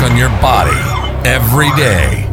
work 0.00 0.10
on 0.10 0.16
your 0.16 0.28
body 0.40 0.76
every 1.28 1.70
day, 1.76 2.26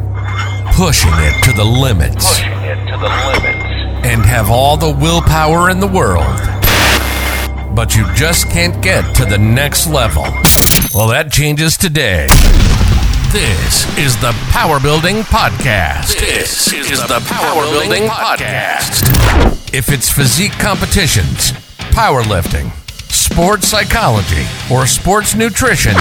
pushing 0.76 1.12
it 1.16 1.44
to 1.44 1.52
the 1.54 1.64
limits, 1.64 2.26
pushing 2.28 2.52
it 2.64 2.76
to 2.92 2.98
the 2.98 3.08
limits. 3.08 4.06
and 4.06 4.26
have 4.26 4.50
all 4.50 4.78
the 4.78 4.90
willpower 4.90 5.70
in 5.70 5.80
the 5.80 5.88
world. 5.88 6.26
But 7.76 7.96
you 7.96 8.06
just 8.16 8.50
can't 8.50 8.82
get 8.82 9.16
to 9.16 9.26
the 9.26 9.38
next 9.38 9.88
level. 9.88 10.24
Well, 10.94 11.08
that 11.10 11.32
changes 11.32 11.78
today. 11.78 12.28
This 13.32 13.98
is 13.98 14.16
the 14.18 14.34
Power 14.50 14.80
Building 14.80 15.18
Podcast. 15.18 16.20
This 16.20 16.72
is 16.74 17.00
the 17.02 17.20
Power 17.28 17.64
Building 17.64 18.04
Podcast. 18.08 19.74
If 19.74 19.92
it's 19.92 20.10
physique 20.10 20.54
competitions, 20.54 21.52
powerlifting, 21.92 22.72
sports 23.12 23.68
psychology, 23.68 24.46
or 24.72 24.88
sports 24.88 25.36
nutrition, 25.36 25.94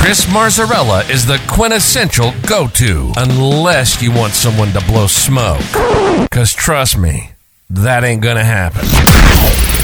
Chris 0.00 0.24
Marzarella 0.24 1.08
is 1.10 1.26
the 1.26 1.38
quintessential 1.46 2.32
go 2.48 2.66
to, 2.68 3.12
unless 3.18 4.00
you 4.02 4.10
want 4.10 4.32
someone 4.32 4.72
to 4.72 4.80
blow 4.86 5.06
smoke. 5.06 5.60
Because 6.22 6.54
trust 6.54 6.96
me, 6.96 7.32
that 7.68 8.02
ain't 8.02 8.22
gonna 8.22 8.42
happen. 8.42 8.80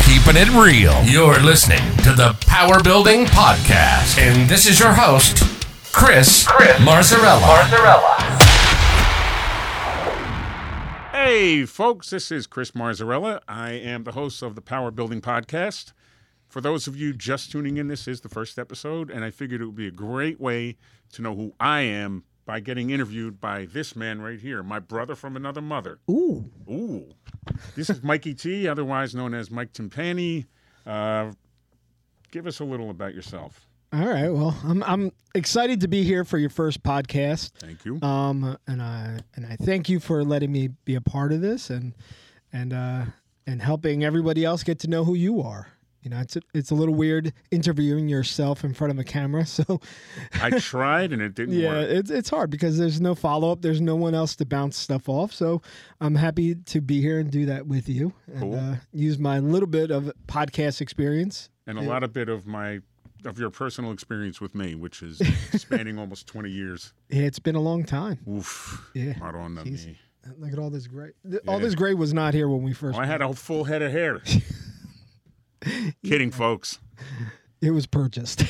Keeping 0.06 0.40
it 0.40 0.48
real. 0.58 1.04
You're 1.04 1.38
listening 1.40 1.82
to 1.98 2.12
the 2.14 2.34
Power 2.46 2.82
Building 2.82 3.26
Podcast. 3.26 4.18
And 4.18 4.48
this 4.48 4.66
is 4.66 4.80
your 4.80 4.94
host, 4.94 5.44
Chris, 5.92 6.46
Chris 6.48 6.76
Marzarella. 6.78 7.40
Marzarella. 7.42 8.42
Hey, 11.12 11.66
folks, 11.66 12.08
this 12.08 12.32
is 12.32 12.46
Chris 12.46 12.70
Marzarella. 12.70 13.40
I 13.46 13.72
am 13.72 14.04
the 14.04 14.12
host 14.12 14.42
of 14.42 14.54
the 14.54 14.62
Power 14.62 14.90
Building 14.90 15.20
Podcast. 15.20 15.92
For 16.48 16.60
those 16.60 16.86
of 16.86 16.96
you 16.96 17.12
just 17.12 17.50
tuning 17.50 17.76
in, 17.76 17.88
this 17.88 18.06
is 18.06 18.20
the 18.20 18.28
first 18.28 18.58
episode, 18.58 19.10
and 19.10 19.24
I 19.24 19.30
figured 19.30 19.60
it 19.60 19.66
would 19.66 19.76
be 19.76 19.88
a 19.88 19.92
great 19.92 20.40
way 20.40 20.76
to 21.12 21.22
know 21.22 21.34
who 21.34 21.52
I 21.58 21.80
am 21.80 22.24
by 22.46 22.60
getting 22.60 22.90
interviewed 22.90 23.40
by 23.40 23.66
this 23.66 23.96
man 23.96 24.20
right 24.20 24.38
here, 24.38 24.62
my 24.62 24.78
brother 24.78 25.16
from 25.16 25.36
another 25.36 25.60
mother. 25.60 25.98
Ooh. 26.08 26.50
Ooh. 26.70 27.06
This 27.74 27.90
is 27.90 28.02
Mikey 28.02 28.34
T, 28.34 28.68
otherwise 28.68 29.14
known 29.14 29.34
as 29.34 29.50
Mike 29.50 29.72
Timpani. 29.72 30.46
Uh, 30.86 31.32
give 32.30 32.46
us 32.46 32.60
a 32.60 32.64
little 32.64 32.90
about 32.90 33.14
yourself. 33.14 33.66
All 33.92 34.06
right. 34.06 34.28
Well, 34.28 34.56
I'm 34.64 34.82
I'm 34.82 35.12
excited 35.34 35.80
to 35.80 35.88
be 35.88 36.02
here 36.02 36.24
for 36.24 36.38
your 36.38 36.50
first 36.50 36.82
podcast. 36.82 37.52
Thank 37.58 37.84
you. 37.84 38.00
Um, 38.02 38.56
and 38.66 38.82
I 38.82 39.20
and 39.34 39.46
I 39.46 39.56
thank 39.56 39.88
you 39.88 40.00
for 40.00 40.24
letting 40.24 40.52
me 40.52 40.68
be 40.84 40.96
a 40.96 41.00
part 41.00 41.32
of 41.32 41.40
this 41.40 41.70
and 41.70 41.94
and 42.52 42.72
uh 42.72 43.04
and 43.46 43.62
helping 43.62 44.04
everybody 44.04 44.44
else 44.44 44.64
get 44.64 44.80
to 44.80 44.88
know 44.88 45.04
who 45.04 45.14
you 45.14 45.40
are. 45.40 45.68
You 46.06 46.10
know, 46.10 46.20
it's 46.20 46.36
a, 46.36 46.40
it's 46.54 46.70
a 46.70 46.74
little 46.76 46.94
weird 46.94 47.32
interviewing 47.50 48.08
yourself 48.08 48.62
in 48.62 48.72
front 48.74 48.92
of 48.92 48.98
a 49.00 49.02
camera. 49.02 49.44
So 49.56 49.80
I 50.40 50.50
tried 50.50 51.12
and 51.12 51.20
it 51.20 51.34
didn't 51.34 51.56
yeah, 51.58 51.68
work. 51.70 51.88
it's 51.90 52.10
it's 52.12 52.30
hard 52.30 52.48
because 52.48 52.78
there's 52.78 53.00
no 53.00 53.16
follow 53.16 53.50
up. 53.50 53.60
There's 53.60 53.80
no 53.80 53.96
one 53.96 54.14
else 54.14 54.36
to 54.36 54.46
bounce 54.46 54.76
stuff 54.76 55.08
off. 55.08 55.32
So 55.32 55.62
I'm 56.00 56.14
happy 56.14 56.54
to 56.54 56.80
be 56.80 57.00
here 57.00 57.18
and 57.18 57.28
do 57.28 57.44
that 57.46 57.66
with 57.66 57.88
you 57.88 58.12
and 58.28 58.38
Cool. 58.40 58.54
uh, 58.54 58.76
use 58.92 59.18
my 59.18 59.40
little 59.40 59.66
bit 59.66 59.90
of 59.90 60.12
podcast 60.28 60.80
experience. 60.80 61.50
and 61.66 61.76
a 61.76 61.82
lot 61.82 62.04
of 62.04 62.12
bit 62.12 62.28
of 62.28 62.46
my 62.46 62.78
of 63.24 63.40
your 63.40 63.50
personal 63.50 63.90
experience 63.90 64.40
with 64.40 64.54
me, 64.54 64.76
which 64.76 65.02
is 65.02 65.20
spanning 65.60 65.98
almost 65.98 66.28
20 66.28 66.48
years. 66.50 66.92
Yeah, 67.08 67.22
it's 67.22 67.40
been 67.40 67.56
a 67.56 67.60
long 67.60 67.82
time. 67.82 68.20
Oof. 68.30 68.92
Yeah. 68.94 69.14
Madonna 69.18 69.64
Jeez. 69.64 69.86
me. 69.86 69.98
Look 70.38 70.52
at 70.52 70.58
all 70.60 70.70
this 70.70 70.86
gray. 70.86 71.10
th- 71.28 71.42
All 71.48 71.56
Yeah. 71.58 71.64
this 71.64 71.74
gray 71.74 71.94
was 71.94 72.12
not 72.14 72.32
here 72.32 72.48
when 72.48 72.62
we 72.62 72.72
first. 72.74 72.96
Oh, 72.96 73.00
I 73.02 73.06
had 73.06 73.22
a 73.22 73.32
full 73.34 73.64
head 73.64 73.82
of 73.82 73.90
hair. 73.90 74.20
Kidding, 76.04 76.30
folks. 76.30 76.78
It 77.62 77.70
was 77.70 77.86
purchased. 77.86 78.42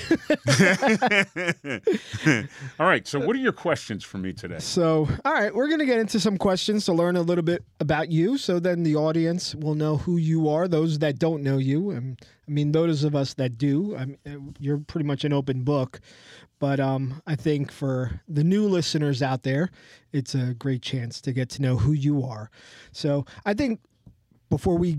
All 2.81 2.87
right. 2.87 3.07
So, 3.07 3.21
what 3.21 3.37
are 3.37 3.39
your 3.39 3.53
questions 3.53 4.03
for 4.03 4.19
me 4.19 4.33
today? 4.33 4.59
so, 4.59 5.09
all 5.25 5.33
right, 5.33 5.55
we're 5.55 5.69
gonna 5.69 5.87
get 5.87 6.01
into 6.01 6.19
some 6.19 6.37
questions 6.37 6.85
to 6.87 6.93
learn 6.93 7.15
a 7.15 7.23
little 7.23 7.45
bit 7.45 7.65
about 7.79 8.11
you, 8.11 8.37
so 8.37 8.59
then 8.59 8.83
the 8.83 8.97
audience 8.97 9.55
will 9.55 9.77
know 9.77 9.97
who 9.97 10.17
you 10.17 10.49
are. 10.49 10.67
Those 10.67 10.99
that 10.99 11.21
don't 11.21 11.45
know 11.45 11.57
you, 11.57 11.91
and 11.91 12.21
I 12.49 12.51
mean 12.51 12.73
those 12.73 13.05
of 13.05 13.15
us 13.15 13.35
that 13.35 13.57
do, 13.57 13.97
I 13.97 14.07
mean, 14.07 14.55
you're 14.59 14.79
pretty 14.79 15.07
much 15.07 15.25
an 15.25 15.33
open 15.33 15.63
book. 15.63 16.01
But 16.59 16.81
um, 16.81 17.23
I 17.27 17.37
think 17.37 17.71
for 17.71 18.23
the 18.27 18.43
new 18.43 18.67
listeners 18.67 19.23
out 19.23 19.45
there, 19.45 19.71
it's 20.13 20.35
a 20.35 20.55
great 20.55 20.83
chance 20.83 21.21
to 21.21 21.33
get 21.33 21.49
to 21.51 21.63
know 21.63 21.77
who 21.77 21.93
you 21.93 22.25
are. 22.25 22.51
So, 22.91 23.25
I 23.45 23.55
think 23.55 23.81
before 24.51 24.77
we 24.77 24.99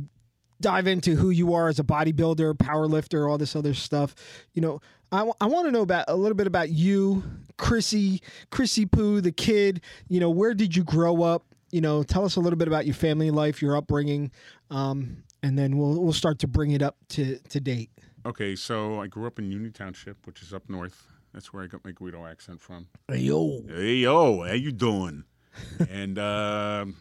dive 0.62 0.88
into 0.88 1.16
who 1.16 1.30
you 1.30 1.54
are 1.54 1.68
as 1.68 1.80
a 1.80 1.84
bodybuilder, 1.84 2.58
power 2.60 2.88
lifter, 2.88 3.28
all 3.28 3.38
this 3.38 3.56
other 3.56 3.74
stuff, 3.74 4.16
you 4.54 4.62
know, 4.62 4.82
I, 5.12 5.24
want 5.24 5.68
to 5.68 5.72
know 5.72 5.82
about 5.82 6.06
a 6.08 6.16
little 6.16 6.36
bit 6.36 6.48
about 6.48 6.70
you, 6.70 7.24
Chrissy, 7.58 8.22
Chrissy 8.50 8.86
Poo, 8.86 9.22
the 9.22 9.32
kid. 9.32 9.82
You 10.10 10.20
know, 10.20 10.30
where 10.30 10.54
did 10.54 10.76
you 10.76 10.84
grow 10.84 11.24
up? 11.24 11.46
You 11.72 11.82
know, 11.82 12.04
tell 12.04 12.26
us 12.26 12.36
a 12.36 12.40
little 12.40 12.58
bit 12.58 12.68
about 12.68 12.86
your 12.86 12.96
family 12.96 13.32
life, 13.32 13.62
your 13.62 13.78
upbringing, 13.78 14.32
um, 14.70 15.24
and 15.44 15.58
then 15.58 15.78
we'll 15.78 16.02
we'll 16.02 16.14
start 16.14 16.40
to 16.40 16.48
bring 16.48 16.72
it 16.72 16.82
up 16.82 16.98
to 17.10 17.38
to 17.50 17.60
date. 17.60 17.90
Okay. 18.26 18.56
So, 18.56 19.00
I 19.00 19.08
grew 19.08 19.28
up 19.28 19.40
in 19.40 19.50
Union 19.52 19.72
Township, 19.72 20.26
which 20.26 20.42
is 20.42 20.54
up 20.54 20.70
north. 20.70 21.08
That's 21.34 21.54
where 21.54 21.64
I 21.64 21.68
got 21.68 21.86
my 21.86 21.92
Guido 21.92 22.26
accent 22.26 22.60
from. 22.60 22.88
Hey 23.08 23.20
Yo, 23.20 23.62
Hey, 23.68 23.96
yo, 23.96 24.44
how 24.44 24.54
you 24.54 24.72
doing? 24.72 25.24
and 25.90 26.20
um 26.20 26.96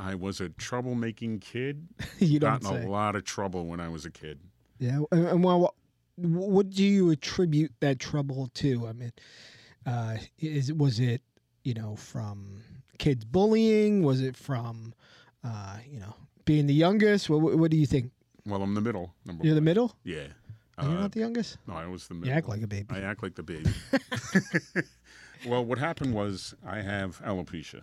I 0.00 0.14
was 0.14 0.40
a 0.40 0.48
troublemaking 0.48 1.40
kid. 1.42 1.86
you 2.18 2.40
Got 2.40 2.62
don't 2.62 2.74
in 2.76 2.80
say. 2.82 2.86
a 2.86 2.90
lot 2.90 3.14
of 3.16 3.24
trouble 3.24 3.66
when 3.66 3.80
I 3.80 3.88
was 3.88 4.04
a 4.06 4.10
kid. 4.10 4.40
Yeah, 4.78 5.00
and, 5.12 5.26
and 5.28 5.44
well, 5.44 5.74
what 6.16 6.70
do 6.70 6.82
you 6.84 7.10
attribute 7.10 7.72
that 7.80 7.98
trouble 7.98 8.48
to? 8.54 8.86
I 8.88 8.92
mean, 8.94 9.12
uh, 9.84 10.16
is 10.38 10.72
was 10.72 11.00
it 11.00 11.20
you 11.64 11.74
know 11.74 11.96
from 11.96 12.62
kids 12.98 13.24
bullying? 13.26 14.02
Was 14.02 14.22
it 14.22 14.36
from 14.36 14.94
uh, 15.44 15.76
you 15.86 16.00
know 16.00 16.14
being 16.46 16.66
the 16.66 16.74
youngest? 16.74 17.28
What, 17.28 17.42
what, 17.42 17.58
what 17.58 17.70
do 17.70 17.76
you 17.76 17.86
think? 17.86 18.10
Well, 18.46 18.62
I'm 18.62 18.74
the 18.74 18.80
middle. 18.80 19.12
Number 19.26 19.44
You're 19.44 19.54
the 19.54 19.60
middle. 19.60 19.94
Yeah. 20.02 20.28
Oh, 20.78 20.88
You're 20.88 20.96
Uh, 20.96 21.00
not 21.02 21.12
the 21.12 21.20
youngest. 21.20 21.58
no, 21.66 21.74
I 21.74 21.86
was 21.86 22.08
the 22.08 22.14
You 22.14 22.20
middle. 22.20 22.38
act 22.38 22.48
like 22.48 22.62
a 22.62 22.66
baby. 22.66 22.86
I 22.88 23.00
act 23.00 23.22
like 23.22 23.34
the 23.34 23.42
baby. 23.42 23.70
well, 25.46 25.62
what 25.64 25.78
happened 25.78 26.14
was 26.14 26.54
I 26.66 26.80
have 26.80 27.20
alopecia 27.22 27.82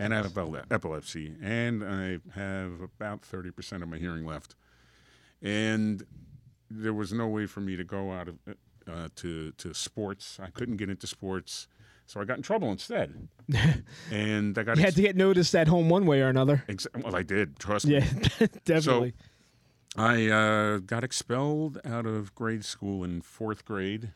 and 0.00 0.14
I 0.14 0.16
have 0.22 0.36
epilepsy 0.70 1.34
and 1.42 1.84
I 1.84 2.18
have 2.34 2.80
about 2.80 3.22
30% 3.22 3.82
of 3.82 3.88
my 3.88 3.98
hearing 3.98 4.24
left. 4.24 4.54
And 5.42 6.02
there 6.70 6.94
was 6.94 7.12
no 7.12 7.26
way 7.28 7.46
for 7.46 7.60
me 7.60 7.76
to 7.76 7.84
go 7.84 8.12
out 8.12 8.28
of 8.28 8.36
uh, 8.90 9.08
to 9.16 9.52
to 9.52 9.74
sports. 9.74 10.38
I 10.42 10.50
couldn't 10.50 10.76
get 10.76 10.88
into 10.90 11.06
sports. 11.06 11.68
So 12.06 12.20
I 12.20 12.24
got 12.24 12.38
in 12.38 12.42
trouble 12.42 12.72
instead. 12.72 13.28
and 14.10 14.58
I 14.58 14.62
got 14.64 14.76
You 14.76 14.82
had 14.82 14.88
ex- 14.88 14.96
to 14.96 15.02
get 15.02 15.16
noticed 15.16 15.54
at 15.54 15.68
home 15.68 15.88
one 15.88 16.06
way 16.06 16.20
or 16.22 16.28
another. 16.28 16.64
ex- 16.68 16.86
well, 17.04 17.14
I 17.14 17.22
did, 17.22 17.58
trust 17.60 17.86
me. 17.86 17.94
Yeah, 17.94 18.00
definitely. 18.64 19.14
So 19.96 20.02
I 20.02 20.28
uh, 20.28 20.78
got 20.78 21.04
expelled 21.04 21.78
out 21.84 22.06
of 22.06 22.34
grade 22.34 22.64
school 22.64 23.04
in 23.04 23.20
fourth 23.22 23.64
grade 23.64 24.12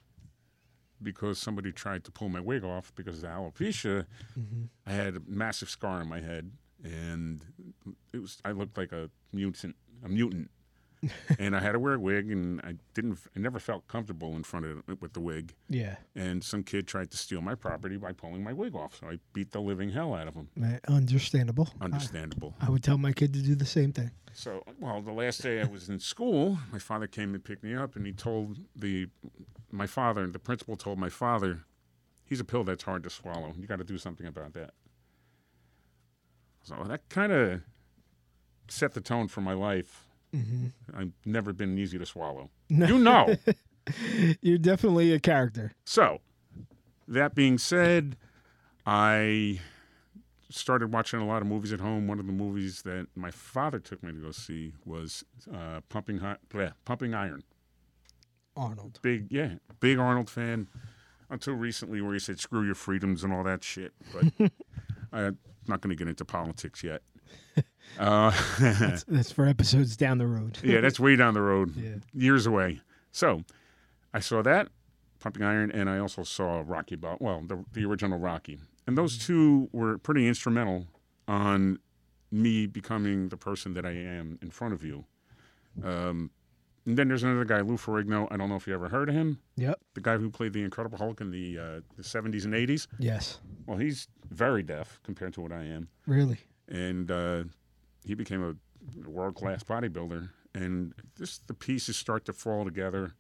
because 1.03 1.39
somebody 1.39 1.73
tried 1.73 2.05
to 2.05 2.11
pull 2.11 2.29
my 2.29 2.41
wig 2.41 2.65
off 2.65 2.93
because 2.95 3.23
of 3.23 3.31
alopecia. 3.31 4.07
Mm-hmm. 4.39 4.65
I 4.87 4.93
had 4.93 5.17
a 5.17 5.23
massive 5.27 5.69
scar 5.71 6.01
on 6.01 6.09
my 6.09 6.21
head, 6.21 6.51
and 6.83 7.45
it 8.13 8.21
was 8.21 8.39
I 8.45 8.53
looked 8.53 8.77
like 8.77 8.93
a 8.93 9.11
mutant, 9.33 9.77
a 10.05 10.09
mutant. 10.09 10.51
and 11.39 11.57
I 11.57 11.61
had 11.61 11.73
to 11.73 11.79
wear 11.79 11.95
a 11.95 11.99
wig, 11.99 12.31
and 12.31 12.61
I 12.63 12.75
didn't. 12.95 13.19
I 13.37 13.41
never 13.41 13.59
felt 13.59 13.87
comfortable 13.89 14.35
in 14.37 14.43
front 14.43 14.67
of 14.67 14.83
it 14.89 15.01
with 15.01 15.13
the 15.13 15.21
wig. 15.21 15.55
yeah, 15.69 15.97
And 16.15 16.43
some 16.43 16.63
kid 16.63 16.87
tried 16.87 17.11
to 17.11 17.17
steal 17.17 17.41
my 17.41 17.55
property 17.55 17.97
by 17.97 18.13
pulling 18.13 18.43
my 18.43 18.53
wig 18.53 18.75
off, 18.75 18.99
so 19.01 19.09
I 19.09 19.19
beat 19.33 19.53
the 19.53 19.61
living 19.61 19.91
hell 19.91 20.15
out 20.15 20.29
of 20.29 20.35
him. 20.35 20.49
man, 20.57 20.81
understandable. 20.89 21.69
Understandable. 21.81 22.55
I 22.61 22.71
would 22.71 22.83
tell 22.83 22.99
my 22.99 23.13
kid 23.13 23.33
to 23.35 23.41
do 23.43 23.55
the 23.55 23.67
same 23.67 23.93
thing. 23.93 24.11
So, 24.33 24.65
well, 24.81 25.01
the 25.01 25.13
last 25.13 25.43
day 25.43 25.61
I 25.61 25.65
was 25.65 25.89
in 25.89 26.01
school, 26.01 26.59
my 26.73 26.79
father 26.79 27.07
came 27.07 27.35
and 27.35 27.45
picked 27.45 27.63
me 27.63 27.75
up, 27.75 27.95
and 27.97 28.05
he 28.05 28.13
told 28.13 28.59
the 28.75 29.09
my 29.71 29.87
father, 29.87 30.27
the 30.27 30.39
principal 30.39 30.77
told 30.77 30.99
my 30.99 31.09
father, 31.09 31.65
he's 32.25 32.41
a 32.41 32.45
pill 32.45 32.65
that's 32.65 32.85
hard 32.85 33.03
to 33.03 33.11
swallow. 33.11 33.55
You 33.59 33.67
got 33.67 33.79
to 33.79 33.85
do 33.85 33.99
something 33.99 34.27
about 34.27 34.53
that. 34.55 34.71
So 36.63 36.83
that 36.87 37.09
kind 37.09 37.33
of 37.33 37.61
set 38.69 38.95
the 38.95 39.01
tone 39.01 39.29
for 39.29 39.41
my 39.41 39.53
life. 39.53 40.04
I've 40.97 41.13
never 41.25 41.53
been 41.53 41.79
easy 41.79 41.99
to 41.99 42.07
swallow. 42.07 42.51
You 42.69 42.99
know. 42.99 43.37
You're 44.41 44.59
definitely 44.59 45.13
a 45.13 45.21
character. 45.21 45.73
So, 45.85 46.21
that 47.07 47.35
being 47.35 47.59
said, 47.59 48.17
I 48.87 49.61
started 50.51 50.93
watching 50.93 51.21
a 51.21 51.27
lot 51.27 51.43
of 51.43 51.49
movies 51.49 51.73
at 51.73 51.81
home. 51.81 52.07
One 52.07 52.19
of 52.21 52.27
the 52.27 52.33
movies 52.33 52.83
that 52.83 53.09
my 53.15 53.31
father 53.31 53.79
took 53.79 54.03
me 54.03 54.13
to 54.13 54.19
go 54.19 54.31
see 54.31 54.73
was 54.85 55.25
uh, 55.53 55.81
Pumping 55.89 56.19
Hi- 56.19 56.37
bleh, 56.49 56.73
Pumping 56.85 57.15
Iron. 57.15 57.43
Arnold. 58.57 59.01
Big, 59.03 59.27
yeah, 59.31 59.55
big 59.81 59.99
Arnold 59.99 60.31
fan. 60.31 60.69
Until 61.31 61.55
recently, 61.55 62.01
where 62.01 62.13
he 62.13 62.19
said 62.21 62.39
"screw 62.39 62.65
your 62.65 62.75
freedoms" 62.75 63.25
and 63.25 63.33
all 63.33 63.43
that 63.45 63.65
shit. 63.65 63.93
But 64.13 64.51
I'm 65.13 65.39
not 65.67 65.81
going 65.81 65.91
to 65.91 65.97
get 65.97 66.07
into 66.07 66.25
politics 66.25 66.85
yet. 66.85 67.03
Uh, 67.97 68.33
That's 69.07 69.31
for 69.31 69.47
episodes 69.47 69.97
down 69.97 70.19
the 70.19 70.27
road. 70.27 70.59
yeah, 70.65 70.81
that's 70.81 70.99
way 70.99 71.15
down 71.15 71.33
the 71.35 71.41
road, 71.43 71.77
Yeah. 71.77 71.95
years 72.13 72.45
away. 72.45 72.81
So, 73.13 73.45
I 74.13 74.19
saw 74.19 74.43
that 74.43 74.67
Pumping 75.21 75.45
Iron, 75.45 75.71
and 75.71 75.89
I 75.89 75.99
also 75.99 76.25
saw 76.25 76.65
Rocky 76.67 76.97
Ball. 76.97 77.17
Well, 77.21 77.43
the 77.47 77.65
the 77.73 77.85
original 77.85 78.19
Rocky, 78.19 78.59
and 78.89 78.99
those 78.99 79.17
two 79.17 79.69
were 79.73 79.97
pretty 79.99 80.27
instrumental 80.27 80.89
on 81.29 81.79
me 82.33 82.67
becoming 82.67 83.29
the 83.29 83.37
person 83.37 83.75
that 83.75 83.87
I 83.87 83.93
am 83.93 84.41
in 84.43 84.51
front 84.51 84.75
of 84.75 84.83
you. 84.83 85.05
Um, 85.85 86.31
and 86.87 86.99
then 86.99 87.07
there's 87.07 87.23
another 87.23 87.45
guy, 87.45 87.61
Lou 87.61 87.77
Ferrigno. 87.77 88.27
I 88.33 88.37
don't 88.37 88.49
know 88.49 88.57
if 88.57 88.67
you 88.67 88.75
ever 88.75 88.89
heard 88.89 89.09
of 89.09 89.15
him. 89.15 89.39
Yep. 89.57 89.79
The 89.95 90.01
guy 90.01 90.17
who 90.19 90.31
played 90.31 90.53
the 90.53 90.63
Incredible 90.65 90.99
Hulk 90.99 91.21
in 91.21 91.31
the 91.31 91.59
uh, 91.59 91.81
the 91.97 92.03
70s 92.03 92.45
and 92.45 92.55
80s. 92.55 92.89
Yes. 92.99 93.39
Well, 93.67 93.79
he's 93.79 94.09
very 94.31 94.65
deaf 94.65 94.99
compared 95.05 95.33
to 95.35 95.41
what 95.43 95.53
I 95.53 95.63
am, 95.63 95.89
Really. 96.07 96.41
And 96.69 97.11
uh, 97.11 97.45
he 98.05 98.15
became 98.15 98.43
a 98.43 99.09
world 99.09 99.35
class 99.35 99.63
bodybuilder. 99.63 100.31
And 100.55 100.95
just 101.19 101.49
the 101.49 101.55
pieces 101.55 101.97
start 101.97 102.25
to 102.27 102.33
fall 102.33 102.65
together. 102.65 103.15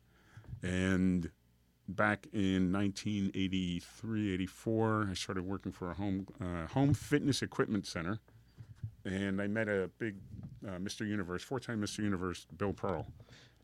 And 0.63 1.31
back 1.89 2.27
in 2.33 2.73
1983, 2.73 4.35
84, 4.35 5.09
I 5.11 5.15
started 5.15 5.45
working 5.45 5.73
for 5.73 5.91
a 5.91 5.95
home 5.95 6.27
uh, 6.41 6.67
home 6.69 6.95
fitness 6.95 7.43
equipment 7.43 7.87
center, 7.87 8.21
and 9.05 9.43
I 9.43 9.49
met 9.49 9.69
a 9.69 9.91
big 9.99 10.17
uh, 10.67 10.79
Mr. 10.79 11.07
Universe, 11.07 11.43
four 11.43 11.61
time 11.61 11.81
Mr. 11.81 11.99
Universe, 11.99 12.47
Bill 12.57 12.73
Pearl. 12.73 13.07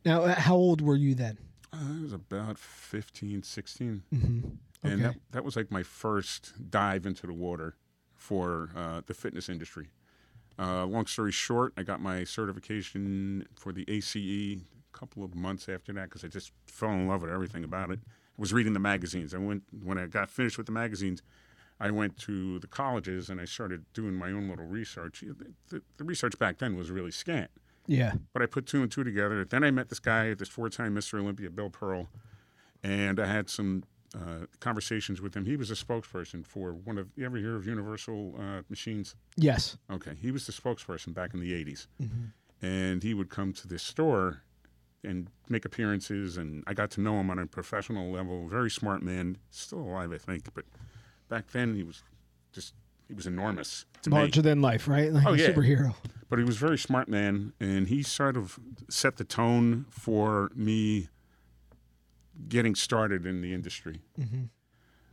Now, 0.04 0.22
uh, 0.22 0.34
how 0.34 0.56
old 0.56 0.80
were 0.80 0.96
you 0.96 1.14
then? 1.14 1.38
Uh, 1.72 1.98
I 1.98 2.02
was 2.02 2.12
about 2.12 2.58
15, 2.58 3.42
16. 3.42 4.02
Mm-hmm. 4.12 4.48
And 4.82 5.04
that, 5.04 5.16
that 5.32 5.44
was 5.44 5.56
like 5.56 5.70
my 5.70 5.82
first 5.82 6.54
dive 6.70 7.04
into 7.04 7.26
the 7.26 7.34
water 7.34 7.76
for 8.20 8.68
uh, 8.76 9.00
the 9.06 9.14
fitness 9.14 9.48
industry. 9.48 9.88
Uh, 10.58 10.84
long 10.84 11.06
story 11.06 11.32
short, 11.32 11.72
I 11.78 11.82
got 11.82 12.00
my 12.02 12.22
certification 12.22 13.46
for 13.56 13.72
the 13.72 13.84
ACE 13.88 14.14
a 14.14 14.58
couple 14.92 15.24
of 15.24 15.34
months 15.34 15.68
after 15.70 15.90
that 15.94 16.04
because 16.10 16.22
I 16.22 16.28
just 16.28 16.52
fell 16.66 16.90
in 16.90 17.08
love 17.08 17.22
with 17.22 17.30
everything 17.30 17.64
about 17.64 17.90
it. 17.90 17.98
I 18.04 18.08
was 18.40 18.52
reading 18.52 18.74
the 18.74 18.78
magazines. 18.80 19.34
I 19.34 19.38
went 19.38 19.62
when 19.82 19.96
I 19.96 20.06
got 20.06 20.28
finished 20.28 20.58
with 20.58 20.66
the 20.66 20.72
magazines. 20.72 21.22
I 21.80 21.90
went 21.90 22.18
to 22.18 22.58
the 22.58 22.66
colleges 22.66 23.30
and 23.30 23.40
I 23.40 23.46
started 23.46 23.86
doing 23.94 24.12
my 24.14 24.30
own 24.32 24.50
little 24.50 24.66
research. 24.66 25.22
The, 25.26 25.46
the, 25.70 25.82
the 25.96 26.04
research 26.04 26.38
back 26.38 26.58
then 26.58 26.76
was 26.76 26.90
really 26.90 27.10
scant, 27.10 27.50
Yeah. 27.86 28.12
but 28.34 28.42
I 28.42 28.46
put 28.46 28.66
two 28.66 28.82
and 28.82 28.92
two 28.92 29.02
together. 29.02 29.46
Then 29.46 29.64
I 29.64 29.70
met 29.70 29.88
this 29.88 29.98
guy, 29.98 30.34
this 30.34 30.50
four-time 30.50 30.94
Mr. 30.94 31.18
Olympia, 31.18 31.48
Bill 31.48 31.70
Pearl, 31.70 32.08
and 32.82 33.18
I 33.18 33.26
had 33.26 33.48
some 33.48 33.84
uh, 34.14 34.46
conversations 34.60 35.20
with 35.20 35.34
him. 35.36 35.44
He 35.44 35.56
was 35.56 35.70
a 35.70 35.74
spokesperson 35.74 36.44
for 36.44 36.72
one 36.72 36.98
of 36.98 37.08
you 37.16 37.24
ever 37.24 37.36
hear 37.36 37.56
of 37.56 37.66
Universal 37.66 38.34
uh, 38.38 38.62
Machines? 38.68 39.14
Yes. 39.36 39.76
Okay, 39.90 40.12
he 40.20 40.30
was 40.30 40.46
the 40.46 40.52
spokesperson 40.52 41.14
back 41.14 41.34
in 41.34 41.40
the 41.40 41.52
'80s, 41.52 41.86
Mm-hmm. 42.02 42.66
and 42.66 43.02
he 43.02 43.14
would 43.14 43.30
come 43.30 43.52
to 43.54 43.68
this 43.68 43.82
store 43.82 44.42
and 45.04 45.28
make 45.48 45.64
appearances. 45.64 46.36
And 46.36 46.62
I 46.66 46.74
got 46.74 46.90
to 46.92 47.00
know 47.00 47.18
him 47.20 47.30
on 47.30 47.38
a 47.38 47.46
professional 47.46 48.10
level. 48.12 48.48
Very 48.48 48.70
smart 48.70 49.02
man, 49.02 49.38
still 49.50 49.80
alive, 49.80 50.12
I 50.12 50.18
think. 50.18 50.52
But 50.54 50.64
back 51.28 51.50
then, 51.52 51.74
he 51.74 51.82
was 51.82 52.02
just 52.52 52.74
he 53.08 53.14
was 53.14 53.26
enormous 53.26 53.86
to 54.02 54.10
me. 54.10 54.16
Larger 54.16 54.42
than 54.42 54.60
life, 54.60 54.88
right? 54.88 55.12
Like 55.12 55.26
Oh, 55.26 55.34
a 55.34 55.36
yeah. 55.36 55.48
superhero. 55.50 55.94
But 56.28 56.38
he 56.38 56.44
was 56.44 56.56
a 56.56 56.60
very 56.60 56.78
smart 56.78 57.08
man, 57.08 57.52
and 57.58 57.88
he 57.88 58.02
sort 58.04 58.36
of 58.36 58.58
set 58.88 59.16
the 59.16 59.24
tone 59.24 59.86
for 59.90 60.50
me 60.54 61.08
getting 62.48 62.74
started 62.74 63.26
in 63.26 63.40
the 63.42 63.52
industry. 63.54 64.00
Mm-hmm. 64.18 64.44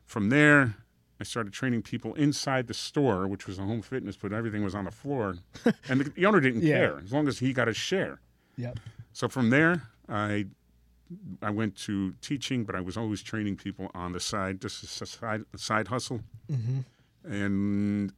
From 0.05 0.29
there, 0.29 0.75
I 1.19 1.23
started 1.23 1.51
training 1.53 1.81
people 1.81 2.13
inside 2.13 2.67
the 2.67 2.73
store, 2.73 3.27
which 3.27 3.47
was 3.47 3.57
a 3.59 3.63
home 3.63 3.81
fitness, 3.81 4.15
but 4.17 4.31
everything 4.31 4.63
was 4.63 4.75
on 4.75 4.85
the 4.85 4.91
floor, 4.91 5.37
and 5.89 6.01
the, 6.01 6.09
the 6.11 6.25
owner 6.25 6.39
didn't 6.39 6.61
Yeah. 6.63 6.77
care 6.77 7.01
as 7.03 7.11
long 7.11 7.27
as 7.27 7.39
he 7.39 7.53
got 7.53 7.67
his 7.67 7.77
share. 7.77 8.19
Yep. 8.57 8.79
So 9.13 9.27
from 9.27 9.49
there, 9.49 9.83
I 10.07 10.45
I 11.41 11.49
went 11.51 11.75
to 11.85 12.13
teaching, 12.21 12.65
but 12.65 12.75
I 12.75 12.81
was 12.81 12.97
always 12.97 13.21
training 13.23 13.55
people 13.55 13.89
on 13.93 14.11
the 14.11 14.19
side, 14.19 14.61
just 14.61 14.83
a 15.01 15.05
side 15.05 15.43
a 15.53 15.57
side 15.57 15.87
hustle. 15.87 16.21
Mm-hmm. 16.51 17.31
And 17.31 18.13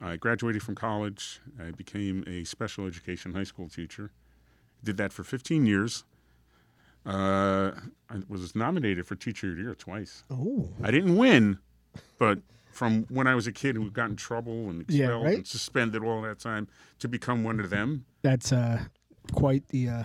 I 0.00 0.16
graduated 0.16 0.62
from 0.62 0.74
college. 0.74 1.40
I 1.60 1.70
became 1.70 2.24
a 2.26 2.44
special 2.44 2.86
education 2.86 3.34
high 3.34 3.44
school 3.44 3.68
teacher. 3.68 4.10
Did 4.82 4.96
that 4.96 5.12
for 5.12 5.22
15 5.24 5.64
years. 5.66 6.04
Uh, 7.04 7.72
I 8.08 8.16
was 8.28 8.54
nominated 8.54 9.06
for 9.06 9.14
Teacher 9.16 9.50
of 9.50 9.56
the 9.56 9.62
Year 9.62 9.74
twice. 9.74 10.24
Oh. 10.30 10.68
I 10.82 10.90
didn't 10.90 11.16
win, 11.16 11.58
but 12.18 12.38
from 12.70 13.04
when 13.08 13.26
I 13.26 13.34
was 13.34 13.46
a 13.46 13.52
kid 13.52 13.74
who 13.76 13.90
got 13.90 14.10
in 14.10 14.16
trouble 14.16 14.70
and 14.70 14.84
Yeah, 14.88 15.04
expelled 15.06 15.24
right. 15.24 15.36
and 15.38 15.46
suspended 15.46 16.02
all 16.04 16.22
that 16.22 16.38
time 16.38 16.68
to 17.00 17.08
become 17.08 17.42
one 17.44 17.58
of 17.60 17.70
them, 17.70 18.04
That's 18.22 18.52
uh 18.52 18.84
quite 19.32 19.68
the 19.68 19.88
uh 19.88 20.04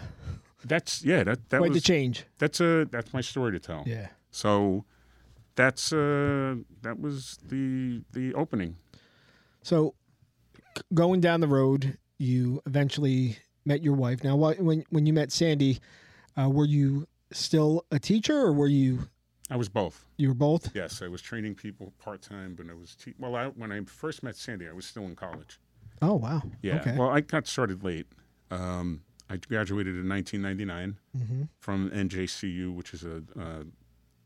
that's 0.65 1.03
yeah, 1.05 1.23
that 1.23 1.49
that 1.49 1.59
quite 1.59 1.73
the 1.73 1.79
change. 1.81 2.25
that's 2.39 2.59
a 2.59 2.85
that's 2.91 3.13
my 3.13 3.21
story 3.21 3.51
to 3.53 3.59
tell. 3.59 3.83
Yeah. 3.85 4.07
So 4.31 4.83
that's 5.55 5.93
uh 5.93 6.55
that 6.81 7.00
was 7.00 7.38
the 7.47 8.01
the 8.11 8.33
opening. 8.33 8.75
So 9.61 9.93
going 10.93 11.21
down 11.21 11.41
the 11.41 11.47
road, 11.47 11.97
you 12.17 12.61
eventually 12.65 13.38
met 13.65 13.83
your 13.83 13.93
wife. 13.95 14.23
Now, 14.23 14.35
when 14.35 14.83
when 14.89 15.05
you 15.05 15.13
met 15.13 15.31
Sandy, 15.31 15.79
uh, 16.39 16.50
were 16.50 16.66
you 16.66 17.07
still 17.31 17.86
a 17.92 18.00
teacher, 18.00 18.38
or 18.38 18.54
were 18.54 18.68
you 18.68 19.10
I 19.50 19.56
was 19.56 19.69
both. 19.69 20.06
you 20.18 20.28
were 20.30 20.34
both? 20.34 20.72
Yes, 20.75 21.01
I 21.01 21.07
was 21.07 21.22
training 21.22 21.56
people 21.56 21.94
part 22.00 22.22
time, 22.22 22.56
but 22.56 22.68
I 22.69 22.74
was 22.74 22.95
te- 22.95 23.13
well. 23.18 23.36
I, 23.36 23.48
when 23.48 23.72
I 23.72 23.81
first 23.86 24.24
met 24.24 24.36
Sandy, 24.36 24.68
I 24.68 24.74
was 24.74 24.86
still 24.86 25.04
in 25.06 25.16
college. 25.16 25.60
Oh 26.01 26.16
wow. 26.16 26.42
Yeah. 26.62 26.75
Okay. 26.81 26.95
Well, 26.98 27.10
I 27.10 27.22
got 27.22 27.48
started 27.48 27.84
late. 27.84 28.07
Um, 28.51 29.01
I 29.30 29.38
graduated 29.38 29.95
in 29.95 30.07
1999 30.07 30.98
Mm-hmm. 31.18 31.44
from 31.60 31.89
NJCU, 31.92 32.74
which 32.75 32.94
is 32.94 33.04
a, 33.04 33.24
uh 33.39 33.63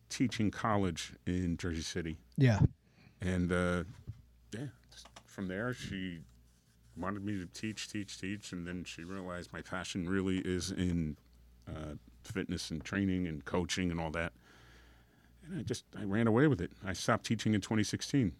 teaching 0.09 0.51
college 0.51 1.13
in 1.25 1.55
Jersey 1.55 1.81
City, 1.81 2.17
yeah. 2.37 2.59
and 3.21 3.49
uh, 3.49 3.83
yeah, 4.53 4.65
from 5.25 5.47
there 5.47 5.73
she 5.73 6.19
wanted 6.97 7.23
me 7.23 7.37
to 7.39 7.45
teach, 7.45 7.89
teach, 7.89 8.19
teach, 8.19 8.51
and 8.51 8.67
then 8.67 8.83
she 8.83 9.05
realized 9.05 9.53
my 9.53 9.61
passion 9.61 10.09
really 10.09 10.39
is 10.39 10.69
in 10.69 11.15
uh, 11.67 11.95
fitness 12.23 12.69
and 12.71 12.83
training 12.83 13.27
and 13.27 13.43
coaching 13.45 13.91
and 13.91 13.99
all 13.99 14.11
that. 14.11 14.33
And 15.45 15.59
I 15.59 15.63
just 15.63 15.85
I 15.99 16.03
ran 16.03 16.27
away 16.27 16.47
with 16.47 16.61
it. 16.61 16.71
I 16.85 16.93
stopped 16.93 17.25
teaching 17.25 17.53
in 17.53 17.61
2016. 17.61 18.33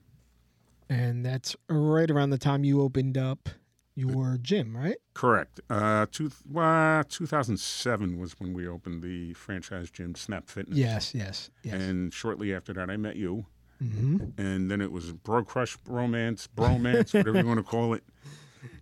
And 0.90 1.26
that's 1.26 1.56
right 1.70 2.10
around 2.12 2.32
the 2.32 2.38
time 2.38 2.64
you 2.64 2.82
opened 2.82 3.18
up 3.18 3.48
your 3.96 4.38
gym, 4.42 4.76
right? 4.76 4.98
Correct. 5.14 5.60
Uh, 5.70 6.06
two, 6.12 6.32
well, 6.50 7.04
2007 7.06 8.20
was 8.20 8.34
when 8.40 8.54
we 8.54 8.68
opened 8.68 9.02
the 9.02 9.34
franchise 9.34 9.90
gym, 9.90 10.16
Snap 10.16 10.50
Fitness. 10.50 10.78
Yes. 10.78 11.14
Yes. 11.16 11.50
Yes. 11.64 11.82
And 11.82 12.14
shortly 12.14 12.54
after 12.54 12.74
that, 12.74 12.90
I 12.90 12.98
met 12.98 13.16
you. 13.16 13.46
hmm 13.80 14.18
And 14.38 14.70
then 14.70 14.82
it 14.82 14.92
was 14.92 15.12
bro 15.13 15.44
crush 15.44 15.78
romance, 15.88 16.48
bromance, 16.56 17.13
whatever 17.13 17.40
you 17.40 17.48
want 17.48 17.60
to 17.60 17.63
call 17.63 17.94
it. 17.94 18.04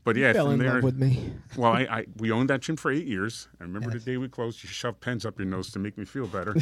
But 0.03 0.15
yeah, 0.15 0.33
Fell 0.33 0.45
from 0.45 0.53
in 0.53 0.59
there, 0.59 0.75
love 0.75 0.83
with 0.83 0.97
me. 0.97 1.33
well, 1.57 1.71
I, 1.71 1.81
I 1.81 2.05
we 2.17 2.31
owned 2.31 2.49
that 2.49 2.61
gym 2.61 2.75
for 2.75 2.91
eight 2.91 3.07
years. 3.07 3.47
I 3.59 3.63
remember 3.63 3.91
the 3.91 3.99
day 3.99 4.17
we 4.17 4.27
closed. 4.27 4.63
You 4.63 4.69
shoved 4.69 5.01
pens 5.01 5.25
up 5.25 5.39
your 5.39 5.47
nose 5.47 5.71
to 5.71 5.79
make 5.79 5.97
me 5.97 6.05
feel 6.05 6.27
better. 6.27 6.55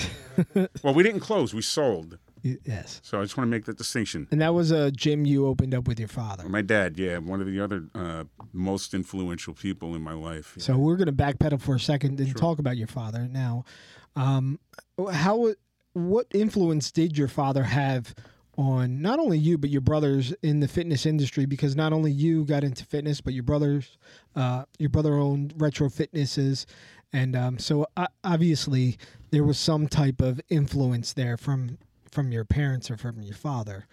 well, 0.84 0.94
we 0.94 1.04
didn't 1.04 1.22
close; 1.22 1.54
we 1.54 1.62
sold. 1.62 2.18
Yes. 2.64 3.02
So 3.04 3.20
I 3.20 3.24
just 3.24 3.36
want 3.38 3.48
to 3.48 3.52
make 3.52 3.66
that 3.66 3.78
distinction. 3.78 4.28
And 4.32 4.42
that 4.42 4.54
was 4.54 4.72
a 4.72 4.92
gym 4.92 5.26
you 5.26 5.48
opened 5.48 5.74
up 5.74 5.88
with 5.88 6.00
your 6.00 6.08
father. 6.08 6.48
My 6.48 6.62
dad, 6.62 6.98
yeah, 6.98 7.18
one 7.18 7.42
of 7.42 7.48
the 7.48 7.60
other 7.60 7.88
uh, 7.94 8.24
most 8.54 8.94
influential 8.94 9.54
people 9.54 9.96
in 9.96 10.02
my 10.02 10.14
life. 10.14 10.56
So 10.58 10.78
we're 10.78 10.96
going 10.96 11.08
to 11.08 11.12
backpedal 11.12 11.62
for 11.62 11.76
a 11.76 11.80
second 11.80 12.20
and 12.20 12.36
talk 12.38 12.60
about 12.60 12.78
your 12.78 12.88
father 12.88 13.28
now. 13.30 13.66
Um, 14.16 14.60
how 15.12 15.54
what 15.94 16.28
influence 16.34 16.92
did 16.92 17.18
your 17.18 17.28
father 17.28 17.64
have 17.64 18.14
on 18.58 19.02
not 19.02 19.20
only 19.20 19.38
you 19.38 19.58
but 19.58 19.70
your 19.70 19.82
brothers 19.82 20.34
in 20.42 20.60
the 20.60 20.68
fitness 20.68 21.06
industry? 21.06 21.46
Because 21.46 21.76
not 21.76 21.94
only 21.94 22.12
you 22.12 22.44
got 22.46 22.64
into 22.64 22.86
fitness, 22.86 23.22
but 23.22 23.34
your 23.34 23.44
brothers, 23.44 23.98
uh, 24.36 24.66
your 24.80 24.90
brother 24.90 25.16
owned 25.16 25.54
retro 25.58 25.90
fitnesses, 25.90 26.66
and 27.14 27.36
um, 27.36 27.60
so 27.60 27.88
uh, 27.96 28.08
obviously 28.24 28.98
there 29.32 29.44
was 29.44 29.58
some 29.58 29.88
type 29.88 30.22
of 30.22 30.42
influence 30.50 31.14
there 31.14 31.38
from 31.38 31.78
from 32.12 32.32
your 32.32 32.46
parents 32.46 32.90
or 32.90 32.98
from 32.98 33.22
your 33.22 33.36
father. 33.36 33.86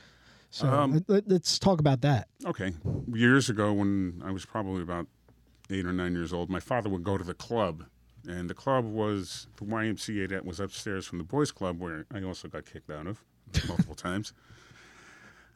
So 0.51 0.69
Um, 0.69 1.05
let, 1.09 1.31
us 1.33 1.59
talk 1.59 1.81
about 1.81 2.01
that. 2.03 2.29
Okay. 2.47 2.73
Years 3.13 3.51
ago, 3.51 3.73
when 3.73 4.23
I 4.25 4.31
was 4.31 4.47
probably 4.47 4.83
about 4.83 5.09
eight 5.69 5.85
or 5.85 5.93
nine 5.93 6.15
years 6.15 6.33
old, 6.33 6.49
my 6.49 6.61
father 6.61 6.89
would 6.89 7.03
go 7.03 7.19
to 7.19 7.25
the 7.25 7.35
club. 7.35 7.85
And 8.29 8.49
the 8.49 8.55
club 8.55 8.85
was 8.85 9.49
the 9.57 9.65
YMCA 9.65 10.29
that 10.31 10.47
was 10.47 10.61
upstairs 10.61 11.07
from 11.07 11.19
the 11.19 11.25
boys' 11.25 11.51
club, 11.51 11.81
where 11.81 12.07
I 12.15 12.23
also 12.23 12.47
got 12.47 12.65
kicked 12.67 12.89
out 12.89 13.09
of 13.09 13.21
multiple 13.67 13.95
times. 13.97 14.33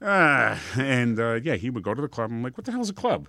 Ah, 0.00 0.60
and 0.76 1.18
uh, 1.18 1.34
yeah, 1.34 1.56
he 1.56 1.70
would 1.70 1.82
go 1.82 1.94
to 1.94 2.00
the 2.02 2.08
club. 2.08 2.30
I'm 2.30 2.42
like, 2.42 2.56
what 2.56 2.64
the 2.64 2.72
hell's 2.72 2.90
a 2.90 2.94
club? 2.94 3.28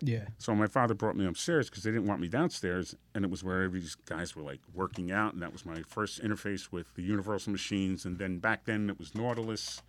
Yeah. 0.00 0.26
So 0.38 0.54
my 0.54 0.66
father 0.66 0.94
brought 0.94 1.16
me 1.16 1.26
upstairs 1.26 1.70
because 1.70 1.82
they 1.82 1.90
didn't 1.90 2.06
want 2.06 2.20
me 2.20 2.28
downstairs, 2.28 2.94
and 3.14 3.24
it 3.24 3.30
was 3.30 3.42
where 3.42 3.68
these 3.68 3.94
guys 3.94 4.36
were 4.36 4.42
like 4.42 4.60
working 4.72 5.10
out, 5.10 5.32
and 5.32 5.42
that 5.42 5.52
was 5.52 5.64
my 5.64 5.82
first 5.88 6.22
interface 6.22 6.70
with 6.70 6.86
the 6.94 7.02
Universal 7.02 7.52
machines. 7.52 8.04
And 8.04 8.18
then 8.18 8.38
back 8.38 8.64
then 8.64 8.90
it 8.90 8.98
was 8.98 9.14
Nautilus. 9.14 9.82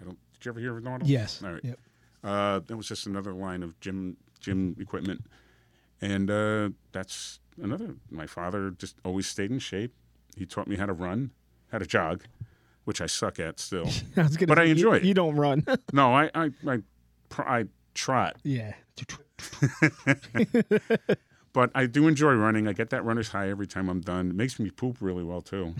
I 0.00 0.04
don't. 0.04 0.18
Did 0.34 0.44
you 0.44 0.50
ever 0.52 0.60
hear 0.60 0.76
of 0.76 0.84
Nautilus? 0.84 1.10
Yes. 1.10 1.42
All 1.42 1.52
right. 1.52 1.64
Yep. 1.64 1.78
Uh, 2.24 2.60
that 2.66 2.76
was 2.76 2.88
just 2.88 3.06
another 3.06 3.32
line 3.32 3.62
of 3.62 3.78
gym 3.80 4.16
gym 4.40 4.76
equipment, 4.80 5.24
and 6.00 6.30
uh, 6.30 6.70
that's 6.92 7.40
another. 7.60 7.94
My 8.10 8.26
father 8.26 8.70
just 8.70 8.96
always 9.04 9.26
stayed 9.26 9.50
in 9.50 9.58
shape. 9.58 9.92
He 10.36 10.46
taught 10.46 10.66
me 10.68 10.76
how 10.76 10.86
to 10.86 10.92
run, 10.92 11.32
how 11.72 11.78
to 11.78 11.86
jog, 11.86 12.24
which 12.88 13.02
I 13.02 13.06
suck 13.06 13.38
at 13.38 13.60
still. 13.60 13.86
I 14.16 14.22
was 14.22 14.38
gonna 14.38 14.46
But 14.48 14.58
I 14.58 14.62
say, 14.62 14.66
you- 14.68 14.72
enjoy 14.72 14.94
it. 14.96 15.04
You 15.04 15.12
don't 15.12 15.36
run. 15.36 15.62
no, 15.92 16.14
I 16.14 16.30
I 16.34 16.50
I, 16.66 16.78
pr- 17.28 17.42
I 17.42 17.64
trot, 17.92 18.36
yeah. 18.42 18.72
but 21.52 21.70
I 21.74 21.86
do 21.86 22.08
enjoy 22.08 22.32
running. 22.34 22.66
I 22.68 22.72
get 22.72 22.90
that 22.90 23.04
runner's 23.04 23.28
high 23.28 23.50
every 23.50 23.66
time 23.66 23.88
I'm 23.88 24.00
done. 24.00 24.30
It 24.30 24.36
makes 24.36 24.58
me 24.58 24.70
poop 24.70 24.96
really 25.00 25.22
well 25.24 25.40
too. 25.42 25.74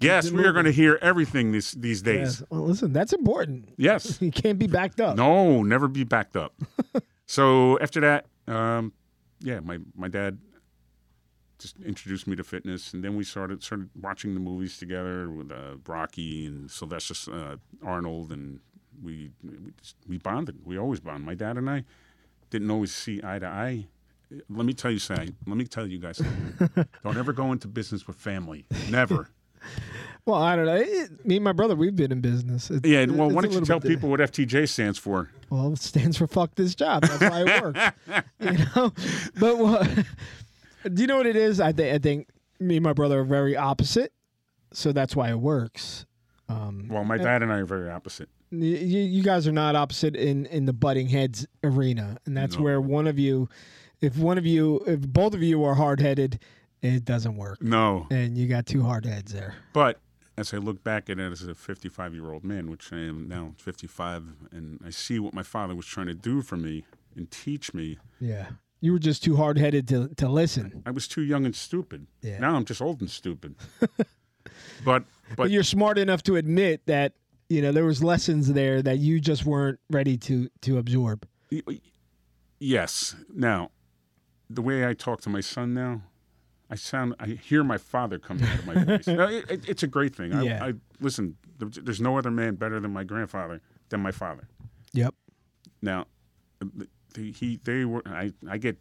Yes, 0.00 0.30
we 0.30 0.44
are 0.44 0.52
going 0.52 0.64
to 0.64 0.72
hear 0.72 0.98
everything 1.02 1.52
these 1.52 1.72
these 1.72 2.02
days. 2.02 2.40
Yes. 2.40 2.42
Well, 2.50 2.62
listen, 2.62 2.92
that's 2.92 3.12
important. 3.12 3.68
Yes. 3.76 4.20
You 4.20 4.30
can't 4.30 4.58
be 4.58 4.66
backed 4.66 5.00
up. 5.00 5.16
No, 5.16 5.62
never 5.62 5.88
be 5.88 6.04
backed 6.04 6.36
up. 6.36 6.54
so 7.26 7.78
after 7.80 8.00
that, 8.00 8.26
um, 8.46 8.92
yeah, 9.40 9.60
my 9.60 9.78
my 9.94 10.08
dad 10.08 10.38
just 11.60 11.76
introduced 11.84 12.26
me 12.26 12.34
to 12.36 12.44
fitness, 12.44 12.92
and 12.94 13.04
then 13.04 13.16
we 13.16 13.24
started 13.24 13.62
started 13.62 13.90
watching 14.00 14.34
the 14.34 14.40
movies 14.40 14.78
together 14.78 15.30
with 15.30 15.50
uh, 15.52 15.76
Rocky 15.86 16.46
and 16.46 16.70
Sylvester 16.70 17.14
uh, 17.32 17.56
Arnold, 17.84 18.32
and 18.32 18.60
we 19.02 19.30
we, 19.44 19.52
just, 19.80 19.96
we 20.08 20.18
bonded. 20.18 20.56
We 20.64 20.78
always 20.78 21.00
bond. 21.00 21.24
My 21.24 21.34
dad 21.34 21.56
and 21.56 21.68
I 21.68 21.84
didn't 22.50 22.70
always 22.70 22.92
see 22.94 23.20
eye 23.22 23.38
to 23.38 23.46
eye. 23.46 23.86
Let 24.48 24.64
me 24.64 24.72
tell 24.72 24.90
you 24.92 24.98
something. 25.00 25.34
Let 25.46 25.56
me 25.56 25.64
tell 25.64 25.86
you 25.86 25.98
guys 25.98 26.18
something. 26.18 26.86
Don't 27.04 27.16
ever 27.16 27.32
go 27.32 27.52
into 27.52 27.68
business 27.68 28.06
with 28.06 28.16
family. 28.16 28.64
Never. 28.90 29.28
Well, 30.26 30.40
I 30.40 30.54
don't 30.54 30.66
know. 30.66 30.76
It- 30.76 31.24
me 31.26 31.36
and 31.36 31.44
my 31.44 31.52
brother, 31.52 31.74
we've 31.74 31.96
been 31.96 32.12
in 32.12 32.20
business. 32.20 32.70
It's- 32.70 32.88
Yeah. 32.88 33.06
Well, 33.06 33.30
why 33.30 33.42
don't 33.42 33.52
you 33.52 33.60
tell 33.62 33.80
people 33.80 34.10
what 34.10 34.20
FTJ 34.20 34.68
stands 34.68 34.98
for? 34.98 35.30
Well, 35.48 35.72
it 35.72 35.78
stands 35.78 36.18
for 36.18 36.26
fuck 36.26 36.54
this 36.54 36.74
job. 36.74 37.02
That's 37.02 37.20
why 37.20 37.44
it 37.46 37.62
works. 37.62 37.80
you 38.40 38.52
know? 38.76 38.92
But 39.38 39.58
what, 39.58 39.88
do 40.92 41.02
you 41.02 41.06
know 41.06 41.16
what 41.16 41.26
it 41.26 41.36
is? 41.36 41.60
I, 41.60 41.72
think 41.72 41.94
I 41.94 41.98
think 41.98 42.28
me 42.58 42.76
and 42.76 42.84
my 42.84 42.92
brother 42.92 43.20
are 43.20 43.24
very 43.24 43.56
opposite. 43.56 44.12
So 44.72 44.92
that's 44.92 45.16
why 45.16 45.30
it 45.30 45.38
works. 45.40 46.06
Um, 46.48 46.86
Well, 46.88 47.04
my 47.04 47.18
dad 47.18 47.42
and 47.42 47.52
I 47.52 47.58
are 47.58 47.64
very 47.66 47.90
opposite. 47.90 48.28
you, 48.50 48.58
you 48.68 49.22
guys 49.22 49.46
are 49.48 49.52
not 49.52 49.74
opposite 49.76 50.14
in, 50.16 50.46
in 50.46 50.66
the 50.66 50.72
butting 50.72 51.08
heads 51.08 51.46
arena. 51.64 52.18
And 52.26 52.36
that's 52.36 52.56
No. 52.56 52.62
where 52.62 52.80
one 52.80 53.06
of 53.06 53.18
you, 53.18 53.48
if 54.00 54.16
one 54.16 54.38
of 54.38 54.46
you, 54.46 54.80
if 54.86 55.00
both 55.00 55.34
of 55.34 55.42
you 55.42 55.62
are 55.64 55.74
hard 55.74 56.00
headed, 56.00 56.38
it 56.82 57.04
doesn't 57.04 57.36
work. 57.36 57.60
No. 57.62 58.06
And 58.10 58.36
you 58.38 58.46
got 58.48 58.66
two 58.66 58.82
hard 58.82 59.04
heads 59.04 59.32
there. 59.32 59.54
But 59.72 60.00
as 60.38 60.54
I 60.54 60.58
look 60.58 60.82
back 60.82 61.10
at 61.10 61.18
it 61.18 61.32
as 61.32 61.42
a 61.42 61.54
55 61.54 62.14
year 62.14 62.32
old 62.32 62.44
man, 62.44 62.70
which 62.70 62.92
I 62.92 62.98
am 62.98 63.28
now 63.28 63.52
55, 63.58 64.24
and 64.52 64.80
I 64.84 64.90
see 64.90 65.18
what 65.18 65.34
my 65.34 65.42
father 65.42 65.74
was 65.74 65.86
trying 65.86 66.06
to 66.06 66.14
do 66.14 66.42
for 66.42 66.56
me 66.56 66.84
and 67.16 67.30
teach 67.30 67.74
me, 67.74 67.98
Yeah. 68.20 68.50
You 68.80 68.92
were 68.92 68.98
just 68.98 69.22
too 69.22 69.36
hard 69.36 69.58
headed 69.58 69.86
to, 69.88 70.08
to 70.16 70.28
listen. 70.28 70.82
I 70.86 70.90
was 70.90 71.06
too 71.06 71.22
young 71.22 71.44
and 71.44 71.54
stupid. 71.54 72.06
Yeah. 72.22 72.38
Now 72.38 72.54
I'm 72.56 72.64
just 72.64 72.80
old 72.80 73.00
and 73.00 73.10
stupid. 73.10 73.54
but 73.80 74.04
But 74.84 75.04
but 75.36 75.50
you're 75.50 75.62
smart 75.62 75.98
enough 75.98 76.22
to 76.24 76.36
admit 76.36 76.86
that, 76.86 77.12
you 77.48 77.60
know, 77.62 77.72
there 77.72 77.84
was 77.84 78.02
lessons 78.02 78.52
there 78.52 78.80
that 78.82 78.98
you 78.98 79.20
just 79.20 79.44
weren't 79.44 79.78
ready 79.90 80.16
to 80.18 80.48
to 80.62 80.78
absorb. 80.78 81.26
yes. 82.58 83.14
Now, 83.34 83.70
the 84.48 84.62
way 84.62 84.86
I 84.86 84.94
talk 84.94 85.20
to 85.22 85.28
my 85.28 85.40
son 85.40 85.74
now, 85.74 86.02
I 86.70 86.76
sound 86.76 87.14
I 87.20 87.26
hear 87.26 87.62
my 87.64 87.78
father 87.78 88.18
coming 88.18 88.44
out 88.44 88.58
of 88.60 88.66
my 88.66 88.74
voice. 88.84 89.06
No, 89.06 89.28
it, 89.28 89.50
it- 89.50 89.68
it's 89.68 89.82
a 89.82 89.86
great 89.88 90.14
thing. 90.14 90.32
I, 90.34 90.42
Yeah. 90.42 90.64
I 90.64 90.72
listen. 91.00 91.36
There's 91.58 92.00
no 92.00 92.16
other 92.16 92.30
man 92.30 92.54
better 92.54 92.80
than 92.80 92.90
my 92.92 93.04
grandfather 93.04 93.60
than 93.90 94.00
my 94.00 94.12
father. 94.12 94.48
Yep. 94.94 95.14
Now, 95.82 96.06
the, 97.14 97.32
he 97.32 97.58
they 97.64 97.84
were 97.84 98.02
I 98.06 98.32
I 98.48 98.58
get 98.58 98.78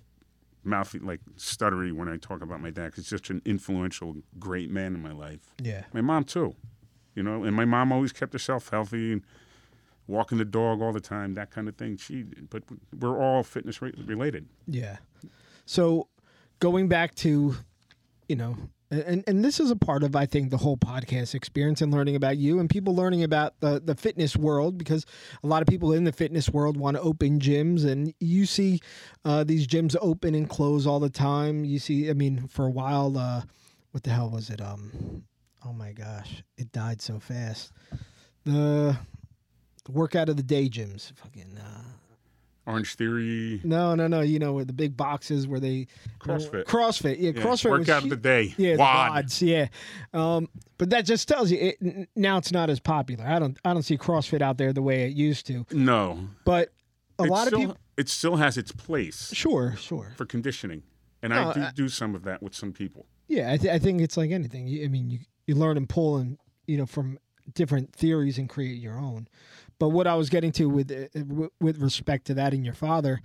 mouthy 0.63 0.99
like 0.99 1.21
stuttery 1.37 1.91
when 1.93 2.09
I 2.09 2.17
talk 2.17 2.41
about 2.41 2.61
my 2.61 2.69
dad 2.69 2.91
'cause 2.93 3.05
he's 3.05 3.07
such 3.07 3.29
an 3.29 3.41
influential, 3.45 4.15
great 4.39 4.69
man 4.69 4.93
in 4.95 5.01
my 5.01 5.13
life. 5.13 5.53
Yeah. 5.61 5.85
My 5.93 6.01
mom 6.01 6.25
too, 6.25 6.55
you 7.15 7.23
know, 7.23 7.43
and 7.43 7.55
my 7.55 7.65
mom 7.65 7.91
always 7.91 8.11
kept 8.11 8.33
herself 8.33 8.69
healthy 8.69 9.13
and 9.13 9.21
walking 10.07 10.37
the 10.37 10.45
dog 10.45 10.81
all 10.81 10.91
the 10.91 10.99
time, 10.99 11.35
that 11.35 11.51
kind 11.51 11.69
of 11.69 11.75
thing. 11.75 11.95
She, 11.97 12.23
but 12.23 12.63
we're 12.99 13.17
all 13.21 13.43
fitness 13.43 13.81
re- 13.81 13.93
related. 14.05 14.47
Yeah. 14.67 14.97
So 15.65 16.07
going 16.59 16.87
back 16.87 17.15
to, 17.15 17.55
you 18.27 18.35
know, 18.35 18.57
and, 18.91 19.23
and 19.27 19.45
this 19.45 19.59
is 19.59 19.69
a 19.69 19.75
part 19.75 20.03
of 20.03 20.15
I 20.15 20.25
think 20.25 20.49
the 20.49 20.57
whole 20.57 20.77
podcast 20.77 21.35
experience 21.35 21.81
and 21.81 21.91
learning 21.91 22.15
about 22.15 22.37
you 22.37 22.59
and 22.59 22.69
people 22.69 22.95
learning 22.95 23.23
about 23.23 23.59
the 23.59 23.79
the 23.83 23.95
fitness 23.95 24.35
world 24.35 24.77
because 24.77 25.05
a 25.43 25.47
lot 25.47 25.61
of 25.61 25.67
people 25.67 25.93
in 25.93 26.05
the 26.05 26.11
fitness 26.11 26.49
world 26.49 26.75
want 26.75 26.97
to 26.97 27.01
open 27.01 27.39
gyms 27.39 27.85
and 27.85 28.13
you 28.19 28.45
see 28.45 28.79
uh, 29.25 29.43
these 29.43 29.67
gyms 29.67 29.95
open 30.01 30.33
and 30.33 30.49
close 30.49 30.87
all 30.87 30.99
the 30.99 31.09
time. 31.09 31.63
You 31.63 31.79
see, 31.79 32.09
I 32.09 32.13
mean, 32.13 32.47
for 32.47 32.65
a 32.65 32.71
while, 32.71 33.17
uh, 33.17 33.43
what 33.91 34.03
the 34.03 34.09
hell 34.09 34.29
was 34.29 34.49
it? 34.49 34.61
Um, 34.61 35.23
oh 35.65 35.73
my 35.73 35.91
gosh, 35.91 36.43
it 36.57 36.71
died 36.71 37.01
so 37.01 37.19
fast. 37.19 37.71
The 38.45 38.97
the 39.85 39.91
workout 39.91 40.29
of 40.29 40.37
the 40.37 40.43
day 40.43 40.67
gyms, 40.67 41.11
fucking. 41.13 41.57
Uh, 41.57 41.83
Orange 42.69 42.95
Theory, 42.95 43.59
no, 43.63 43.95
no, 43.95 44.07
no. 44.07 44.21
You 44.21 44.39
know, 44.39 44.53
where 44.53 44.65
the 44.65 44.73
big 44.73 44.95
boxes 44.95 45.47
where 45.47 45.59
they 45.59 45.87
CrossFit. 46.19 46.65
CrossFit, 46.65 47.17
yeah, 47.19 47.31
Yeah, 47.31 47.41
CrossFit 47.41 47.69
workout 47.71 48.03
of 48.03 48.09
the 48.09 48.15
day. 48.15 48.53
Yeah, 48.57 48.75
WOD. 48.77 49.25
the 49.25 49.29
WODs, 49.29 49.41
yeah. 49.41 49.67
Um, 50.13 50.47
but 50.77 50.89
that 50.91 51.05
just 51.05 51.27
tells 51.27 51.51
you 51.51 51.57
it, 51.79 52.09
now 52.15 52.37
it's 52.37 52.51
not 52.51 52.69
as 52.69 52.79
popular. 52.79 53.25
I 53.25 53.39
don't, 53.39 53.57
I 53.65 53.73
don't 53.73 53.81
see 53.83 53.97
CrossFit 53.97 54.41
out 54.41 54.57
there 54.57 54.71
the 54.73 54.81
way 54.81 55.03
it 55.03 55.13
used 55.15 55.47
to. 55.47 55.65
No, 55.71 56.19
But 56.45 56.69
a 57.17 57.23
It 57.23 57.29
lot 57.29 57.47
still, 57.47 57.59
of 57.59 57.61
people, 57.67 57.77
It 57.97 58.07
still 58.09 58.35
has 58.37 58.57
its 58.57 58.71
place 58.71 59.31
sure, 59.33 59.75
sure, 59.77 60.13
for 60.15 60.25
conditioning, 60.25 60.83
and 61.23 61.33
No, 61.33 61.49
I 61.49 61.53
do 61.53 61.61
I- 61.61 61.71
do 61.75 61.89
some 61.89 62.15
of 62.15 62.23
that 62.23 62.41
with 62.43 62.53
some 62.55 62.71
people. 62.71 63.05
yeah. 63.27 63.51
I, 63.51 63.57
th- 63.57 63.73
I 63.73 63.79
think 63.79 64.01
it's 64.01 64.15
like 64.17 64.31
anything. 64.31 64.67
You, 64.67 64.85
I 64.85 64.87
mean, 64.87 65.09
you 65.09 65.19
you 65.47 65.55
learn 65.55 65.75
and 65.77 65.89
pull 65.89 66.17
and 66.17 66.37
you 66.67 66.77
know 66.77 66.85
from 66.85 67.17
different 67.55 67.93
theories 67.93 68.37
and 68.37 68.47
create 68.47 68.77
your 68.79 68.97
own. 68.99 69.27
But 69.79 69.89
what 69.89 70.07
I 70.07 70.15
was 70.15 70.29
getting 70.29 70.51
to 70.53 70.65
with 70.65 70.91
uh, 70.91 71.47
with 71.59 71.81
respect 71.81 72.27
to 72.27 72.33
that 72.35 72.53
and 72.53 72.65
your 72.65 72.73
father, 72.73 73.21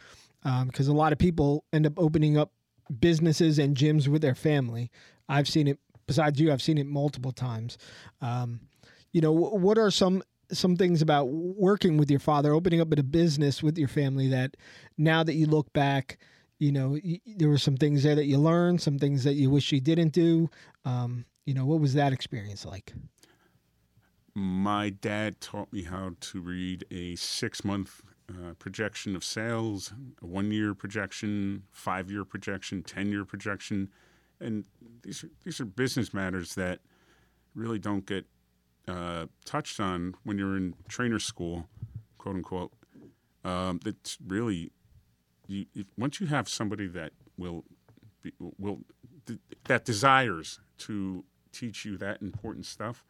because 0.66 0.88
a 0.88 0.92
lot 0.92 1.12
of 1.12 1.18
people 1.18 1.64
end 1.72 1.86
up 1.86 1.94
opening 1.98 2.38
up 2.38 2.52
businesses 3.00 3.58
and 3.58 3.76
gyms 3.76 4.08
with 4.08 4.22
their 4.22 4.34
family. 4.34 4.90
I've 5.28 5.48
seen 5.48 5.68
it. 5.68 5.78
Besides 6.06 6.38
you, 6.38 6.52
I've 6.52 6.62
seen 6.62 6.76
it 6.76 6.86
multiple 6.86 7.32
times. 7.32 7.78
Um, 8.20 8.60
you 9.12 9.20
know, 9.20 9.32
what 9.32 9.78
are 9.78 9.90
some 9.90 10.22
some 10.52 10.76
things 10.76 11.00
about 11.00 11.24
working 11.28 11.96
with 11.96 12.10
your 12.10 12.20
father, 12.20 12.52
opening 12.52 12.80
up 12.80 12.92
a 12.92 13.02
business 13.02 13.62
with 13.62 13.78
your 13.78 13.88
family 13.88 14.28
that 14.28 14.56
now 14.98 15.24
that 15.24 15.34
you 15.34 15.46
look 15.46 15.72
back, 15.72 16.18
you 16.58 16.70
know, 16.70 16.98
there 17.26 17.48
were 17.48 17.58
some 17.58 17.76
things 17.76 18.02
there 18.02 18.14
that 18.14 18.26
you 18.26 18.38
learned, 18.38 18.80
some 18.82 18.98
things 18.98 19.24
that 19.24 19.34
you 19.34 19.50
wish 19.50 19.72
you 19.72 19.80
didn't 19.80 20.12
do. 20.12 20.50
Um, 20.84 21.24
you 21.46 21.54
know, 21.54 21.64
what 21.64 21.80
was 21.80 21.94
that 21.94 22.12
experience 22.12 22.64
like? 22.64 22.92
My 24.34 24.90
dad 24.90 25.40
taught 25.40 25.72
me 25.72 25.84
how 25.84 26.16
to 26.20 26.40
read 26.40 26.84
a 26.90 27.14
six 27.14 27.64
month 27.64 28.02
uh, 28.28 28.54
projection 28.58 29.14
of 29.14 29.22
sales, 29.22 29.92
a 30.22 30.26
one 30.26 30.50
year 30.50 30.74
projection, 30.74 31.62
five 31.70 32.10
year 32.10 32.24
projection, 32.24 32.82
10 32.82 33.10
year 33.10 33.24
projection. 33.24 33.90
And 34.40 34.64
these 35.02 35.22
are, 35.22 35.30
these 35.44 35.60
are 35.60 35.64
business 35.64 36.12
matters 36.12 36.54
that 36.56 36.80
really 37.54 37.78
don't 37.78 38.06
get 38.06 38.26
uh, 38.88 39.26
touched 39.44 39.78
on 39.78 40.14
when 40.24 40.36
you're 40.38 40.56
in 40.56 40.74
trainer 40.88 41.20
school, 41.20 41.68
quote 42.18 42.36
unquote. 42.36 42.72
Um, 43.44 43.78
that's 43.84 44.18
really, 44.26 44.72
you, 45.46 45.66
if, 45.74 45.86
once 45.96 46.20
you 46.20 46.26
have 46.26 46.48
somebody 46.48 46.86
that 46.88 47.12
will, 47.36 47.64
be, 48.22 48.32
will 48.58 48.80
that 49.64 49.84
desires 49.84 50.58
to 50.78 51.24
teach 51.52 51.84
you 51.84 51.96
that 51.98 52.20
important 52.20 52.66
stuff, 52.66 53.04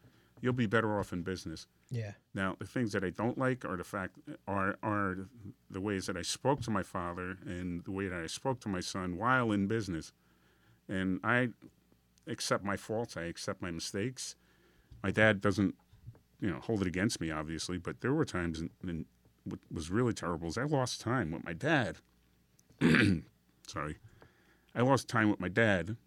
you'll 0.45 0.53
be 0.53 0.67
better 0.67 0.99
off 0.99 1.11
in 1.11 1.23
business. 1.23 1.65
Yeah. 1.89 2.11
Now, 2.35 2.55
the 2.59 2.67
things 2.67 2.91
that 2.91 3.03
I 3.03 3.09
don't 3.09 3.35
like 3.35 3.65
are 3.65 3.75
the 3.75 3.83
fact 3.83 4.19
are 4.47 4.77
are 4.83 5.27
the 5.71 5.81
ways 5.81 6.05
that 6.05 6.15
I 6.15 6.21
spoke 6.21 6.61
to 6.61 6.71
my 6.71 6.83
father 6.83 7.39
and 7.43 7.83
the 7.83 7.91
way 7.91 8.07
that 8.07 8.21
I 8.21 8.27
spoke 8.27 8.59
to 8.61 8.69
my 8.69 8.79
son 8.79 9.17
while 9.17 9.51
in 9.51 9.65
business. 9.65 10.13
And 10.87 11.19
I 11.23 11.49
accept 12.27 12.63
my 12.63 12.77
faults. 12.77 13.17
I 13.17 13.23
accept 13.23 13.59
my 13.59 13.71
mistakes. 13.71 14.35
My 15.01 15.09
dad 15.09 15.41
doesn't, 15.41 15.73
you 16.39 16.51
know, 16.51 16.59
hold 16.59 16.81
it 16.81 16.87
against 16.87 17.19
me, 17.19 17.31
obviously. 17.31 17.79
But 17.79 18.01
there 18.01 18.13
were 18.13 18.25
times, 18.25 18.61
and, 18.83 19.05
what 19.43 19.59
was 19.71 19.91
really 19.91 20.13
terrible 20.13 20.47
is 20.47 20.57
I 20.57 20.63
lost 20.63 21.01
time 21.01 21.31
with 21.31 21.43
my 21.43 21.53
dad. 21.53 21.97
Sorry, 23.67 23.97
I 24.75 24.81
lost 24.81 25.07
time 25.07 25.29
with 25.29 25.39
my 25.39 25.49
dad. 25.49 25.97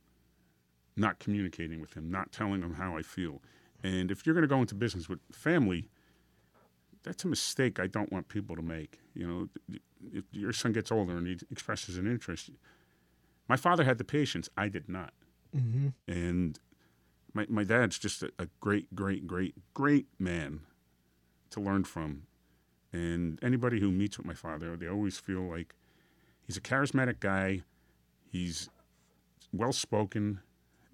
Not 0.96 1.20
communicating 1.20 1.80
with 1.80 1.96
him, 1.96 2.10
not 2.10 2.32
telling 2.32 2.62
him 2.62 2.74
how 2.74 2.96
I 2.96 3.02
feel. 3.02 3.40
And 3.82 4.10
if 4.10 4.26
you're 4.26 4.34
going 4.34 4.42
to 4.42 4.48
go 4.48 4.60
into 4.60 4.74
business 4.74 5.08
with 5.08 5.20
family, 5.32 5.88
that's 7.02 7.24
a 7.24 7.28
mistake 7.28 7.78
I 7.78 7.86
don't 7.86 8.12
want 8.12 8.28
people 8.28 8.56
to 8.56 8.62
make. 8.62 8.98
You 9.14 9.26
know, 9.26 9.48
if 10.12 10.24
your 10.32 10.52
son 10.52 10.72
gets 10.72 10.90
older 10.90 11.16
and 11.16 11.26
he 11.26 11.38
expresses 11.50 11.96
an 11.96 12.06
interest, 12.06 12.50
my 13.48 13.56
father 13.56 13.84
had 13.84 13.98
the 13.98 14.04
patience, 14.04 14.48
I 14.56 14.68
did 14.68 14.88
not. 14.88 15.12
Mm-hmm. 15.56 15.88
And 16.06 16.58
my, 17.32 17.46
my 17.48 17.64
dad's 17.64 17.98
just 17.98 18.22
a, 18.22 18.30
a 18.38 18.48
great, 18.60 18.94
great, 18.94 19.26
great, 19.26 19.54
great 19.74 20.06
man 20.18 20.60
to 21.50 21.60
learn 21.60 21.84
from. 21.84 22.24
And 22.92 23.38
anybody 23.42 23.80
who 23.80 23.90
meets 23.90 24.18
with 24.18 24.26
my 24.26 24.34
father, 24.34 24.76
they 24.76 24.88
always 24.88 25.18
feel 25.18 25.42
like 25.42 25.74
he's 26.46 26.56
a 26.56 26.60
charismatic 26.60 27.20
guy, 27.20 27.62
he's 28.30 28.68
well 29.52 29.72
spoken, 29.72 30.40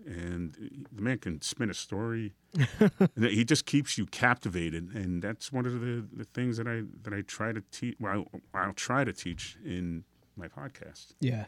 and 0.06 0.86
the 0.92 1.02
man 1.02 1.18
can 1.18 1.40
spin 1.40 1.70
a 1.70 1.74
story. 1.74 2.34
he 3.18 3.44
just 3.44 3.66
keeps 3.66 3.98
you 3.98 4.06
captivated, 4.06 4.94
and 4.94 5.22
that's 5.22 5.52
one 5.52 5.66
of 5.66 5.80
the, 5.80 6.04
the 6.12 6.24
things 6.24 6.56
that 6.56 6.66
I 6.66 6.82
that 7.02 7.12
I 7.12 7.22
try 7.22 7.52
to 7.52 7.62
teach. 7.70 7.96
Well, 7.98 8.26
I'll 8.54 8.72
try 8.74 9.04
to 9.04 9.12
teach 9.12 9.56
in 9.64 10.04
my 10.36 10.48
podcast. 10.48 11.14
Yeah. 11.20 11.46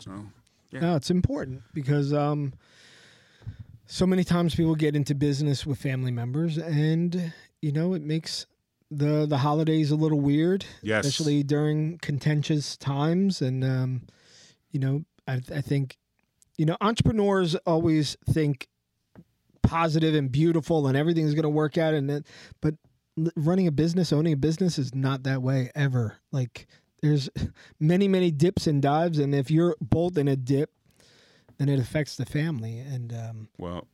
So 0.00 0.26
Yeah. 0.70 0.80
No, 0.80 0.96
it's 0.96 1.10
important 1.10 1.62
because 1.72 2.12
um, 2.12 2.52
so 3.86 4.06
many 4.06 4.24
times 4.24 4.54
people 4.54 4.74
get 4.74 4.96
into 4.96 5.14
business 5.14 5.64
with 5.64 5.78
family 5.78 6.10
members, 6.10 6.58
and 6.58 7.32
you 7.62 7.72
know 7.72 7.94
it 7.94 8.02
makes 8.02 8.46
the 8.90 9.26
the 9.26 9.38
holidays 9.38 9.90
a 9.90 9.96
little 9.96 10.20
weird, 10.20 10.64
Yes. 10.82 11.06
especially 11.06 11.42
during 11.42 11.98
contentious 11.98 12.76
times. 12.76 13.40
And 13.42 13.64
um, 13.64 14.02
you 14.70 14.80
know, 14.80 15.04
I, 15.26 15.40
I 15.54 15.60
think 15.60 15.96
you 16.58 16.66
know 16.66 16.76
entrepreneurs 16.80 17.54
always 17.66 18.16
think 18.28 18.68
positive 19.62 20.14
and 20.14 20.30
beautiful, 20.30 20.86
and 20.86 20.96
everything's 20.96 21.34
going 21.34 21.42
to 21.42 21.48
work 21.48 21.76
out. 21.78 21.94
And 21.94 22.24
but 22.60 22.74
running 23.36 23.66
a 23.66 23.72
business, 23.72 24.12
owning 24.12 24.32
a 24.32 24.36
business, 24.36 24.78
is 24.78 24.94
not 24.94 25.24
that 25.24 25.42
way 25.42 25.70
ever. 25.74 26.18
Like 26.32 26.66
there's 27.02 27.28
many 27.80 28.08
many 28.08 28.30
dips 28.30 28.66
and 28.66 28.80
dives, 28.80 29.18
and 29.18 29.34
if 29.34 29.50
you're 29.50 29.76
both 29.80 30.16
in 30.16 30.28
a 30.28 30.36
dip, 30.36 30.70
then 31.58 31.68
it 31.68 31.78
affects 31.78 32.16
the 32.16 32.26
family. 32.26 32.78
And 32.78 33.12
um, 33.12 33.48
Well, 33.58 33.86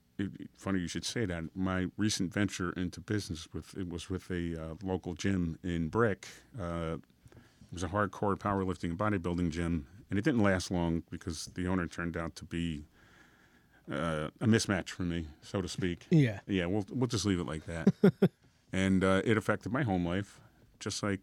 funny 0.57 0.81
you 0.81 0.89
should 0.89 1.05
say 1.05 1.27
that. 1.27 1.45
My 1.55 1.87
recent 1.97 2.33
venture 2.33 2.71
into 2.71 3.01
business 3.01 3.49
with 3.53 3.77
it 3.77 3.89
was 3.89 4.11
with 4.11 4.31
a 4.31 4.61
uh, 4.61 4.75
local 4.83 5.15
gym 5.15 5.59
in 5.63 5.89
Brick. 5.89 6.29
Uh, 6.59 6.97
it 7.35 7.73
was 7.73 7.83
a 7.83 7.89
hardcore 7.89 8.37
powerlifting 8.37 8.91
and 8.91 8.99
bodybuilding 8.99 9.51
gym, 9.51 9.87
and 10.13 10.19
it 10.19 10.25
didn't 10.27 10.43
last 10.43 10.71
long 10.71 11.03
because 11.11 11.47
the 11.55 11.67
owner 11.67 11.87
turned 11.87 12.19
out 12.19 12.37
to 12.37 12.45
be 12.45 12.85
uh, 13.91 14.29
a 14.43 14.47
mismatch 14.47 14.91
for 14.91 15.05
me, 15.05 15.25
so 15.41 15.63
to 15.63 15.69
speak. 15.69 16.07
yeah, 16.11 16.41
Yeah, 16.47 16.67
we'll 16.67 16.85
we'll 16.91 17.07
just 17.07 17.25
leave 17.25 17.41
it 17.41 17.47
like 17.47 17.65
that. 17.65 17.95
and 18.75 19.03
uh, 19.03 19.23
it 19.25 19.39
affected 19.39 19.73
my 19.73 19.83
home 19.85 20.07
life, 20.07 20.39
just 20.81 21.03
like 21.03 21.21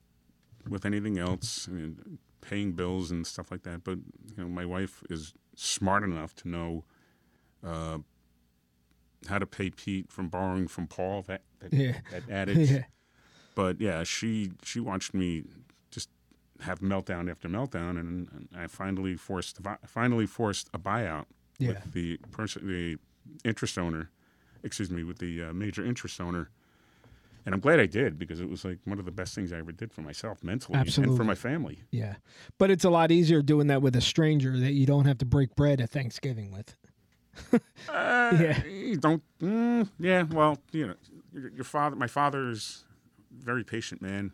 with 0.68 0.88
anything 0.88 1.20
else. 1.20 1.68
I 1.70 1.74
mean, 1.74 2.18
paying 2.42 2.72
bills 2.72 3.12
and 3.12 3.28
stuff 3.28 3.52
like 3.52 3.62
that. 3.62 3.84
But 3.84 4.00
you 4.36 4.44
know, 4.44 4.48
my 4.48 4.66
wife 4.66 5.04
is 5.08 5.34
smart 5.56 6.02
enough 6.04 6.34
to 6.38 6.50
know 6.50 6.84
uh, 7.64 8.00
how 9.28 9.38
to 9.38 9.46
pay 9.46 9.70
Pete 9.70 10.12
from 10.12 10.30
borrowing 10.30 10.68
from 10.68 10.88
Paul. 10.88 11.22
That 11.28 11.44
that, 11.60 11.74
Yeah. 11.74 11.98
that 12.10 12.28
adage. 12.28 12.72
yeah, 12.72 12.84
But 13.54 13.80
yeah, 13.80 14.04
she 14.04 14.52
she 14.64 14.80
watched 14.80 15.14
me 15.14 15.44
have 16.62 16.80
meltdown 16.80 17.30
after 17.30 17.48
meltdown, 17.48 17.92
and, 17.92 18.28
and 18.32 18.50
I 18.56 18.68
finally 18.68 19.16
forced 19.16 19.60
finally 19.86 20.26
forced 20.26 20.70
a 20.74 20.80
buyout 20.80 21.26
yeah. 21.58 21.70
with 21.70 21.94
the 21.94 22.18
person, 22.32 22.68
the 22.68 22.98
interest 23.48 23.78
owner, 23.78 24.10
excuse 24.64 24.90
me, 24.90 25.04
with 25.04 25.20
the 25.20 25.44
uh, 25.44 25.54
major 25.54 25.86
interest 25.86 26.20
owner. 26.20 26.50
And 27.46 27.56
I'm 27.56 27.62
glad 27.62 27.80
I 27.80 27.86
did 27.86 28.20
because 28.20 28.42
it 28.42 28.50
was 28.50 28.66
like 28.66 28.80
one 28.86 29.00
of 29.00 29.06
the 29.06 29.12
best 29.12 29.34
things 29.34 29.54
I 29.54 29.58
ever 29.58 29.72
did 29.72 29.92
for 29.92 30.02
myself 30.02 30.44
mentally 30.44 30.78
and 30.78 31.18
for 31.18 31.24
my 31.24 31.36
family. 31.36 31.84
Yeah. 31.90 32.16
But 32.58 32.70
it's 32.70 32.84
a 32.84 32.90
lot 32.90 33.12
easier 33.12 33.42
doing 33.42 33.68
that 33.68 33.82
with 33.82 33.96
a 33.96 34.02
stranger 34.02 34.60
that 34.60 34.74
you 34.74 34.86
don't 34.86 35.06
have 35.06 35.18
to 35.20 35.26
break 35.26 35.56
bread 35.56 35.82
at 35.82 35.90
Thanksgiving 35.90 36.52
with. 36.52 36.76
Uh, 37.88 38.38
Yeah. 38.40 38.66
You 38.66 38.98
don't. 38.98 39.24
Mm, 39.42 39.90
yeah. 39.98 40.24
Well, 40.24 40.60
you 40.72 40.88
know, 40.88 40.96
your, 41.34 41.50
your 41.50 41.64
father. 41.64 41.96
My 41.96 42.08
father's 42.08 42.84
a 43.32 43.44
very 43.44 43.64
patient 43.64 44.02
man. 44.02 44.34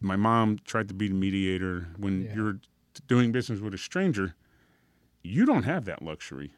My 0.00 0.16
mom 0.16 0.58
tried 0.64 0.88
to 0.88 0.94
be 0.94 1.08
the 1.08 1.14
mediator. 1.14 1.88
When 1.96 2.22
Yeah. 2.24 2.34
you're 2.34 2.60
doing 3.06 3.32
business 3.32 3.60
with 3.60 3.74
a 3.74 3.78
stranger, 3.78 4.34
you 5.22 5.44
don't 5.46 5.62
have 5.64 5.84
that 5.84 6.02
luxury. 6.02 6.52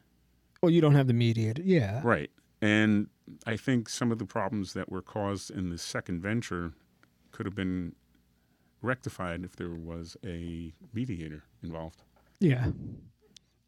Well, 0.63 0.71
you 0.71 0.81
don't 0.81 0.95
have 0.95 1.07
the 1.07 1.13
mediator. 1.13 1.63
Yeah. 1.63 2.01
Right. 2.03 2.31
And 2.63 3.09
I 3.47 3.57
think 3.57 3.89
some 3.89 4.11
of 4.11 4.19
the 4.19 4.25
problems 4.25 4.73
that 4.73 4.91
were 4.91 5.03
caused 5.03 5.51
in 5.51 5.69
the 5.71 5.79
second 5.79 6.21
venture 6.23 6.73
could 7.31 7.45
have 7.47 7.55
been 7.55 7.95
rectified 8.81 9.45
if 9.45 9.57
there 9.57 9.71
was 9.71 10.17
a 10.25 10.73
mediator 10.93 11.43
involved. 11.63 12.03
Yeah. 12.41 12.71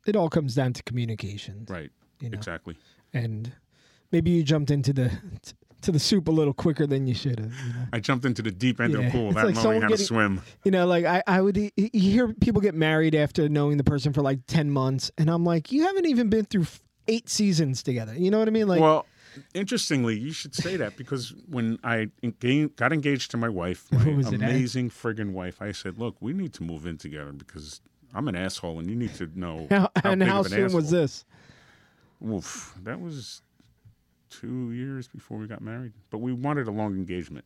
It 0.07 0.17
all 0.17 0.31
comes 0.31 0.55
down 0.55 0.73
to 0.75 0.83
communication. 0.85 1.67
Right. 1.69 1.91
You 2.21 2.31
know. 2.31 2.37
Exactly. 2.39 2.77
And 3.13 3.53
maybe 4.13 4.31
you 4.31 4.43
jumped 4.43 4.71
into 4.71 4.93
the 4.93 5.11
to 5.83 5.93
the 5.93 5.99
soup 5.99 6.29
a 6.29 6.31
little 6.31 6.55
quicker 6.55 6.87
than 6.87 7.07
you 7.07 7.15
should 7.15 7.39
have. 7.39 7.53
You 7.67 7.73
know, 7.73 7.87
I 7.93 8.01
jumped 8.01 8.25
into 8.25 8.43
the 8.43 8.51
deep 8.51 8.81
end 8.81 8.95
of 8.95 9.05
the 9.05 9.11
pool 9.11 9.27
It's 9.29 9.35
without 9.37 9.47
like 9.47 9.55
knowing 9.55 9.63
someone 9.63 9.83
how 9.83 9.89
getting- 9.89 9.97
to 9.99 10.05
swim. 10.05 10.43
you 10.65 10.71
know 10.71 10.87
like 10.87 11.05
I, 11.05 11.23
I 11.27 11.41
would 11.41 11.57
you 11.57 11.71
hear 11.93 12.33
people 12.35 12.61
get 12.61 12.75
married 12.75 13.15
after 13.15 13.49
knowing 13.49 13.77
the 13.77 13.85
person 13.85 14.13
for 14.13 14.23
like 14.23 14.41
10 14.47 14.71
months 14.71 15.11
and 15.19 15.31
i'm 15.31 15.45
like 15.45 15.71
you 15.73 15.83
haven't 15.85 16.07
even 16.07 16.29
been 16.31 16.45
through 16.45 16.67
eight 17.09 17.29
seasons 17.29 17.83
together 17.83 18.15
you 18.17 18.31
know 18.31 18.39
what 18.39 18.49
i 18.49 18.51
mean 18.51 18.67
like 18.69 18.81
well, 18.81 19.07
interestingly, 19.55 20.19
you 20.19 20.33
should 20.33 20.55
say 20.55 20.77
that 20.77 20.97
because 20.97 21.35
when 21.49 21.79
I 21.85 22.07
enga- 22.23 22.75
got 22.77 22.93
engaged 22.93 23.31
to 23.33 23.37
my 23.37 23.51
wife, 23.51 23.87
my 23.93 24.01
it, 24.01 24.27
eh? 24.33 24.35
amazing 24.37 24.89
friggin' 24.91 25.33
wife, 25.33 25.61
I 25.61 25.73
said, 25.73 25.99
"Look, 25.99 26.17
we 26.21 26.33
need 26.33 26.55
to 26.55 26.63
move 26.63 26.87
in 26.87 26.97
together 26.97 27.33
because 27.33 27.83
I'm 28.15 28.29
an 28.29 28.35
asshole, 28.37 28.79
and 28.79 28.89
you 28.89 28.97
need 28.97 29.15
to 29.17 29.31
know." 29.39 29.67
how, 29.71 29.91
how 30.03 30.11
and 30.13 30.21
big 30.21 30.29
how 30.29 30.41
of 30.41 30.47
an 30.47 30.53
soon 30.53 30.73
was 30.73 30.91
this 30.91 31.25
Oof, 32.27 32.75
that 32.83 32.99
was 33.01 33.43
two 34.41 34.73
years 34.73 35.09
before 35.09 35.39
we 35.39 35.47
got 35.47 35.61
married, 35.63 35.93
but 36.11 36.19
we 36.19 36.33
wanted 36.33 36.67
a 36.69 36.71
long 36.71 36.95
engagement. 36.97 37.45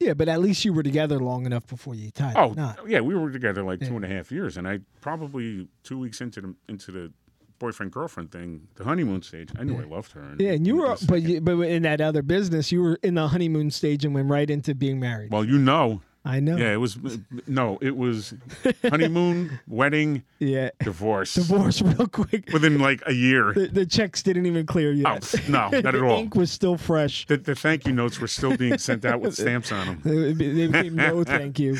yeah 0.00 0.14
but 0.14 0.28
at 0.28 0.40
least 0.40 0.64
you 0.64 0.72
were 0.72 0.82
together 0.82 1.18
long 1.20 1.46
enough 1.46 1.66
before 1.66 1.94
you 1.94 2.10
tied 2.10 2.36
Oh, 2.36 2.52
knot. 2.54 2.78
yeah, 2.88 3.00
we 3.00 3.14
were 3.14 3.30
together 3.30 3.62
like 3.62 3.80
two 3.80 3.86
Yeah. 3.86 3.96
and 3.96 4.04
a 4.04 4.08
half 4.08 4.32
years, 4.32 4.56
and 4.56 4.66
I 4.66 4.80
probably 5.00 5.68
two 5.84 5.98
weeks 5.98 6.20
into 6.20 6.40
the 6.40 6.54
into 6.68 6.90
the 6.92 7.12
boyfriend 7.58 7.92
girlfriend 7.92 8.32
thing, 8.32 8.66
the 8.74 8.82
honeymoon 8.82 9.22
stage, 9.22 9.50
I 9.56 9.62
knew 9.62 9.78
I 9.80 9.84
loved 9.84 10.10
her. 10.12 10.20
And 10.20 10.40
yeah 10.40 10.50
and 10.52 10.66
you 10.66 10.74
were 10.76 10.96
but 11.06 11.22
you, 11.22 11.40
but 11.40 11.60
in 11.60 11.82
that 11.84 12.00
other 12.00 12.22
business 12.22 12.72
you 12.72 12.82
were 12.82 12.98
in 13.04 13.14
the 13.14 13.28
honeymoon 13.28 13.70
stage 13.70 14.04
and 14.04 14.12
went 14.14 14.28
right 14.28 14.50
into 14.50 14.74
being 14.74 14.98
married 14.98 15.30
well, 15.30 15.44
you 15.44 15.58
know, 15.58 16.02
i 16.24 16.38
know 16.40 16.56
yeah, 16.56 16.72
it 16.72 16.76
was 16.76 16.96
no, 17.46 17.78
it 17.82 17.96
was 17.96 18.32
honeymoon, 18.82 19.58
wedding, 19.66 20.22
yeah 20.38 20.70
divorce, 20.84 21.34
divorce 21.34 21.82
real 21.90 22.06
quick 22.06 22.48
within 22.52 22.78
like 22.78 23.02
a 23.06 23.12
year. 23.12 23.52
the, 23.54 23.66
the 23.66 23.86
checks 23.86 24.22
didn't 24.22 24.46
even 24.46 24.64
clear 24.66 24.90
Oh, 24.90 24.94
yet 24.94 25.22
pff, 25.22 25.48
no, 25.48 25.68
not 25.68 25.74
at 25.74 25.92
the 25.94 26.04
all. 26.04 26.18
ink 26.20 26.34
was 26.34 26.50
still 26.52 26.76
fresh 26.76 27.26
The, 27.26 27.36
the 27.38 27.54
thank 27.54 27.86
you 27.86 27.92
notes 27.92 28.20
were 28.20 28.28
still 28.28 28.56
being 28.56 28.78
sent 28.78 29.04
out 29.04 29.20
with 29.20 29.34
stamps 29.34 29.72
on 29.72 29.86
them. 29.86 30.00
They 30.04 30.32
they 30.32 30.66
became 30.68 30.96
no 30.96 31.24
thank 31.24 31.58
you. 31.58 31.76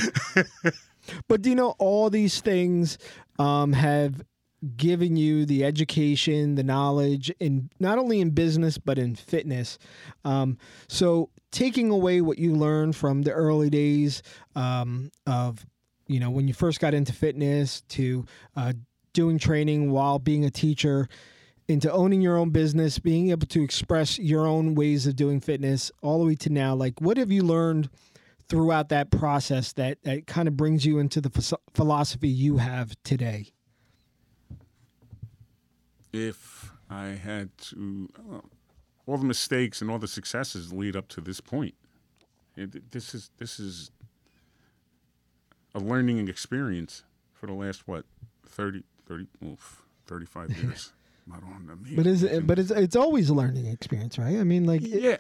But 1.29 1.43
do 1.43 1.51
you 1.51 1.57
know 1.57 1.75
all 1.79 2.11
these 2.11 2.41
things 2.41 2.97
um, 3.39 3.73
have 3.73 4.23
given 4.77 5.17
you 5.17 5.45
the 5.45 5.65
education, 5.65 6.55
the 6.55 6.63
knowledge, 6.63 7.31
in 7.41 7.71
not 7.81 7.99
only 7.99 8.21
in 8.21 8.31
business 8.31 8.79
but 8.79 8.99
in 8.99 9.15
fitness. 9.15 9.79
Um, 10.25 10.59
so 10.89 11.31
taking 11.51 11.91
away 11.91 12.21
what 12.21 12.39
you 12.39 12.55
learned 12.55 12.97
from 12.97 13.23
the 13.23 13.33
early 13.33 13.71
days 13.71 14.23
um, 14.57 15.11
of 15.27 15.65
you 16.07 16.21
know 16.21 16.31
when 16.31 16.49
you 16.49 16.55
first 16.55 16.81
got 16.81 16.95
into 16.95 17.13
fitness 17.13 17.83
to 17.83 18.25
uh, 18.57 18.73
doing 19.13 19.39
training 19.39 19.91
while 19.91 20.19
being 20.19 20.45
a 20.45 20.51
teacher 20.51 21.09
into 21.69 21.91
owning 21.93 22.21
your 22.21 22.37
own 22.37 22.51
business 22.51 22.99
being 22.99 23.31
able 23.31 23.47
to 23.47 23.63
express 23.63 24.19
your 24.19 24.47
own 24.47 24.75
ways 24.75 25.07
of 25.07 25.15
doing 25.15 25.41
fitness 25.41 25.93
all 26.03 26.19
the 26.19 26.27
way 26.27 26.35
to 26.35 26.51
now 26.51 26.75
like 26.75 27.01
what 27.01 27.17
have 27.17 27.31
you 27.31 27.43
learned 27.43 27.89
throughout 28.49 28.89
that 28.89 29.11
process 29.11 29.73
that, 29.75 30.03
that 30.03 30.27
kind 30.27 30.49
of 30.49 30.57
brings 30.57 30.85
you 30.85 30.99
into 30.99 31.21
the 31.21 31.57
philosophy 31.73 32.29
you 32.29 32.57
have 32.57 32.95
today 33.05 33.47
if 36.13 36.73
I 36.91 37.07
had 37.09 37.57
to, 37.59 38.09
well, 38.25 38.45
all 39.07 39.19
the 39.19 39.25
mistakes 39.25 39.81
and 39.81 39.91
all 39.91 39.99
the 39.99 40.09
successes 40.09 40.73
lead 40.73 40.95
up 40.97 41.09
to 41.09 41.21
this 41.21 41.41
point. 41.41 41.75
It, 42.57 42.91
this 42.93 43.15
is 43.15 43.31
this 43.39 43.59
is 43.59 43.91
a 45.75 45.79
learning 45.81 46.29
experience 46.29 47.03
for 47.33 47.47
the 47.47 47.55
last 47.55 47.89
what 47.89 48.05
30, 48.47 48.83
30 49.09 49.27
oof, 49.45 49.83
35 50.07 50.51
years. 50.63 50.93
On 51.33 51.67
the 51.69 51.77
me. 51.77 51.95
but 51.95 52.05
is 52.07 52.25
it 52.25 52.47
but 52.49 52.59
it's 52.59 52.73
it's 52.73 52.97
always 52.97 53.29
a 53.31 53.35
learning 53.35 53.67
experience 53.67 54.19
right 54.19 54.39
i 54.41 54.43
mean 54.43 54.65
like, 54.65 54.81
yeah. 54.83 55.11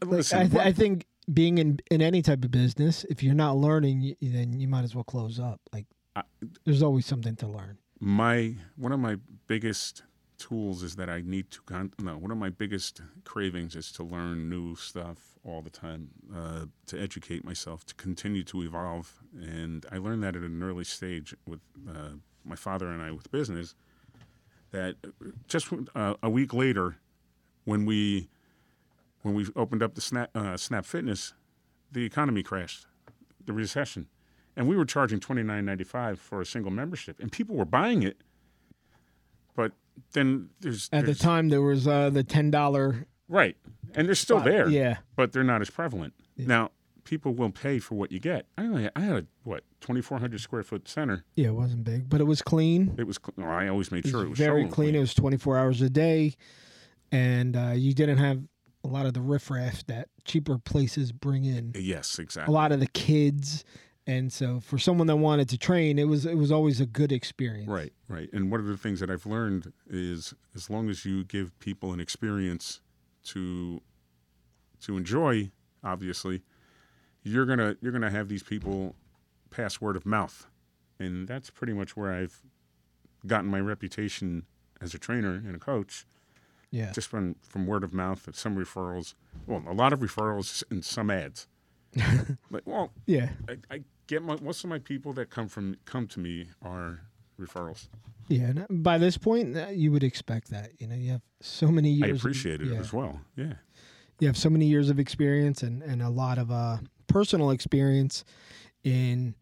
like 0.00 0.10
Listen, 0.10 0.38
I, 0.38 0.42
th- 0.42 0.52
what- 0.54 0.66
I 0.68 0.72
think 0.72 1.06
being 1.32 1.58
in 1.58 1.80
in 1.90 2.00
any 2.00 2.22
type 2.22 2.44
of 2.44 2.52
business 2.52 3.04
if 3.10 3.20
you're 3.20 3.34
not 3.34 3.56
learning 3.56 4.00
y- 4.00 4.16
then 4.22 4.60
you 4.60 4.68
might 4.68 4.84
as 4.84 4.94
well 4.94 5.02
close 5.02 5.40
up 5.40 5.60
like 5.72 5.86
I- 6.14 6.22
there's 6.64 6.84
always 6.84 7.04
something 7.04 7.34
to 7.36 7.48
learn 7.48 7.78
my 7.98 8.54
one 8.76 8.92
of 8.92 9.00
my 9.00 9.16
biggest 9.48 10.04
tools 10.48 10.82
is 10.82 10.96
that 10.96 11.08
I 11.08 11.20
need 11.34 11.50
to 11.52 11.60
con- 11.62 11.92
no 11.98 12.16
one 12.24 12.30
of 12.30 12.38
my 12.38 12.50
biggest 12.50 13.00
cravings 13.24 13.74
is 13.74 13.90
to 13.92 14.02
learn 14.02 14.48
new 14.48 14.76
stuff 14.76 15.18
all 15.44 15.62
the 15.62 15.70
time 15.70 16.02
uh, 16.34 16.64
to 16.86 17.00
educate 17.00 17.44
myself 17.44 17.84
to 17.86 17.94
continue 17.94 18.44
to 18.44 18.62
evolve 18.62 19.06
and 19.40 19.86
I 19.90 19.98
learned 19.98 20.22
that 20.24 20.36
at 20.36 20.42
an 20.42 20.62
early 20.62 20.84
stage 20.84 21.34
with 21.46 21.60
uh, 21.88 22.16
my 22.44 22.56
father 22.56 22.88
and 22.88 23.00
I 23.02 23.10
with 23.10 23.30
business 23.30 23.74
that 24.70 24.96
just 25.48 25.68
uh, 25.94 26.14
a 26.22 26.30
week 26.30 26.52
later 26.52 26.96
when 27.64 27.86
we 27.86 28.28
when 29.22 29.34
we 29.34 29.46
opened 29.56 29.82
up 29.82 29.94
the 29.94 30.00
snap 30.00 30.30
uh, 30.34 30.56
snap 30.56 30.84
fitness 30.84 31.32
the 31.90 32.04
economy 32.04 32.42
crashed 32.42 32.86
the 33.46 33.52
recession 33.52 34.08
and 34.56 34.68
we 34.68 34.76
were 34.76 34.84
charging 34.84 35.20
twenty 35.20 35.42
nine 35.42 35.64
ninety 35.64 35.84
five 35.84 36.18
for 36.20 36.40
a 36.40 36.46
single 36.46 36.70
membership, 36.70 37.20
and 37.20 37.30
people 37.30 37.56
were 37.56 37.64
buying 37.64 38.02
it. 38.02 38.18
But 39.56 39.72
then 40.12 40.50
there's 40.60 40.88
At 40.92 41.06
the 41.06 41.14
time, 41.14 41.48
there 41.48 41.62
was 41.62 41.86
uh, 41.86 42.10
the 42.10 42.22
ten 42.24 42.50
dollar. 42.50 43.06
right, 43.28 43.56
and 43.94 44.06
they're 44.08 44.14
still 44.14 44.40
there. 44.40 44.68
Yeah, 44.68 44.98
but 45.16 45.32
they're 45.32 45.44
not 45.44 45.60
as 45.60 45.70
prevalent 45.70 46.14
now. 46.36 46.70
People 47.04 47.34
will 47.34 47.50
pay 47.50 47.78
for 47.80 47.96
what 47.96 48.10
you 48.12 48.18
get. 48.18 48.46
I 48.56 48.62
only 48.62 48.88
I 48.96 49.00
had 49.00 49.16
a 49.16 49.26
what 49.42 49.62
twenty 49.80 50.00
four 50.00 50.18
hundred 50.20 50.40
square 50.40 50.62
foot 50.62 50.88
center. 50.88 51.24
yeah, 51.34 51.48
it 51.48 51.54
wasn't 51.54 51.84
big, 51.84 52.08
but 52.08 52.20
it 52.20 52.24
was 52.24 52.40
clean. 52.40 52.94
It 52.96 53.06
was. 53.06 53.18
cl- 53.22 53.46
I 53.46 53.68
always 53.68 53.92
made 53.92 54.06
It 54.06 54.10
sure 54.10 54.24
it 54.24 54.30
was 54.30 54.38
very 54.38 54.62
showroom 54.62 54.70
clean. 54.72 54.94
It 54.94 55.00
was 55.00 55.12
twenty 55.14 55.36
four 55.36 55.58
hours 55.58 55.82
a 55.82 55.90
day, 55.90 56.34
and 57.12 57.56
uh, 57.56 57.72
you 57.76 57.92
didn't 57.92 58.18
have 58.18 58.42
a 58.84 58.88
lot 58.88 59.04
of 59.06 59.14
the 59.14 59.20
riffraff 59.20 59.84
that 59.86 60.08
cheaper 60.24 60.58
places 60.58 61.12
bring 61.12 61.44
in. 61.44 61.72
Yes, 61.74 62.18
exactly. 62.18 62.50
A 62.50 62.54
lot 62.54 62.72
of 62.72 62.80
the 62.80 62.86
kids, 62.88 63.64
and 64.06 64.32
so 64.32 64.60
for 64.60 64.78
someone 64.78 65.06
that 65.06 65.16
wanted 65.16 65.48
to 65.50 65.58
train, 65.58 65.98
it 65.98 66.04
was 66.04 66.26
it 66.26 66.36
was 66.36 66.52
always 66.52 66.80
a 66.80 66.86
good 66.86 67.12
experience. 67.12 67.68
Right, 67.68 67.92
right. 68.08 68.28
And 68.32 68.50
one 68.50 68.60
of 68.60 68.66
the 68.66 68.76
things 68.76 69.00
that 69.00 69.10
I've 69.10 69.26
learned 69.26 69.72
is 69.88 70.34
as 70.54 70.68
long 70.70 70.88
as 70.90 71.04
you 71.04 71.24
give 71.24 71.58
people 71.58 71.92
an 71.92 72.00
experience 72.00 72.80
to 73.24 73.80
to 74.82 74.96
enjoy, 74.96 75.50
obviously, 75.82 76.42
you're 77.22 77.46
gonna 77.46 77.76
you're 77.80 77.92
gonna 77.92 78.10
have 78.10 78.28
these 78.28 78.42
people 78.42 78.94
pass 79.50 79.80
word 79.80 79.96
of 79.96 80.04
mouth, 80.04 80.46
and 80.98 81.26
that's 81.26 81.48
pretty 81.50 81.72
much 81.72 81.96
where 81.96 82.12
I've 82.12 82.42
gotten 83.26 83.48
my 83.50 83.60
reputation 83.60 84.44
as 84.80 84.92
a 84.92 84.98
trainer 84.98 85.34
and 85.34 85.56
a 85.56 85.58
coach, 85.58 86.04
Yeah. 86.70 86.92
just 86.92 87.08
from 87.08 87.36
from 87.40 87.66
word 87.66 87.84
of 87.84 87.94
mouth, 87.94 88.26
and 88.26 88.34
some 88.36 88.56
referrals. 88.56 89.14
Well, 89.46 89.62
a 89.66 89.72
lot 89.72 89.92
of 89.94 90.00
referrals 90.00 90.62
and 90.70 90.84
some 90.84 91.10
ads. 91.10 91.46
like, 92.50 92.64
well, 92.66 92.90
yeah. 93.06 93.30
I, 93.48 93.56
I 93.70 93.80
get 94.06 94.22
my, 94.22 94.36
most 94.40 94.64
of 94.64 94.70
my 94.70 94.78
people 94.78 95.12
that 95.14 95.30
come 95.30 95.48
from 95.48 95.76
come 95.84 96.06
to 96.08 96.20
me 96.20 96.48
are 96.62 97.00
referrals. 97.40 97.88
Yeah. 98.28 98.52
And 98.68 98.82
by 98.82 98.98
this 98.98 99.18
point, 99.18 99.56
uh, 99.56 99.68
you 99.68 99.92
would 99.92 100.04
expect 100.04 100.50
that. 100.50 100.70
You 100.78 100.86
know, 100.86 100.94
you 100.94 101.12
have 101.12 101.22
so 101.40 101.68
many 101.68 101.90
years. 101.90 102.08
I 102.08 102.10
of- 102.12 102.16
appreciate 102.18 102.60
it 102.60 102.68
yeah. 102.68 102.78
as 102.78 102.92
well. 102.92 103.20
Yeah. 103.36 103.54
you 104.20 104.26
have 104.28 104.36
so 104.36 104.48
many 104.48 104.66
years 104.66 104.90
of 104.90 104.98
experience 104.98 105.62
and, 105.62 105.82
and 105.82 106.00
a 106.02 106.08
lot 106.08 106.38
of 106.38 106.50
uh, 106.50 106.78
personal 107.06 107.50
experience 107.50 108.24
in 108.82 109.34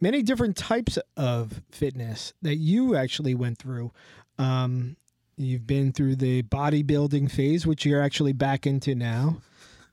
many 0.00 0.22
different 0.22 0.56
types 0.56 0.98
of 1.16 1.62
fitness 1.70 2.32
that 2.42 2.56
you 2.56 2.96
actually 2.96 3.34
went 3.34 3.58
through. 3.58 3.92
Um, 4.38 4.96
you've 5.36 5.66
been 5.66 5.92
through 5.92 6.16
the 6.16 6.42
bodybuilding 6.42 7.30
phase, 7.30 7.66
which 7.66 7.84
you're 7.84 8.02
actually 8.02 8.32
back 8.32 8.66
into 8.66 8.94
now. 8.94 9.38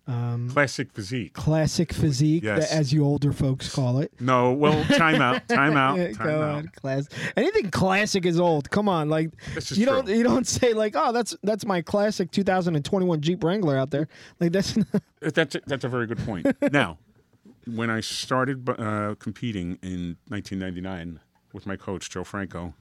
Um, 0.09 0.49
Classic 0.49 0.91
physique. 0.91 1.33
classic 1.33 1.93
physique, 1.93 2.43
Yes. 2.43 2.71
as 2.71 2.91
you 2.91 3.03
older 3.05 3.31
folks 3.31 3.71
call 3.73 3.99
it. 3.99 4.11
No, 4.19 4.51
well, 4.53 4.83
time 4.85 5.21
out, 5.21 5.47
time 5.47 5.77
out, 5.77 5.97
time 6.15 6.27
Go 6.27 6.41
out. 6.41 6.55
on, 6.55 6.67
class. 6.69 7.07
Anything 7.37 7.69
classic 7.69 8.25
is 8.25 8.39
old. 8.39 8.71
Come 8.71 8.89
on, 8.89 9.07
like 9.09 9.31
you 9.55 9.61
true. 9.61 9.85
don't 9.85 10.07
you 10.07 10.23
don't 10.23 10.47
say 10.57 10.73
like, 10.73 10.95
oh, 10.97 11.11
that's 11.11 11.35
that's 11.43 11.63
my 11.63 11.83
classic 11.83 12.31
2021 12.31 13.21
Jeep 13.21 13.43
Wrangler 13.43 13.77
out 13.77 13.91
there. 13.91 14.07
Like 14.39 14.51
that's 14.51 14.75
not, 14.77 14.87
That's 15.21 15.55
a, 15.55 15.61
that's 15.67 15.83
a 15.83 15.89
very 15.89 16.07
good 16.07 16.19
point. 16.25 16.47
now, 16.71 16.97
when 17.67 17.91
I 17.91 17.99
started 17.99 18.67
uh, 18.67 19.13
competing 19.19 19.77
in 19.83 20.17
1999 20.29 21.19
with 21.53 21.67
my 21.67 21.75
coach 21.75 22.09
Joe 22.09 22.23
Franco, 22.23 22.73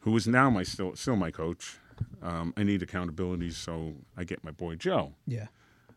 who 0.00 0.16
is 0.16 0.26
now 0.26 0.48
my 0.48 0.62
still 0.62 0.96
still 0.96 1.16
my 1.16 1.30
coach, 1.30 1.76
um, 2.22 2.54
I 2.56 2.62
need 2.62 2.82
accountability, 2.82 3.50
so 3.50 3.94
I 4.16 4.24
get 4.24 4.42
my 4.42 4.52
boy 4.52 4.76
Joe. 4.76 5.12
yeah. 5.26 5.48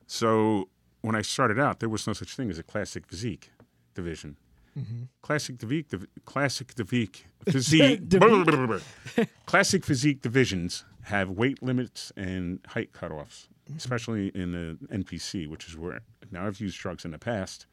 So 0.07 0.69
when 1.01 1.15
I 1.15 1.21
started 1.21 1.59
out, 1.59 1.79
there 1.79 1.89
was 1.89 2.07
no 2.07 2.13
such 2.13 2.35
thing 2.35 2.49
as 2.49 2.59
a 2.59 2.63
classic 2.63 3.07
physique 3.07 3.51
division. 3.93 4.37
Mm-hmm. 4.77 5.03
Classic 5.21 5.59
physique, 5.59 5.89
div- 5.89 6.07
classic 6.25 6.73
physique, 6.73 7.27
physique, 7.49 8.09
classic 9.45 9.85
physique 9.85 10.21
divisions 10.21 10.83
have 11.03 11.29
weight 11.29 11.63
limits 11.63 12.11
and 12.17 12.59
height 12.67 12.91
cutoffs, 12.91 13.47
mm-hmm. 13.67 13.77
especially 13.77 14.29
in 14.29 14.51
the 14.51 14.77
NPC, 14.97 15.47
which 15.47 15.67
is 15.67 15.77
where 15.77 16.01
now 16.31 16.45
I've 16.45 16.59
used 16.59 16.77
drugs 16.77 17.05
in 17.05 17.11
the 17.11 17.19
past, 17.19 17.67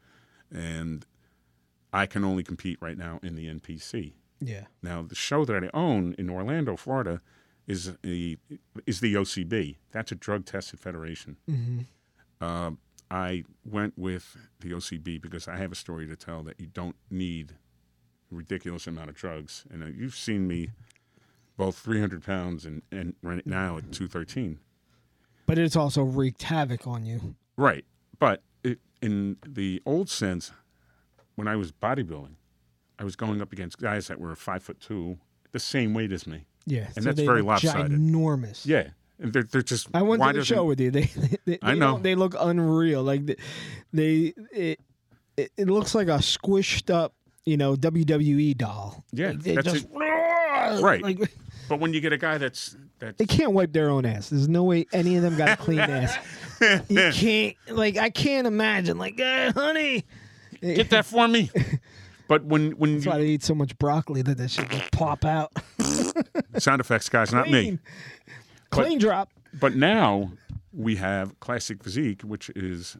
and 0.49 1.05
I 1.91 2.05
can 2.05 2.23
only 2.23 2.43
compete 2.43 2.77
right 2.81 2.97
now 2.97 3.19
in 3.21 3.35
the 3.35 3.47
NPC. 3.47 4.13
Yeah. 4.39 4.65
Now, 4.81 5.01
the 5.01 5.15
show 5.15 5.45
that 5.45 5.63
I 5.63 5.69
own 5.73 6.15
in 6.17 6.29
Orlando, 6.29 6.75
Florida, 6.75 7.21
is 7.67 7.93
a 8.05 8.37
is 8.85 8.99
the 8.99 9.13
OCB. 9.13 9.77
That's 9.91 10.11
a 10.11 10.15
drug 10.15 10.45
tested 10.45 10.79
federation. 10.79 11.37
Mm-hmm. 11.49 11.79
Um, 12.43 12.77
I 13.09 13.43
went 13.63 13.93
with 13.97 14.35
the 14.59 14.71
OCB 14.71 15.21
because 15.21 15.47
I 15.47 15.57
have 15.57 15.71
a 15.71 15.75
story 15.75 16.07
to 16.07 16.15
tell 16.15 16.43
that 16.43 16.59
you 16.59 16.67
don't 16.67 16.95
need 17.09 17.53
a 18.31 18.35
ridiculous 18.35 18.87
amount 18.87 19.09
of 19.09 19.15
drugs. 19.15 19.65
And 19.71 19.83
uh, 19.83 19.87
you've 19.87 20.15
seen 20.15 20.47
me 20.47 20.71
both 21.55 21.77
300 21.77 22.23
pounds 22.23 22.65
and, 22.65 22.81
and 22.91 23.15
right 23.21 23.45
now 23.45 23.77
at 23.77 23.91
213. 23.91 24.59
But 25.45 25.57
it's 25.57 25.75
also 25.75 26.03
wreaked 26.03 26.43
havoc 26.43 26.87
on 26.87 27.05
you. 27.05 27.35
Right. 27.55 27.85
But 28.19 28.41
it, 28.63 28.79
in 29.01 29.37
the 29.47 29.81
old 29.85 30.09
sense, 30.09 30.51
when 31.35 31.47
I 31.47 31.55
was 31.55 31.71
bodybuilding, 31.71 32.35
I 32.97 33.03
was 33.03 33.15
going 33.15 33.41
up 33.41 33.53
against 33.53 33.79
guys 33.79 34.07
that 34.07 34.19
were 34.19 34.35
five 34.35 34.63
foot 34.63 34.79
two, 34.79 35.17
the 35.51 35.59
same 35.59 35.93
weight 35.93 36.11
as 36.11 36.25
me. 36.25 36.45
Yeah. 36.65 36.89
And 36.95 37.05
that's 37.05 37.19
very 37.19 37.41
lopsided. 37.41 37.91
Ginormous. 37.91 38.65
Yeah. 38.65 38.89
They're, 39.19 39.43
they're 39.43 39.61
just. 39.61 39.87
I 39.93 40.01
went 40.01 40.21
to 40.23 40.33
the 40.33 40.45
show 40.45 40.65
with 40.65 40.79
you. 40.79 40.91
They, 40.91 41.09
they, 41.45 41.59
I 41.61 41.75
know. 41.75 41.99
They 41.99 42.15
look 42.15 42.35
unreal. 42.37 43.03
Like 43.03 43.25
they, 43.25 43.35
they 43.93 44.33
it, 44.51 44.79
it, 45.37 45.51
it 45.57 45.67
looks 45.69 45.95
like 45.95 46.07
a 46.07 46.17
squished 46.17 46.93
up, 46.93 47.13
you 47.45 47.57
know, 47.57 47.75
WWE 47.75 48.57
doll. 48.57 49.03
Yeah, 49.11 49.29
Like, 49.29 49.43
that's 49.43 49.73
just, 49.73 49.85
it. 49.85 49.93
Right. 50.81 51.01
Like 51.01 51.19
But 51.67 51.79
when 51.79 51.93
you 51.93 51.99
get 52.01 52.13
a 52.13 52.17
guy 52.17 52.37
that's 52.37 52.77
that's 52.99 53.17
they 53.17 53.25
can't 53.25 53.51
wipe 53.51 53.73
their 53.73 53.89
own 53.89 54.05
ass. 54.05 54.29
There's 54.29 54.47
no 54.47 54.63
way 54.63 54.85
any 54.93 55.17
of 55.17 55.23
them 55.23 55.35
got 55.35 55.49
a 55.49 55.57
clean 55.57 55.79
ass. 55.79 56.17
You 56.87 57.11
can't. 57.13 57.55
Like 57.69 57.97
I 57.97 58.09
can't 58.09 58.47
imagine. 58.47 58.97
Like, 58.97 59.19
uh, 59.19 59.51
honey. 59.51 60.05
get 60.61 60.89
that 60.91 61.05
for 61.05 61.27
me. 61.27 61.51
But 62.25 62.45
when 62.45 62.71
when 62.77 62.95
That's 62.95 63.05
why 63.05 63.17
you, 63.17 63.23
they 63.23 63.29
eat 63.31 63.43
so 63.43 63.53
much 63.53 63.77
broccoli 63.77 64.21
that 64.21 64.37
that 64.37 64.49
shit 64.49 64.71
will 64.71 64.81
pop 64.93 65.25
out. 65.25 65.51
sound 66.57 66.79
effects 66.79 67.09
guys, 67.09 67.33
not 67.33 67.49
me. 67.49 67.77
Clean. 68.73 68.97
Drop. 68.99 69.29
But 69.59 69.75
now 69.75 70.31
we 70.71 70.95
have 70.97 71.39
classic 71.39 71.83
physique, 71.83 72.21
which 72.23 72.49
is 72.51 72.97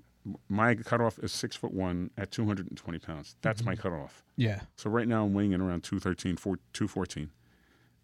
my 0.47 0.75
cutoff 0.75 1.19
is 1.19 1.31
six 1.31 1.55
foot 1.55 1.73
one 1.73 2.09
at 2.17 2.31
two 2.31 2.45
hundred 2.45 2.67
and 2.69 2.77
twenty 2.77 2.99
pounds. 2.99 3.35
That's 3.41 3.61
Mm-hmm. 3.61 3.69
my 3.71 3.75
cutoff. 3.75 4.23
Yeah. 4.37 4.61
So 4.75 4.89
right 4.89 5.07
now 5.07 5.25
I'm 5.25 5.33
weighing 5.33 5.51
in 5.51 5.61
around 5.61 5.83
213, 5.83 6.37
4, 6.37 6.57
214. 6.73 7.29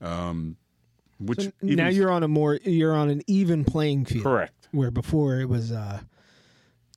Um, 0.01 0.58
which 1.19 1.41
So 1.43 1.51
even- 1.63 1.75
now 1.77 1.88
you're 1.89 2.12
on 2.12 2.23
a 2.23 2.27
more 2.27 2.55
you're 2.63 2.95
on 2.95 3.10
an 3.10 3.21
even 3.27 3.63
playing 3.65 4.05
field. 4.05 4.23
correct. 4.23 4.67
Where 4.71 4.91
before 4.91 5.39
it 5.39 5.49
was 5.49 5.71
uh 5.71 5.99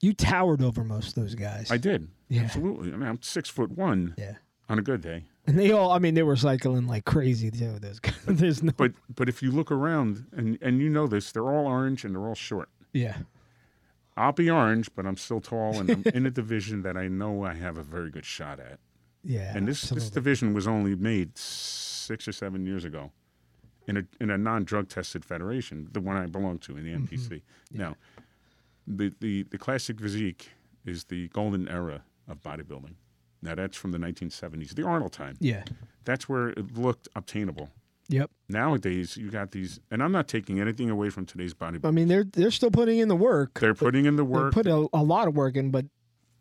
you 0.00 0.12
towered 0.12 0.62
over 0.62 0.82
most 0.85 1.08
of 1.16 1.22
those 1.22 1.35
guys. 1.35 1.70
I 1.70 1.76
did. 1.76 2.08
Yeah. 2.28 2.42
Absolutely. 2.42 2.92
I 2.92 2.96
mean, 2.96 3.08
I'm 3.08 3.22
six 3.22 3.48
foot 3.48 3.70
one 3.72 4.14
yeah. 4.18 4.35
on 4.68 4.78
a 4.78 4.82
good 4.82 5.00
day. 5.00 5.24
And 5.46 5.59
they 5.59 5.72
all 5.72 5.90
I 5.90 5.98
mean 5.98 6.14
they 6.14 6.22
were 6.22 6.37
cycling 6.37 6.87
like 6.87 7.05
crazy 7.05 7.50
too. 7.50 7.78
Those 7.81 7.98
guys. 7.98 8.14
There's 8.26 8.62
no 8.62 8.72
But 8.76 8.92
but 9.14 9.28
if 9.28 9.42
you 9.42 9.50
look 9.50 9.70
around 9.72 10.26
and 10.33 10.59
and 10.62 10.81
you 10.81 10.88
know 10.88 11.07
this, 11.07 11.33
they're 11.33 11.48
all 11.52 11.66
orange 11.66 12.05
and 12.05 12.14
they're 12.14 12.26
all 12.26 12.35
short. 12.35 12.68
Yeah. 12.92 13.16
I'll 14.16 14.33
be 14.33 14.50
orange, 14.50 14.90
but 14.94 15.07
I'm 15.07 15.16
still 15.16 15.40
tall 15.40 15.81
and 15.81 15.90
I'm 15.90 16.05
in 16.14 16.26
a 16.26 16.31
division 16.42 16.83
that 16.83 16.96
I 16.96 17.09
know 17.09 17.44
I 17.44 17.55
have 17.55 17.78
a 17.78 17.83
very 17.83 18.11
good 18.11 18.26
shot 18.26 18.61
at. 18.61 18.78
Yeah. 19.24 19.57
And 19.57 19.66
this 19.66 19.83
this 19.90 20.11
division 20.11 20.52
was 20.55 20.66
only 20.66 20.94
made 20.94 21.37
six 21.38 22.28
or 22.28 22.33
seven 22.33 22.66
years 22.66 22.85
ago, 22.85 23.11
in 23.87 23.96
a 23.96 24.02
in 24.20 24.31
a 24.31 24.37
non 24.38 24.64
drug 24.64 24.88
tested 24.88 25.24
federation, 25.24 25.88
the 25.92 26.00
one 26.00 26.16
I 26.16 26.26
belong 26.26 26.59
to 26.61 26.76
in 26.76 26.85
the 26.85 26.90
Mm-hmm. 26.92 27.14
NPC. 27.14 27.42
Now, 27.72 27.96
the, 28.87 29.12
the 29.20 29.44
the 29.44 29.59
classic 29.59 29.98
physique 30.00 30.50
is 30.85 31.05
the 31.05 31.28
golden 31.28 31.68
era 31.68 32.02
of 32.28 32.42
bodybuilding. 32.42 32.94
Now 33.42 33.55
that's 33.55 33.76
from 33.76 33.90
the 33.92 33.98
1970s, 33.98 34.74
the 34.74 34.85
Arnold 34.87 35.12
time. 35.12 35.37
Yeah. 35.40 35.64
That's 36.05 36.28
where 36.28 36.48
it 36.50 36.76
looked 36.78 37.09
obtainable. 37.16 37.68
Yep. 38.09 38.31
Nowadays, 38.48 39.16
you 39.16 39.31
got 39.31 39.52
these, 39.52 39.81
and 39.90 40.02
I'm 40.02 40.12
not 40.12 40.28
taking 40.28 40.61
anything 40.61 40.90
away 40.90 41.09
from 41.11 41.24
today's 41.26 41.55
bodybuilding. 41.55 41.87
I 41.87 41.90
mean 41.92 42.09
they're 42.09 42.24
they're 42.24 42.50
still 42.50 42.70
putting 42.70 42.98
in 42.98 43.09
the 43.09 43.16
work. 43.16 43.59
They're 43.61 43.74
putting 43.74 44.05
in 44.07 44.16
the 44.16 44.24
work. 44.24 44.55
They 44.55 44.59
work. 44.59 44.64
put 44.64 44.66
a, 44.66 44.88
a 44.98 45.02
lot 45.02 45.28
of 45.28 45.35
work 45.37 45.57
in, 45.57 45.70
but 45.70 45.87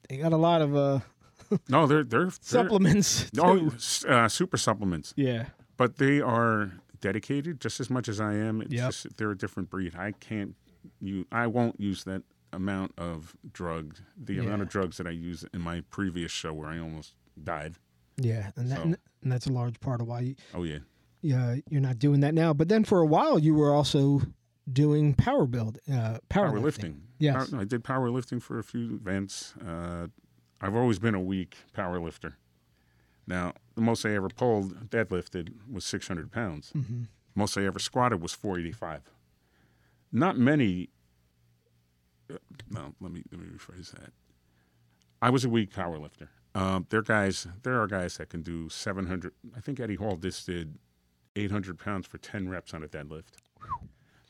they 0.10 0.18
got 0.18 0.34
a 0.34 0.38
lot 0.38 0.62
of 0.62 0.76
uh 0.76 1.00
no, 1.70 1.88
they're 1.88 2.04
they're, 2.04 2.26
they're 2.26 2.32
supplements. 2.42 3.30
Oh, 3.38 3.72
uh, 4.08 4.28
super 4.28 4.58
supplements. 4.58 5.14
Yeah. 5.16 5.46
but 5.78 5.98
they 5.98 6.20
are 6.22 6.72
dedicated 7.00 7.60
just 7.62 7.80
as 7.80 7.90
much 7.90 8.08
as 8.10 8.20
I 8.20 8.34
am. 8.34 8.62
It's 8.62 8.74
Yep. 8.74 8.90
just 8.92 9.18
they're 9.18 9.32
a 9.32 9.38
different 9.38 9.70
breed. 9.70 9.96
I 9.96 10.12
can't 10.14 10.56
you 11.00 11.26
I 11.32 11.48
won't 11.48 11.80
use 11.80 12.04
that 12.06 12.24
amount 12.54 12.94
of 12.98 13.36
drug, 13.54 13.98
the 14.18 14.40
amount 14.40 14.62
of 14.62 14.70
drugs 14.70 14.98
that 14.98 15.08
I 15.08 15.12
used 15.12 15.46
in 15.54 15.62
my 15.62 15.82
previous 15.90 16.32
show 16.32 16.54
where 16.54 16.68
I 16.70 16.80
almost 16.80 17.14
died. 17.44 17.76
Yeah. 18.18 18.52
And 18.56 18.70
that, 18.72 18.78
So- 18.78 18.84
and 19.24 19.32
that's 19.32 19.48
a 19.48 19.52
large 19.52 19.80
part 19.80 20.02
of 20.02 20.08
why 20.08 20.20
you, 20.22 20.36
Oh 20.54 20.64
yeah. 20.64 20.80
yeah, 21.22 21.56
you're 21.70 21.82
not 21.82 22.00
doing 22.00 22.20
that 22.22 22.34
now. 22.34 22.54
But 22.54 22.68
then 22.70 22.84
for 22.84 23.00
a 23.00 23.06
while, 23.06 23.40
you 23.40 23.54
were 23.54 23.74
also 23.74 24.22
doing 24.72 25.14
power 25.14 25.46
build, 25.48 25.80
uh, 25.92 26.20
power 26.30 26.52
Powerlifting. 26.52 27.02
Yes. 27.20 27.36
Power- 27.36 27.56
no, 27.58 27.62
I 27.62 27.66
did 27.66 27.84
powerlifting 27.84 28.42
for 28.42 28.60
a 28.60 28.64
few 28.64 28.96
events. 28.96 29.54
Uh, 29.66 30.08
I've 30.60 30.76
always 30.76 31.00
been 31.00 31.16
a 31.16 31.22
weak 31.22 31.58
power 31.74 32.00
lifter. 32.00 32.38
Now, 33.28 33.54
the 33.76 33.82
most 33.82 34.06
I 34.06 34.14
ever 34.16 34.30
pulled, 34.30 34.90
deadlifted, 34.90 35.54
was 35.72 35.86
600 35.86 36.32
pounds. 36.32 36.72
Mm-hmm. 36.76 37.04
most 37.36 37.58
I 37.58 37.64
ever 37.66 37.80
squatted 37.80 38.22
was 38.22 38.34
485. 38.34 39.10
Not 40.12 40.38
many. 40.38 40.90
No, 42.70 42.94
let 43.00 43.12
me 43.12 43.24
let 43.32 43.40
me 43.42 43.48
rephrase 43.48 43.92
that. 43.92 44.12
I 45.22 45.30
was 45.30 45.46
a 45.46 45.50
weak 45.50 45.74
power 45.74 45.98
lifter. 46.00 46.30
Um, 46.56 46.86
there 46.90 47.00
are 47.00 47.04
guys. 47.04 47.48
There 47.64 47.80
are 47.82 47.88
guys 47.88 48.18
that 48.18 48.30
can 48.30 48.42
do 48.42 48.70
700. 48.70 49.34
I 49.56 49.60
think 49.62 49.80
Eddie 49.80 49.96
Hall 49.96 50.18
just 50.18 50.46
did 50.46 50.78
800 51.36 51.78
pounds 51.80 52.08
for 52.08 52.18
10 52.18 52.50
reps 52.50 52.74
on 52.74 52.84
a 52.84 52.88
deadlift. 52.88 53.34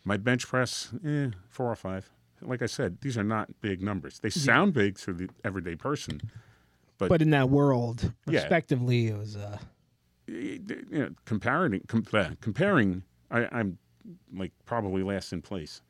My 0.03 0.17
bench 0.17 0.47
press, 0.47 0.91
eh, 1.05 1.29
four 1.49 1.71
or 1.71 1.75
five. 1.75 2.09
Like 2.41 2.61
I 2.61 2.65
said, 2.67 2.97
these 3.01 3.17
are 3.17 3.23
not 3.23 3.49
big 3.61 3.81
numbers. 3.81 4.19
They 4.19 4.29
sound 4.31 4.73
big 4.73 4.97
to 4.99 5.13
the 5.13 5.29
everyday 5.43 5.75
person. 5.75 6.19
But 6.97 7.09
but 7.09 7.21
in 7.21 7.29
that 7.31 7.49
world, 7.49 8.13
Yeah. 8.27 8.41
respectively, 8.41 9.07
it 9.07 9.17
was 9.17 9.35
uh, 9.35 9.57
you 10.27 10.59
know, 10.91 11.09
comparing, 11.25 11.81
com- 11.87 12.05
uh, 12.13 12.31
comparing, 12.41 13.03
I, 13.29 13.47
I'm 13.51 13.77
like 14.33 14.51
probably 14.65 15.03
last 15.03 15.33
in 15.33 15.41
place. 15.41 15.81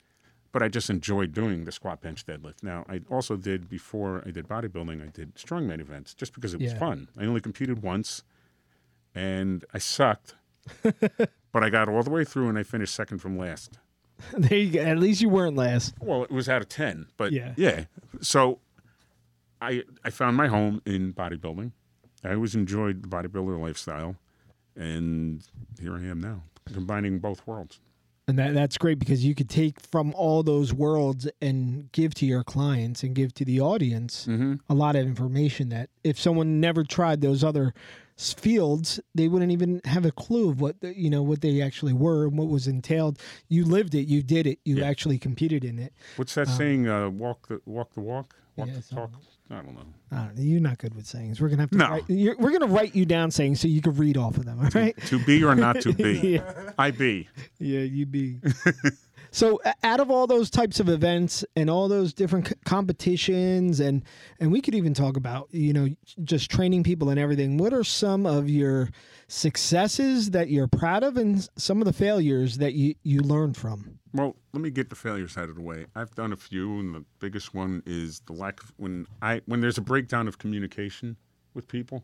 But 0.51 0.61
I 0.61 0.67
just 0.67 0.89
enjoyed 0.89 1.33
doing 1.33 1.63
the 1.63 1.71
squat, 1.71 2.01
bench, 2.01 2.25
deadlift. 2.25 2.61
Now, 2.61 2.85
I 2.89 3.01
also 3.09 3.37
did 3.37 3.69
before 3.69 4.21
I 4.25 4.31
did 4.31 4.47
bodybuilding, 4.49 5.01
I 5.01 5.07
did 5.07 5.35
strongman 5.35 5.79
events 5.79 6.13
just 6.13 6.33
because 6.33 6.53
it 6.53 6.59
was 6.61 6.73
Yeah. 6.73 6.79
fun. 6.79 7.07
I 7.17 7.25
only 7.25 7.39
competed 7.39 7.81
once, 7.81 8.23
and 9.15 9.63
I 9.73 9.77
sucked, 9.77 10.35
but 10.83 11.63
I 11.63 11.69
got 11.69 11.87
all 11.87 12.03
the 12.03 12.09
way 12.09 12.25
through 12.25 12.49
and 12.49 12.57
I 12.57 12.63
finished 12.63 12.93
second 12.93 13.19
from 13.19 13.37
last. 13.37 13.79
there. 14.37 14.57
You 14.59 14.71
go. 14.73 14.79
At 14.81 14.99
least 14.99 15.21
you 15.21 15.29
weren't 15.29 15.55
last. 15.55 15.93
Well, 16.01 16.23
it 16.23 16.31
was 16.31 16.49
out 16.49 16.61
of 16.61 16.67
ten, 16.69 17.07
but 17.17 17.31
Yeah. 17.31 17.53
yeah. 17.57 17.85
So, 18.19 18.59
I 19.61 19.83
I 20.03 20.09
found 20.09 20.35
my 20.37 20.47
home 20.47 20.81
in 20.85 21.13
bodybuilding. 21.13 21.71
I 22.23 22.33
always 22.33 22.55
enjoyed 22.55 23.03
the 23.03 23.07
bodybuilder 23.07 23.59
lifestyle, 23.59 24.17
and 24.75 25.43
here 25.79 25.95
I 25.95 26.01
am 26.03 26.19
now, 26.19 26.43
combining 26.73 27.19
both 27.19 27.47
worlds. 27.47 27.79
And 28.31 28.39
that 28.39 28.53
that's 28.53 28.77
great 28.77 28.97
because 28.97 29.25
you 29.25 29.35
could 29.35 29.49
take 29.49 29.81
from 29.81 30.13
all 30.15 30.41
those 30.41 30.73
worlds 30.73 31.27
and 31.41 31.91
give 31.91 32.13
to 32.15 32.25
your 32.25 32.45
clients 32.45 33.03
and 33.03 33.13
give 33.13 33.33
to 33.33 33.43
the 33.43 33.59
audience 33.59 34.25
Mm-hmm. 34.25 34.53
a 34.69 34.73
lot 34.73 34.95
of 34.95 35.05
information 35.05 35.67
that 35.69 35.89
if 36.05 36.17
someone 36.17 36.61
never 36.61 36.85
tried 36.85 37.19
those 37.19 37.43
other 37.43 37.73
fields, 38.17 39.01
they 39.13 39.27
wouldn't 39.27 39.51
even 39.51 39.81
have 39.83 40.05
a 40.05 40.11
clue 40.11 40.49
of 40.49 40.61
what 40.61 40.79
the, 40.79 40.97
you 40.97 41.09
know 41.09 41.21
what 41.23 41.41
they 41.41 41.61
actually 41.61 41.91
were 41.91 42.25
and 42.25 42.37
what 42.37 42.47
was 42.47 42.67
entailed. 42.67 43.19
You 43.49 43.65
lived 43.65 43.93
it, 43.95 44.07
you 44.07 44.23
did 44.23 44.47
it, 44.47 44.59
you 44.63 44.77
Yeah. 44.77 44.85
actually 44.85 45.17
competed 45.17 45.65
in 45.65 45.77
it. 45.77 45.91
What's 46.15 46.35
that 46.35 46.47
saying? 46.47 46.87
Uh, 46.87 47.09
walk 47.09 47.49
the 47.49 47.59
walk 47.65 47.93
the 47.95 48.01
walk, 48.01 48.35
walk 48.61 48.69
Yeah, 48.69 48.81
the 48.89 48.95
talk. 48.95 49.11
I 49.49 49.55
don't 49.55 49.75
know. 49.75 49.81
I 50.13 50.29
you're 50.37 50.61
not 50.61 50.77
good 50.77 50.95
with 50.95 51.05
sayings. 51.05 51.41
We're 51.41 51.49
gonna 51.49 51.63
have 51.63 51.71
to 51.71 51.77
No. 51.77 51.89
write, 51.89 52.05
we're 52.39 52.51
gonna 52.57 52.67
write 52.71 52.95
you 52.95 53.05
down 53.05 53.31
sayings 53.31 53.59
so 53.59 53.67
you 53.67 53.81
can 53.81 53.93
read 53.95 54.15
off 54.17 54.37
of 54.37 54.45
them. 54.45 54.59
All 54.61 54.69
right? 54.73 54.95
To 55.07 55.19
be 55.25 55.43
or 55.43 55.55
not 55.55 55.81
to 55.81 55.91
be. 55.93 56.13
yeah. 56.35 56.71
I 56.79 56.91
be. 56.91 57.27
Yeah, 57.59 57.81
you 57.81 58.05
be. 58.05 58.37
so, 59.31 59.59
a- 59.65 59.73
out 59.83 59.99
of 59.99 60.09
all 60.09 60.25
those 60.25 60.49
types 60.49 60.79
of 60.79 60.87
events 60.87 61.43
and 61.57 61.69
all 61.69 61.89
those 61.89 62.13
different 62.13 62.47
c- 62.47 62.53
competitions, 62.63 63.81
and 63.81 64.03
and 64.39 64.53
we 64.53 64.61
could 64.61 64.73
even 64.75 64.93
talk 64.93 65.17
about 65.17 65.49
you 65.51 65.73
know 65.73 65.89
just 66.23 66.49
training 66.49 66.83
people 66.83 67.09
and 67.09 67.19
everything. 67.19 67.57
What 67.57 67.73
are 67.73 67.83
some 67.83 68.25
of 68.25 68.49
your 68.49 68.89
successes 69.27 70.31
that 70.31 70.49
you're 70.49 70.67
proud 70.67 71.03
of, 71.03 71.17
and 71.17 71.45
some 71.57 71.81
of 71.81 71.85
the 71.85 71.93
failures 71.93 72.57
that 72.59 72.73
you 72.73 72.95
you 73.03 73.19
learned 73.19 73.57
from? 73.57 73.97
Well, 74.13 74.35
let 74.51 74.61
me 74.61 74.69
get 74.71 74.89
the 74.89 74.95
failures 74.95 75.37
out 75.37 75.49
of 75.49 75.55
the 75.55 75.61
way. 75.61 75.85
I've 75.95 76.13
done 76.15 76.33
a 76.33 76.37
few, 76.37 76.79
and 76.79 76.93
the 76.93 77.05
biggest 77.19 77.53
one 77.53 77.81
is 77.85 78.19
the 78.25 78.33
lack 78.33 78.61
of 78.61 78.73
when 78.77 79.07
I 79.21 79.41
when 79.45 79.61
there's 79.61 79.77
a 79.77 79.81
breakdown 79.81 80.27
of 80.27 80.37
communication 80.37 81.15
with 81.53 81.67
people, 81.67 82.03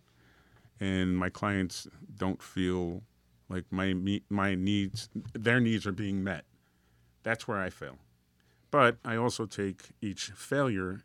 and 0.79 1.17
my 1.17 1.29
clients 1.29 1.87
don't 2.15 2.41
feel 2.41 3.03
like 3.49 3.65
my 3.71 3.93
my 4.29 4.55
needs 4.55 5.09
their 5.33 5.59
needs 5.59 5.85
are 5.85 5.91
being 5.91 6.23
met. 6.23 6.45
That's 7.23 7.47
where 7.47 7.57
I 7.57 7.69
fail. 7.69 7.97
But 8.71 8.97
I 9.03 9.17
also 9.17 9.45
take 9.45 9.89
each 10.01 10.31
failure 10.31 11.01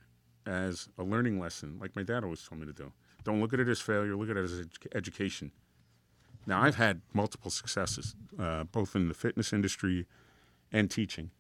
as 0.46 0.88
a 0.98 1.02
learning 1.02 1.40
lesson, 1.40 1.78
like 1.80 1.96
my 1.96 2.02
dad 2.02 2.24
always 2.24 2.42
told 2.42 2.60
me 2.60 2.66
to 2.66 2.72
do. 2.72 2.92
Don't 3.24 3.40
look 3.40 3.52
at 3.52 3.60
it 3.60 3.68
as 3.68 3.80
failure. 3.80 4.16
Look 4.16 4.30
at 4.30 4.36
it 4.36 4.44
as 4.44 4.52
edu- 4.52 4.94
education. 4.94 5.52
Now 6.46 6.62
I've 6.62 6.74
had 6.76 7.02
multiple 7.12 7.50
successes, 7.50 8.14
uh, 8.38 8.64
both 8.64 8.96
in 8.96 9.08
the 9.08 9.14
fitness 9.14 9.52
industry 9.52 10.06
and 10.72 10.90
teaching. 10.90 11.30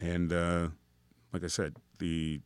And 0.00 0.32
uh, 0.32 0.68
like 1.32 1.44
I 1.44 1.48
said, 1.48 1.76
the 1.98 2.40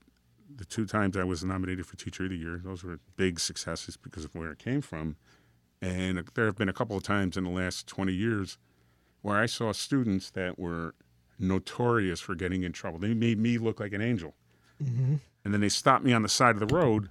the 0.52 0.64
two 0.64 0.84
times 0.86 1.16
I 1.16 1.24
was 1.24 1.44
nominated 1.44 1.86
for 1.86 1.96
Teacher 1.96 2.24
of 2.24 2.30
the 2.30 2.36
Year, 2.36 2.60
those 2.62 2.82
were 2.82 2.98
big 3.16 3.38
successes 3.38 3.96
because 3.96 4.24
of 4.24 4.34
where 4.34 4.50
it 4.50 4.58
came 4.58 4.80
from. 4.80 5.16
And 5.80 6.22
there 6.34 6.46
have 6.46 6.56
been 6.56 6.68
a 6.68 6.72
couple 6.72 6.96
of 6.96 7.02
times 7.04 7.36
in 7.36 7.44
the 7.44 7.50
last 7.50 7.86
20 7.86 8.12
years 8.12 8.58
where 9.22 9.36
I 9.36 9.46
saw 9.46 9.72
students 9.72 10.30
that 10.32 10.58
were 10.58 10.94
notorious 11.38 12.20
for 12.20 12.34
getting 12.34 12.64
in 12.64 12.72
trouble. 12.72 12.98
They 12.98 13.14
made 13.14 13.38
me 13.38 13.58
look 13.58 13.80
like 13.80 13.92
an 13.92 14.02
angel. 14.02 14.34
And 15.44 15.54
then 15.54 15.60
they 15.60 15.68
stopped 15.68 16.04
me 16.04 16.12
on 16.12 16.22
the 16.22 16.28
side 16.28 16.56
of 16.56 16.68
the 16.68 16.74
road. 16.74 17.10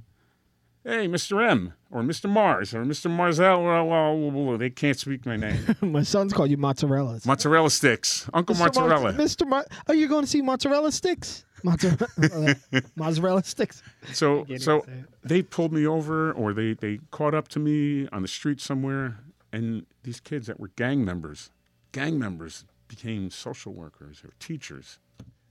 Hey, 0.84 1.08
Mr. 1.08 1.46
M, 1.46 1.74
or 1.92 2.02
Mr. 2.02 2.30
Mars, 2.30 2.74
or 2.74 2.86
Mr. 2.86 3.12
Marzell. 3.12 3.64
Well, 3.64 3.86
well, 3.86 4.18
well, 4.18 4.46
well, 4.46 4.58
they 4.58 4.70
can't 4.70 4.98
speak 4.98 5.26
my 5.26 5.36
name. 5.36 5.76
My 5.82 6.04
son's 6.04 6.32
called 6.32 6.50
you 6.50 6.58
mozzarella. 6.58 7.20
Mozzarella 7.26 7.70
sticks. 7.70 8.30
Uncle 8.34 8.56
Mozzarella. 8.56 9.14
Mr. 9.14 9.46
Mar- 9.46 9.66
oh, 9.88 9.94
you're 9.94 10.08
going 10.08 10.24
to 10.24 10.30
see 10.30 10.42
mozzarella 10.42 10.92
sticks? 10.92 11.44
Mozzarella, 11.64 12.08
uh, 12.74 12.82
mozzarella 12.96 13.44
sticks. 13.44 13.84
So 14.14 14.46
so 14.46 14.46
even 14.48 14.60
say 14.60 14.78
it. 14.78 15.06
they 15.24 15.42
pulled 15.42 15.74
me 15.74 15.86
over 15.86 16.32
or 16.32 16.54
they, 16.54 16.74
they 16.74 17.00
caught 17.12 17.34
up 17.34 17.50
to 17.50 17.60
me 17.60 18.08
on 18.14 18.22
the 18.22 18.28
street 18.30 18.62
somewhere 18.62 19.20
and 19.52 19.86
these 20.04 20.20
kids 20.20 20.48
that 20.48 20.60
were 20.60 20.70
gang 20.76 21.04
members, 21.04 21.52
gang 21.92 22.18
members 22.20 22.66
became 22.88 23.30
social 23.30 23.74
workers 23.74 24.22
or 24.24 24.32
teachers. 24.40 25.00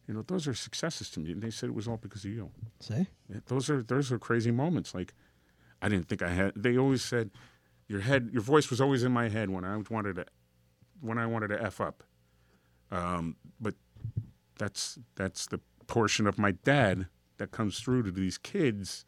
You 0.08 0.14
know, 0.14 0.22
those 0.22 0.48
are 0.48 0.54
successes 0.54 1.10
to 1.10 1.20
me. 1.20 1.32
And 1.32 1.42
they 1.42 1.50
said 1.50 1.68
it 1.68 1.74
was 1.74 1.86
all 1.86 1.98
because 1.98 2.24
of 2.24 2.30
you. 2.30 2.50
See? 2.80 3.06
Those 3.46 3.70
are 3.70 3.82
those 3.82 4.10
are 4.10 4.18
crazy 4.18 4.50
moments. 4.50 4.94
Like 4.94 5.14
I 5.82 5.88
didn't 5.88 6.08
think 6.08 6.22
I 6.22 6.30
had 6.30 6.52
they 6.56 6.76
always 6.76 7.04
said 7.04 7.30
your 7.86 8.00
head 8.00 8.30
your 8.32 8.42
voice 8.42 8.70
was 8.70 8.80
always 8.80 9.04
in 9.04 9.12
my 9.12 9.28
head 9.28 9.50
when 9.50 9.64
I 9.64 9.76
wanted 9.90 10.16
to 10.16 10.26
when 11.00 11.18
I 11.18 11.26
wanted 11.26 11.48
to 11.48 11.62
F 11.62 11.80
up. 11.80 12.02
Um, 12.90 13.36
but 13.60 13.74
that's 14.58 14.98
that's 15.14 15.46
the 15.46 15.60
portion 15.86 16.26
of 16.26 16.38
my 16.38 16.52
dad 16.52 17.06
that 17.36 17.50
comes 17.50 17.78
through 17.78 18.02
to 18.04 18.10
these 18.10 18.38
kids 18.38 19.04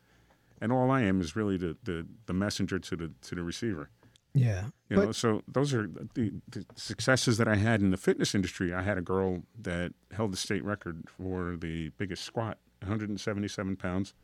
and 0.60 0.72
all 0.72 0.90
I 0.90 1.02
am 1.02 1.20
is 1.20 1.34
really 1.34 1.56
the, 1.56 1.76
the, 1.82 2.06
the 2.26 2.32
messenger 2.32 2.78
to 2.78 2.96
the 2.96 3.10
to 3.22 3.34
the 3.34 3.42
receiver. 3.42 3.90
Yeah. 4.34 4.66
You 4.88 4.96
but 4.96 5.04
know, 5.06 5.12
so 5.12 5.42
those 5.48 5.74
are 5.74 5.88
the, 6.14 6.32
the 6.48 6.64
successes 6.76 7.36
that 7.38 7.48
I 7.48 7.56
had 7.56 7.80
in 7.80 7.90
the 7.90 7.96
fitness 7.96 8.34
industry. 8.34 8.72
I 8.72 8.82
had 8.82 8.96
a 8.98 9.02
girl 9.02 9.42
that 9.60 9.92
held 10.12 10.32
the 10.32 10.36
state 10.36 10.64
record 10.64 11.04
for 11.16 11.56
the 11.56 11.90
biggest 11.98 12.24
squat, 12.24 12.58
177 12.82 13.76
pounds, 13.76 14.14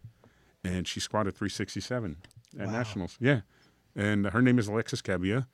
and 0.64 0.86
she 0.86 1.00
squatted 1.00 1.34
367 1.34 2.16
at 2.58 2.66
Wow. 2.66 2.72
nationals. 2.72 3.16
Yeah, 3.20 3.40
and 3.94 4.26
her 4.26 4.40
name 4.42 4.58
is 4.58 4.68
Alexis 4.68 5.02
Cabia, 5.02 5.46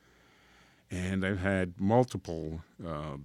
and 0.91 1.25
I've 1.25 1.41
had 1.41 1.81
multiple 1.81 2.63
uh, 2.87 3.17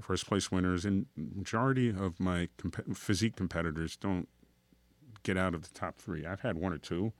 first 0.00 0.26
place 0.26 0.50
winners, 0.50 0.84
and 0.84 1.06
majority 1.16 1.88
of 1.90 2.18
my 2.20 2.48
comp- 2.58 2.96
physique 2.96 3.36
competitors 3.36 3.96
don't 3.96 4.28
get 5.22 5.36
out 5.36 5.54
of 5.54 5.62
the 5.62 5.70
top 5.78 5.96
three. 5.98 6.26
I've 6.26 6.40
had 6.42 6.56
one 6.56 6.72
or 6.72 6.78
two, 6.78 7.12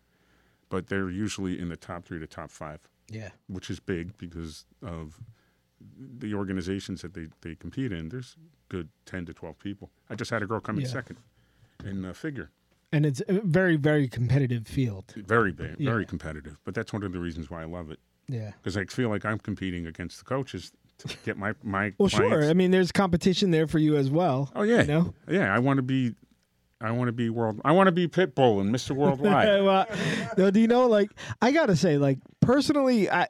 but 0.69 0.87
they're 0.89 1.11
usually 1.11 1.59
in 1.59 1.69
the 1.69 1.77
top 1.77 2.05
three 2.05 2.19
to 2.19 2.27
top 2.27 2.51
five 2.51 2.81
yeah. 3.11 3.31
which 3.49 3.71
is 3.71 3.79
big 3.81 4.17
because 4.19 4.65
of 4.83 5.21
the 6.19 6.35
organizations 6.35 7.03
that 7.03 7.15
they, 7.15 7.29
they 7.43 7.55
compete 7.55 7.93
in. 7.93 8.09
There's 8.09 8.37
good 8.69 8.89
10 9.05 9.27
to 9.27 9.35
12 9.35 9.59
people. 9.59 9.91
I 10.11 10.15
just 10.15 10.31
had 10.31 10.43
a 10.43 10.47
girl 10.47 10.59
come 10.61 10.77
in 10.77 10.83
Yeah. 10.83 10.89
second 10.89 11.19
in 11.85 12.05
uh, 12.05 12.13
figure. 12.13 12.51
And 12.93 13.05
it's 13.05 13.23
a 13.29 13.41
very, 13.45 13.77
very 13.77 14.09
competitive 14.09 14.67
field. 14.67 15.13
Very 15.17 15.53
big, 15.53 15.77
very 15.79 16.03
Yeah. 16.03 16.07
competitive. 16.09 16.59
But 16.65 16.75
that's 16.75 16.93
one 16.93 17.03
of 17.03 17.13
the 17.13 17.19
reasons 17.21 17.51
why 17.51 17.63
I 17.63 17.67
love 17.67 17.91
it 17.91 18.01
Yeah. 18.29 18.53
because 18.63 18.77
I 18.77 18.85
feel 18.87 19.09
like 19.11 19.25
I'm 19.25 19.39
competing 19.39 19.87
against 19.87 20.19
the 20.19 20.25
coaches 20.25 20.73
to 20.99 21.15
get 21.25 21.37
my 21.37 21.55
my 21.63 21.93
Well, 21.99 22.09
clients. 22.09 22.35
sure. 22.35 22.51
I 22.51 22.55
mean, 22.55 22.71
there's 22.71 22.91
competition 22.91 23.51
there 23.51 23.67
for 23.67 23.79
you 23.79 23.97
as 23.97 24.11
well. 24.11 24.51
oh 24.57 24.63
yeah, 24.63 24.81
You 24.81 24.87
know? 24.89 25.15
yeah. 25.29 25.55
I 25.55 25.59
want 25.59 25.77
to 25.79 25.83
be. 25.83 26.15
I 26.81 26.91
want 26.91 27.09
to 27.09 27.13
be 27.13 27.31
world. 27.31 27.61
I 27.65 27.73
want 27.73 27.87
to 27.89 27.93
be 27.93 28.07
Pitbull 28.07 28.61
and 28.61 28.75
Mr. 28.75 28.95
Worldwide. 28.95 29.63
well, 29.65 29.87
no, 30.37 30.51
do 30.51 30.61
you 30.61 30.69
know? 30.69 30.87
Like, 30.87 31.11
I 31.41 31.51
gotta 31.53 31.75
say, 31.77 31.97
like, 31.97 32.19
personally, 32.41 33.11
I, 33.11 33.29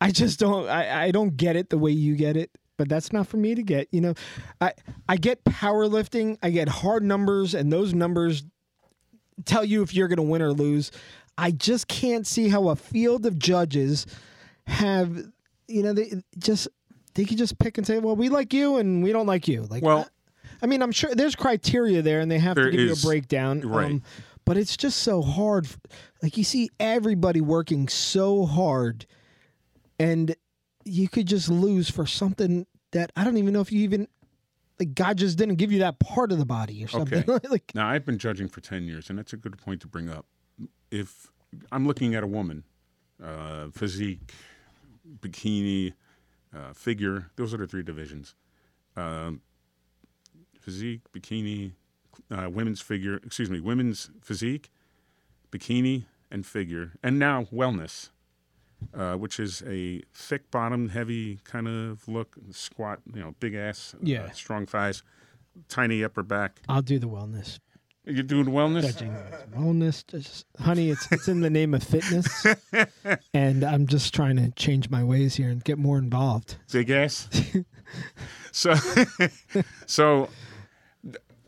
I 0.00 0.10
just 0.10 0.40
don't, 0.40 0.68
I, 0.68 1.04
I 1.04 1.10
don't 1.10 1.36
get 1.36 1.56
it 1.56 1.70
the 1.70 1.78
way 1.78 1.92
you 1.92 2.16
get 2.16 2.36
it. 2.36 2.50
But 2.78 2.90
that's 2.90 3.10
not 3.10 3.26
for 3.26 3.38
me 3.38 3.54
to 3.54 3.62
get. 3.62 3.88
You 3.90 4.02
know, 4.02 4.14
I, 4.60 4.74
I 5.08 5.16
get 5.16 5.42
powerlifting. 5.44 6.36
I 6.42 6.50
get 6.50 6.68
hard 6.68 7.02
numbers, 7.02 7.54
and 7.54 7.72
those 7.72 7.94
numbers 7.94 8.44
tell 9.46 9.64
you 9.64 9.82
if 9.82 9.94
you're 9.94 10.08
gonna 10.08 10.22
win 10.22 10.42
or 10.42 10.52
lose. 10.52 10.90
I 11.38 11.52
just 11.52 11.88
can't 11.88 12.26
see 12.26 12.48
how 12.48 12.68
a 12.68 12.76
field 12.76 13.26
of 13.26 13.38
judges 13.38 14.06
have, 14.66 15.16
you 15.68 15.82
know, 15.82 15.92
they 15.92 16.22
just 16.38 16.68
they 17.14 17.24
could 17.24 17.38
just 17.38 17.58
pick 17.58 17.78
and 17.78 17.86
say, 17.86 17.98
well, 17.98 18.16
we 18.16 18.28
like 18.28 18.52
you 18.52 18.76
and 18.76 19.02
we 19.02 19.12
don't 19.12 19.26
like 19.26 19.48
you. 19.48 19.62
Like, 19.62 19.82
Well- 19.82 20.08
I 20.62 20.66
mean, 20.66 20.82
I'm 20.82 20.92
sure 20.92 21.14
there's 21.14 21.36
criteria 21.36 22.02
there, 22.02 22.20
and 22.20 22.30
they 22.30 22.38
have 22.38 22.56
to 22.56 22.62
There 22.62 22.70
give 22.70 22.80
you 22.80 22.92
a 22.92 22.96
breakdown. 22.96 23.60
Right. 23.60 23.86
Um, 23.86 24.02
but 24.44 24.56
it's 24.56 24.76
just 24.76 24.98
so 24.98 25.22
hard. 25.22 25.66
Like 26.22 26.36
you 26.36 26.44
see 26.44 26.70
everybody 26.78 27.40
working 27.40 27.88
so 27.88 28.46
hard, 28.46 29.06
and 29.98 30.34
you 30.84 31.08
could 31.08 31.26
just 31.26 31.48
lose 31.48 31.90
for 31.90 32.06
something 32.06 32.66
that 32.92 33.10
I 33.16 33.24
don't 33.24 33.36
even 33.36 33.52
know 33.52 33.60
if 33.60 33.72
you 33.72 33.80
even 33.82 34.08
like 34.78 34.94
God 34.94 35.18
just 35.18 35.36
didn't 35.36 35.56
give 35.56 35.72
you 35.72 35.80
that 35.80 35.98
part 35.98 36.32
of 36.32 36.38
the 36.38 36.46
body 36.46 36.84
or 36.84 36.88
something. 36.88 37.28
Okay. 37.28 37.48
like 37.50 37.72
Now, 37.74 37.88
I've 37.88 38.04
been 38.04 38.18
judging 38.18 38.48
for 38.48 38.60
10 38.60 38.84
years, 38.84 39.10
and 39.10 39.18
that's 39.18 39.32
a 39.32 39.36
good 39.36 39.56
point 39.58 39.80
to 39.82 39.88
bring 39.88 40.08
up. 40.08 40.26
If 40.90 41.30
I'm 41.72 41.86
looking 41.86 42.14
at 42.14 42.22
a 42.22 42.26
woman, 42.26 42.64
uh, 43.22 43.68
physique, 43.72 44.32
bikini, 45.20 45.94
uh, 46.54 46.72
figure, 46.72 47.30
those 47.36 47.52
are 47.52 47.56
the 47.56 47.66
three 47.66 47.82
divisions. 47.82 48.34
Um 48.96 49.42
physique, 50.66 51.02
bikini, 51.16 51.70
uh, 52.28 52.50
women's 52.50 52.80
figure, 52.80 53.20
excuse 53.24 53.48
me, 53.48 53.60
women's 53.60 54.10
physique, 54.20 54.72
bikini, 55.52 56.06
and 56.28 56.44
figure, 56.44 56.90
and 57.04 57.20
now 57.20 57.44
wellness. 57.52 58.10
Uh, 58.92 59.14
which 59.14 59.40
is 59.40 59.62
a 59.66 60.02
thick 60.12 60.50
bottom, 60.50 60.90
heavy 60.90 61.40
kind 61.44 61.66
of 61.66 62.06
look, 62.06 62.36
squat, 62.50 62.98
you 63.14 63.20
know, 63.20 63.34
big 63.40 63.54
ass, 63.54 63.94
uh, 64.06 64.30
strong 64.32 64.66
thighs, 64.66 65.02
tiny 65.68 66.04
upper 66.04 66.22
back. 66.22 66.60
I'll 66.68 66.82
do 66.82 66.98
the 66.98 67.08
wellness. 67.08 67.58
You're 68.04 68.22
doing 68.22 68.46
wellness? 68.46 68.82
Judging 68.82 69.16
wellness, 69.56 70.06
just 70.06 70.44
honey, 70.60 70.90
it's 70.90 71.10
it's 71.10 71.26
in 71.26 71.40
the 71.40 71.48
name 71.48 71.72
of 71.72 71.82
fitness, 71.82 72.46
and 73.34 73.64
I'm 73.64 73.86
just 73.86 74.12
trying 74.14 74.36
to 74.36 74.50
change 74.50 74.90
my 74.90 75.02
ways 75.02 75.36
here 75.36 75.48
and 75.48 75.64
get 75.64 75.78
more 75.78 75.98
involved. 75.98 76.56
Big 76.70 76.90
ass. 76.90 77.28
so, 78.52 78.74
so 79.86 80.28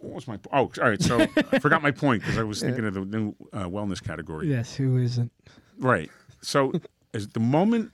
what 0.00 0.14
was 0.14 0.28
my? 0.28 0.38
Oh, 0.52 0.70
all 0.80 0.88
right. 0.88 1.00
So 1.02 1.20
I 1.20 1.26
forgot 1.60 1.82
my 1.82 1.90
point 1.90 2.22
because 2.22 2.38
I 2.38 2.42
was 2.42 2.60
thinking 2.60 2.84
of 2.84 2.94
the 2.94 3.04
new 3.04 3.34
uh, 3.52 3.64
wellness 3.64 4.02
category. 4.02 4.48
Yes, 4.48 4.74
who 4.74 4.96
isn't? 4.98 5.32
Right. 5.78 6.10
So, 6.40 6.72
as 7.14 7.28
the 7.28 7.40
moment 7.40 7.92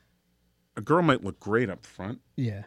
a 0.77 0.81
girl 0.81 1.03
might 1.03 1.25
look 1.25 1.41
great 1.41 1.71
up 1.71 1.85
front, 1.87 2.21
Yeah, 2.37 2.65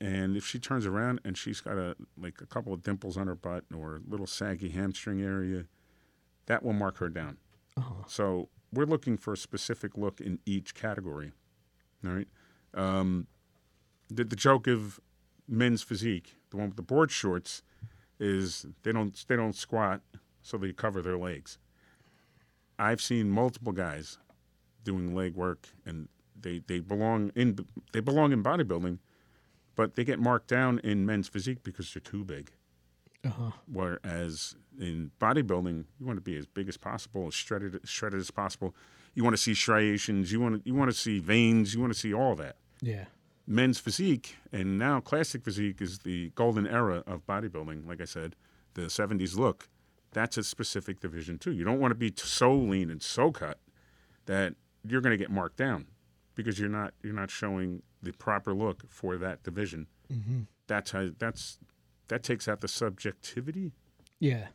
and 0.00 0.36
if 0.36 0.46
she 0.46 0.58
turns 0.58 0.86
around 0.86 1.20
and 1.24 1.36
she's 1.36 1.60
got 1.60 1.76
a 1.78 1.96
like 2.16 2.40
a 2.40 2.46
couple 2.46 2.72
of 2.72 2.82
dimples 2.82 3.16
on 3.16 3.26
her 3.26 3.34
butt 3.34 3.64
or 3.74 3.96
a 3.96 4.00
little 4.10 4.26
saggy 4.26 4.68
hamstring 4.70 5.22
area, 5.22 5.64
that 6.46 6.62
will 6.62 6.72
mark 6.74 6.98
her 6.98 7.08
down. 7.08 7.38
So 8.06 8.48
we're 8.72 8.86
looking 8.86 9.16
for 9.18 9.32
a 9.34 9.36
specific 9.36 9.98
look 9.98 10.20
in 10.20 10.38
each 10.46 10.74
category. 10.74 11.32
All 12.06 12.12
right. 12.12 12.28
Um, 12.74 13.26
the, 14.08 14.24
the 14.24 14.36
joke 14.36 14.66
of 14.66 14.98
men's 15.48 15.82
physique, 15.82 16.36
the 16.50 16.56
one 16.56 16.68
with 16.68 16.76
the 16.76 16.82
board 16.82 17.10
shorts, 17.10 17.62
is 18.18 18.66
they 18.82 18.92
don't 18.92 19.24
they 19.28 19.36
don't 19.36 19.54
squat, 19.54 20.00
so 20.42 20.56
they 20.56 20.72
cover 20.72 21.02
their 21.02 21.18
legs. 21.18 21.58
I've 22.78 23.00
seen 23.00 23.30
multiple 23.30 23.72
guys 23.72 24.18
doing 24.84 25.14
leg 25.14 25.34
work, 25.34 25.68
and 25.84 26.08
they, 26.40 26.60
they 26.66 26.80
belong 26.80 27.32
in 27.34 27.58
they 27.92 28.00
belong 28.00 28.32
in 28.32 28.42
bodybuilding, 28.42 28.98
but 29.74 29.94
they 29.94 30.04
get 30.04 30.18
marked 30.18 30.48
down 30.48 30.78
in 30.80 31.06
men's 31.06 31.28
physique 31.28 31.62
because 31.62 31.92
they're 31.92 32.00
too 32.00 32.24
big. 32.24 32.52
uh-huh. 33.24 33.50
Whereas 33.70 34.54
in 34.78 35.10
bodybuilding, 35.20 35.84
you 35.98 36.06
want 36.06 36.18
to 36.18 36.22
be 36.22 36.36
as 36.36 36.46
big 36.46 36.68
as 36.68 36.76
possible, 36.76 37.26
as 37.28 37.34
shredded, 37.34 37.80
shredded 37.84 38.20
as 38.20 38.30
possible. 38.30 38.74
You 39.14 39.24
want 39.24 39.34
to 39.34 39.42
see 39.42 39.54
striations. 39.54 40.30
You 40.30 40.40
want 40.40 40.62
to, 40.62 40.68
you 40.68 40.74
want 40.74 40.90
to 40.90 40.96
see 40.96 41.18
veins. 41.18 41.74
You 41.74 41.80
want 41.80 41.92
to 41.92 41.98
see 41.98 42.12
all 42.12 42.34
that. 42.36 42.56
yeah, 42.82 43.06
Men's 43.46 43.78
physique 43.78 44.36
and 44.52 44.78
now 44.78 45.00
classic 45.00 45.44
physique 45.44 45.80
is 45.80 46.00
the 46.00 46.30
golden 46.30 46.66
era 46.66 47.02
of 47.06 47.26
bodybuilding. 47.26 47.86
Like 47.86 48.00
I 48.00 48.04
said, 48.04 48.36
the 48.74 48.82
'70s 48.82 49.36
look. 49.36 49.68
That's 50.12 50.38
a 50.38 50.44
specific 50.44 51.00
division 51.00 51.38
too. 51.38 51.52
You 51.52 51.64
don't 51.64 51.78
want 51.78 51.90
to 51.90 51.96
be 51.96 52.12
so 52.16 52.54
lean 52.54 52.90
and 52.90 53.02
so 53.02 53.30
cut 53.30 53.58
that 54.24 54.54
you're 54.82 55.00
going 55.00 55.12
to 55.12 55.18
get 55.18 55.30
marked 55.30 55.56
down 55.56 55.86
because 56.34 56.58
you're 56.58 56.68
not 56.68 56.94
you're 57.02 57.12
not 57.12 57.30
showing 57.30 57.82
the 58.02 58.12
proper 58.12 58.54
look 58.54 58.84
for 58.88 59.16
that 59.18 59.42
division. 59.42 59.86
Mm-hmm. 60.12 60.42
That's 60.66 60.90
how 60.90 61.10
that's 61.18 61.58
that 62.08 62.22
takes 62.22 62.48
out 62.48 62.60
the 62.60 62.68
subjectivity 62.68 63.72
yeah. 64.18 64.46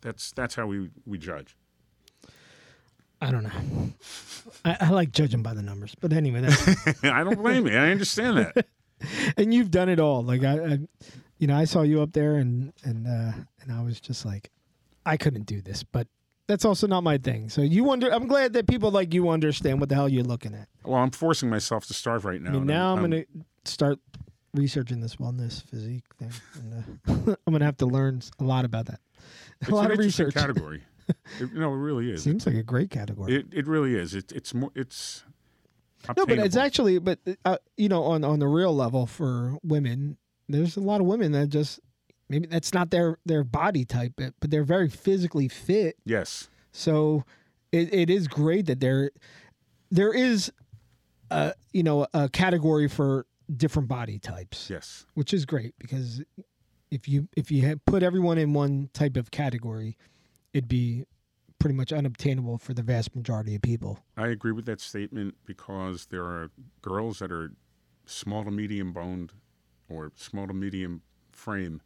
that's 0.00 0.32
that's 0.32 0.54
how 0.54 0.66
we 0.66 0.90
we 1.06 1.18
judge. 1.18 1.56
I 3.22 3.30
don't 3.30 3.44
know. 3.44 3.92
I, 4.64 4.76
I 4.80 4.90
like 4.90 5.12
judging 5.12 5.44
by 5.44 5.54
the 5.54 5.62
numbers, 5.62 5.94
but 6.00 6.12
anyway, 6.12 6.40
that's, 6.40 7.04
I 7.04 7.22
don't 7.22 7.40
blame 7.40 7.68
you. 7.68 7.74
I 7.74 7.90
understand 7.90 8.38
that. 8.38 8.66
and 9.36 9.54
you've 9.54 9.70
done 9.70 9.88
it 9.88 10.00
all. 10.00 10.24
Like 10.24 10.42
I, 10.42 10.58
I, 10.58 10.78
you 11.38 11.46
know, 11.46 11.56
I 11.56 11.64
saw 11.64 11.82
you 11.82 12.02
up 12.02 12.12
there, 12.12 12.34
and 12.34 12.72
and 12.82 13.06
uh, 13.06 13.32
and 13.60 13.72
I 13.72 13.80
was 13.84 14.00
just 14.00 14.26
like, 14.26 14.50
I 15.06 15.16
couldn't 15.16 15.46
do 15.46 15.62
this, 15.62 15.84
but 15.84 16.08
that's 16.48 16.64
also 16.64 16.88
not 16.88 17.04
my 17.04 17.16
thing. 17.16 17.48
So 17.48 17.62
you 17.62 17.84
wonder. 17.84 18.12
I'm 18.12 18.26
glad 18.26 18.54
that 18.54 18.66
people 18.66 18.90
like 18.90 19.14
you 19.14 19.28
understand 19.28 19.78
what 19.78 19.88
the 19.88 19.94
hell 19.94 20.08
you're 20.08 20.24
looking 20.24 20.52
at. 20.54 20.68
Well, 20.84 21.00
I'm 21.00 21.12
forcing 21.12 21.48
myself 21.48 21.86
to 21.86 21.94
starve 21.94 22.24
right 22.24 22.42
now. 22.42 22.50
I 22.50 22.52
mean, 22.54 22.66
now 22.66 22.92
I'm, 22.92 23.02
gonna 23.02 23.24
start 23.64 24.00
researching 24.52 25.00
this 25.00 25.16
wellness 25.16 25.62
physique 25.62 26.04
thing, 26.18 26.32
and 26.54 26.84
uh, 27.06 27.36
I'm 27.46 27.52
gonna 27.52 27.64
have 27.64 27.76
to 27.76 27.86
learn 27.86 28.20
a 28.40 28.44
lot 28.44 28.64
about 28.64 28.86
that. 28.86 28.98
A 29.68 29.70
lot 29.72 29.92
of 29.92 29.98
research. 29.98 30.34
category. 30.34 30.82
It, 31.40 31.52
no, 31.54 31.72
it 31.72 31.76
really 31.76 32.10
is. 32.10 32.22
Seems 32.22 32.46
like 32.46 32.54
a 32.56 32.62
great 32.62 32.90
category. 32.90 33.34
It 33.36 33.46
it 33.52 33.66
really 33.66 33.94
is. 33.94 34.14
It, 34.14 34.32
it's 34.32 34.52
more. 34.54 34.70
It's 34.74 35.24
No, 36.16 36.26
but 36.26 36.38
it's 36.38 36.56
actually, 36.56 36.98
but 36.98 37.18
uh, 37.44 37.56
you 37.76 37.88
know, 37.88 38.02
on 38.04 38.24
on 38.24 38.38
the 38.38 38.48
real 38.48 38.74
level 38.74 39.06
for 39.06 39.56
women, 39.62 40.16
there's 40.48 40.76
a 40.76 40.80
lot 40.80 41.00
of 41.00 41.06
women 41.06 41.32
that 41.32 41.48
just 41.48 41.80
maybe 42.28 42.46
that's 42.48 42.74
not 42.74 42.90
their 42.90 43.18
their 43.24 43.44
body 43.44 43.84
type, 43.84 44.12
but, 44.16 44.34
but 44.40 44.50
they're 44.50 44.64
very 44.64 44.88
physically 44.88 45.48
fit. 45.48 45.96
yes. 46.04 46.48
So 46.72 47.24
it, 47.72 47.92
it 47.92 48.10
is 48.10 48.28
great 48.28 48.66
that 48.66 48.80
there 48.80 49.10
there 49.90 50.12
is 50.12 50.50
a 51.30 51.54
you 51.72 51.82
know 51.82 52.06
a 52.14 52.28
category 52.28 52.88
for 52.88 53.26
different 53.56 53.88
body 53.88 54.18
types, 54.18 54.68
Yes. 54.70 55.04
which 55.14 55.32
is 55.34 55.44
great 55.46 55.74
because 55.78 56.22
if 56.90 57.08
you 57.08 57.28
if 57.36 57.50
you 57.50 57.78
put 57.86 58.02
everyone 58.02 58.38
in 58.38 58.52
one 58.54 58.90
type 58.92 59.16
of 59.16 59.30
category, 59.30 59.96
it'd 60.52 60.68
be 60.68 61.04
pretty 61.58 61.74
much 61.74 61.92
unobtainable 61.92 62.58
for 62.58 62.74
the 62.74 62.82
vast 62.82 63.14
majority 63.14 63.54
of 63.54 63.62
people. 63.62 64.00
I 64.16 64.28
agree 64.28 64.52
with 64.52 64.66
that 64.66 64.80
statement 64.80 65.36
because 65.44 66.06
there 66.06 66.24
are 66.24 66.50
girls 66.80 67.20
that 67.20 67.30
are 67.30 67.52
small 68.04 68.44
to 68.44 68.50
medium 68.50 68.92
boned 68.92 69.32
or 69.88 70.10
small 70.16 70.46
to 70.48 70.54
medium 70.54 71.02
frame 71.30 71.80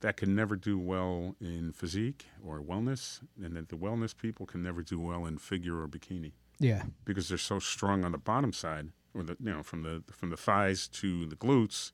that 0.00 0.16
can 0.16 0.34
never 0.34 0.56
do 0.56 0.78
well 0.78 1.36
in 1.40 1.72
physique 1.72 2.26
or 2.44 2.60
wellness, 2.60 3.20
and 3.42 3.56
that 3.56 3.68
the 3.68 3.76
wellness 3.76 4.16
people 4.16 4.44
can 4.44 4.62
never 4.62 4.82
do 4.82 5.00
well 5.00 5.24
in 5.24 5.38
figure 5.38 5.80
or 5.80 5.88
bikini. 5.88 6.32
Yeah. 6.58 6.84
because 7.04 7.28
they're 7.28 7.38
so 7.38 7.58
strong 7.58 8.02
on 8.04 8.12
the 8.12 8.18
bottom 8.18 8.52
side, 8.52 8.88
or 9.14 9.22
the 9.22 9.36
you 9.42 9.52
know 9.52 9.62
from 9.62 9.82
the 9.82 10.02
from 10.10 10.30
the 10.30 10.36
thighs 10.36 10.88
to 10.88 11.26
the 11.26 11.36
glutes, 11.36 11.92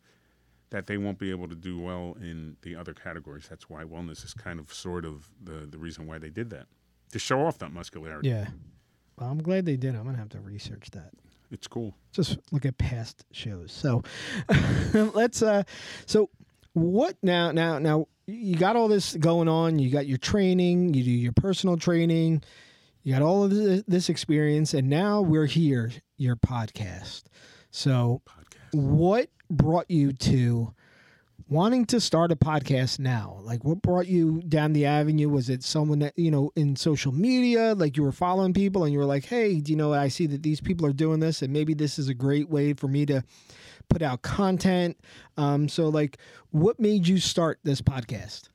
that 0.72 0.86
they 0.86 0.96
won't 0.96 1.18
be 1.18 1.30
able 1.30 1.46
to 1.48 1.54
do 1.54 1.78
well 1.78 2.16
in 2.20 2.56
the 2.62 2.74
other 2.74 2.94
categories. 2.94 3.46
That's 3.48 3.68
why 3.68 3.84
wellness 3.84 4.24
is 4.24 4.34
kind 4.34 4.58
of 4.58 4.72
sort 4.72 5.04
of 5.04 5.30
the 5.42 5.66
the 5.66 5.78
reason 5.78 6.06
why 6.06 6.18
they 6.18 6.30
did 6.30 6.50
that 6.50 6.66
to 7.12 7.18
show 7.18 7.46
off 7.46 7.58
that 7.58 7.72
muscularity. 7.72 8.30
Yeah. 8.30 8.48
Well, 9.18 9.30
I'm 9.30 9.42
glad 9.42 9.66
they 9.66 9.76
did. 9.76 9.94
I'm 9.94 10.04
gonna 10.04 10.18
have 10.18 10.30
to 10.30 10.40
research 10.40 10.90
that. 10.92 11.12
It's 11.50 11.68
cool. 11.68 11.94
Just 12.12 12.38
look 12.50 12.64
at 12.64 12.78
past 12.78 13.24
shows. 13.32 13.70
So 13.70 14.02
let's 14.94 15.42
uh 15.42 15.62
so 16.06 16.30
what 16.72 17.16
now 17.22 17.52
now 17.52 17.78
now 17.78 18.08
you 18.26 18.56
got 18.56 18.74
all 18.74 18.88
this 18.88 19.14
going 19.16 19.48
on, 19.48 19.78
you 19.78 19.90
got 19.90 20.06
your 20.06 20.18
training, 20.18 20.94
you 20.94 21.04
do 21.04 21.10
your 21.10 21.32
personal 21.32 21.76
training, 21.76 22.42
you 23.02 23.12
got 23.12 23.20
all 23.20 23.44
of 23.44 23.50
this, 23.50 23.82
this 23.86 24.08
experience 24.08 24.72
and 24.72 24.88
now 24.88 25.20
we're 25.20 25.46
here, 25.46 25.92
your 26.16 26.36
podcast. 26.36 27.24
So 27.70 28.22
Podcast. 28.26 28.41
What 28.72 29.28
brought 29.50 29.90
you 29.90 30.12
to 30.12 30.72
wanting 31.48 31.84
to 31.86 32.00
start 32.00 32.32
a 32.32 32.36
podcast 32.36 32.98
now? 32.98 33.38
Like 33.42 33.64
what 33.64 33.82
brought 33.82 34.06
you 34.06 34.42
down 34.42 34.72
the 34.72 34.86
avenue? 34.86 35.28
Was 35.28 35.48
it 35.48 35.62
someone 35.62 36.00
that 36.00 36.18
you 36.18 36.30
know 36.30 36.50
in 36.56 36.76
social 36.76 37.12
media 37.12 37.74
like 37.74 37.96
you 37.96 38.02
were 38.02 38.12
following 38.12 38.54
people 38.54 38.84
and 38.84 38.92
you 38.92 38.98
were 38.98 39.04
like 39.04 39.24
hey 39.24 39.60
do 39.60 39.72
you 39.72 39.76
know 39.76 39.92
i 39.92 40.08
see 40.08 40.26
that 40.26 40.42
these 40.42 40.60
people 40.60 40.86
are 40.86 40.92
doing 40.92 41.20
this 41.20 41.42
and 41.42 41.52
maybe 41.52 41.74
this 41.74 41.98
is 41.98 42.08
a 42.08 42.14
great 42.14 42.48
way 42.48 42.72
for 42.72 42.88
me 42.88 43.06
to 43.06 43.22
put 43.92 44.02
out 44.02 44.22
content. 44.22 44.98
Um, 45.36 45.68
so 45.68 45.88
like 45.88 46.18
what 46.50 46.80
made 46.80 47.06
you 47.06 47.18
start 47.18 47.58
this 47.62 47.80
podcast? 47.80 48.48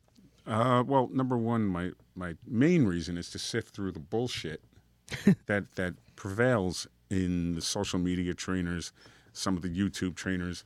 Uh, 0.46 0.84
well, 0.86 1.10
number 1.12 1.38
one, 1.38 1.66
my 1.66 1.92
my 2.16 2.36
main 2.46 2.86
reason 2.86 3.18
is 3.18 3.30
to 3.32 3.40
sift 3.40 3.76
through 3.76 3.92
the 3.92 4.00
bullshit 4.00 4.62
that 5.46 5.76
that 5.76 5.96
prevails 6.16 6.88
in 7.10 7.56
the 7.56 7.62
social 7.62 8.00
media 8.00 8.34
trainers, 8.34 8.92
some 9.38 9.56
of 9.56 9.62
the 9.62 9.70
YouTube 9.70 10.16
trainers, 10.16 10.64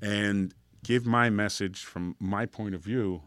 and 0.00 0.54
give 0.84 1.06
my 1.06 1.30
message 1.30 1.84
from 1.84 2.16
my 2.18 2.46
point 2.46 2.74
of 2.74 2.80
view 2.80 3.22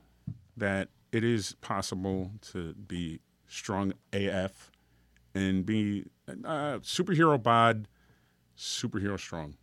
that 0.57 0.89
it 1.11 1.23
is 1.23 1.55
possible 1.61 2.31
to 2.41 2.73
be 2.73 3.19
strong 3.47 3.93
AF 4.13 4.71
and 5.33 5.65
be 5.65 6.05
superhero 6.27 7.41
bod, 7.41 7.87
superhero 8.57 9.19
strong. 9.19 9.55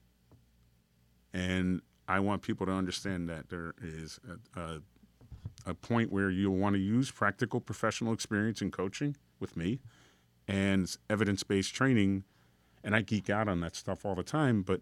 And 1.32 1.82
I 2.08 2.20
want 2.20 2.42
people 2.42 2.66
to 2.66 2.72
understand 2.72 3.28
that 3.28 3.48
there 3.50 3.74
is 3.82 4.18
a, 4.56 4.60
a 4.60 4.80
a 5.66 5.74
point 5.74 6.12
where 6.12 6.30
you'll 6.30 6.56
want 6.56 6.74
to 6.74 6.80
use 6.80 7.10
practical 7.10 7.60
professional 7.60 8.12
experience 8.12 8.62
in 8.62 8.70
coaching 8.70 9.16
with 9.40 9.56
me 9.56 9.80
and 10.46 10.96
evidence 11.10 11.42
based 11.42 11.74
training. 11.74 12.24
And 12.86 12.94
I 12.94 13.02
geek 13.02 13.28
out 13.28 13.48
on 13.48 13.58
that 13.60 13.74
stuff 13.74 14.04
all 14.06 14.14
the 14.14 14.22
time, 14.22 14.62
but 14.62 14.80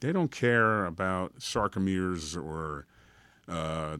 they 0.00 0.12
don't 0.12 0.30
care 0.30 0.84
about 0.84 1.36
sarcomeres 1.40 2.36
or 2.36 2.86
uh, 3.48 3.96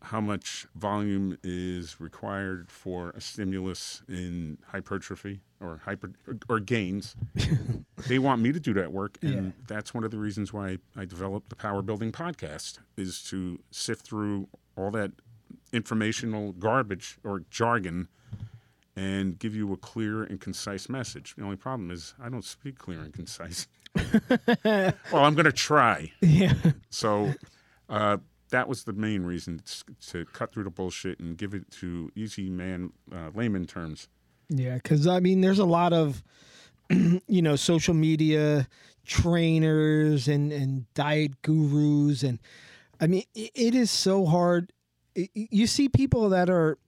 how 0.00 0.20
much 0.20 0.66
volume 0.76 1.36
is 1.42 2.00
required 2.00 2.70
for 2.70 3.10
a 3.10 3.20
stimulus 3.20 4.02
in 4.08 4.58
hypertrophy 4.68 5.40
or 5.60 5.80
hyper 5.84 6.12
or 6.48 6.60
gains. 6.60 7.16
they 8.06 8.20
want 8.20 8.40
me 8.42 8.52
to 8.52 8.60
do 8.60 8.72
that 8.74 8.92
work, 8.92 9.18
and 9.22 9.46
Yeah. 9.46 9.50
that's 9.66 9.92
one 9.92 10.04
of 10.04 10.12
the 10.12 10.18
reasons 10.18 10.52
why 10.52 10.78
I 10.96 11.04
developed 11.04 11.48
the 11.48 11.56
Power 11.56 11.82
Building 11.82 12.12
podcast 12.12 12.78
is 12.96 13.20
to 13.24 13.58
sift 13.72 14.06
through 14.06 14.46
all 14.76 14.92
that 14.92 15.10
informational 15.72 16.52
garbage 16.52 17.18
or 17.24 17.42
jargon 17.50 18.06
and 18.96 19.38
give 19.38 19.54
you 19.54 19.72
a 19.72 19.76
clear 19.76 20.22
and 20.22 20.40
concise 20.40 20.88
message. 20.88 21.34
The 21.36 21.44
only 21.44 21.56
problem 21.56 21.90
is 21.90 22.14
I 22.22 22.28
don't 22.28 22.44
speak 22.44 22.78
clear 22.78 23.00
and 23.00 23.12
concise. 23.12 23.66
well, 24.64 24.94
I'm 25.12 25.34
going 25.34 25.44
to 25.44 25.52
try. 25.52 26.12
Yeah. 26.20 26.54
So 26.90 27.34
uh, 27.88 28.18
that 28.50 28.68
was 28.68 28.84
the 28.84 28.92
main 28.92 29.24
reason 29.24 29.60
to 30.08 30.24
cut 30.26 30.52
through 30.52 30.64
the 30.64 30.70
bullshit 30.70 31.18
and 31.18 31.36
give 31.36 31.54
it 31.54 31.70
to 31.72 32.10
easy 32.14 32.48
man 32.50 32.92
uh, 33.12 33.30
layman 33.34 33.66
terms. 33.66 34.08
Yeah, 34.48 34.74
because 34.74 35.06
I 35.06 35.20
mean, 35.20 35.40
there's 35.40 35.58
a 35.58 35.64
lot 35.64 35.92
of, 35.92 36.22
you 36.90 37.42
know, 37.42 37.56
social 37.56 37.94
media 37.94 38.68
trainers 39.06 40.28
and 40.28 40.52
and 40.52 40.92
diet 40.94 41.42
gurus, 41.42 42.22
and 42.22 42.38
I 43.00 43.06
mean, 43.06 43.24
it 43.34 43.74
is 43.74 43.90
so 43.90 44.26
hard. 44.26 44.72
You 45.14 45.66
see 45.66 45.88
people 45.88 46.28
that 46.30 46.50
are, 46.50 46.78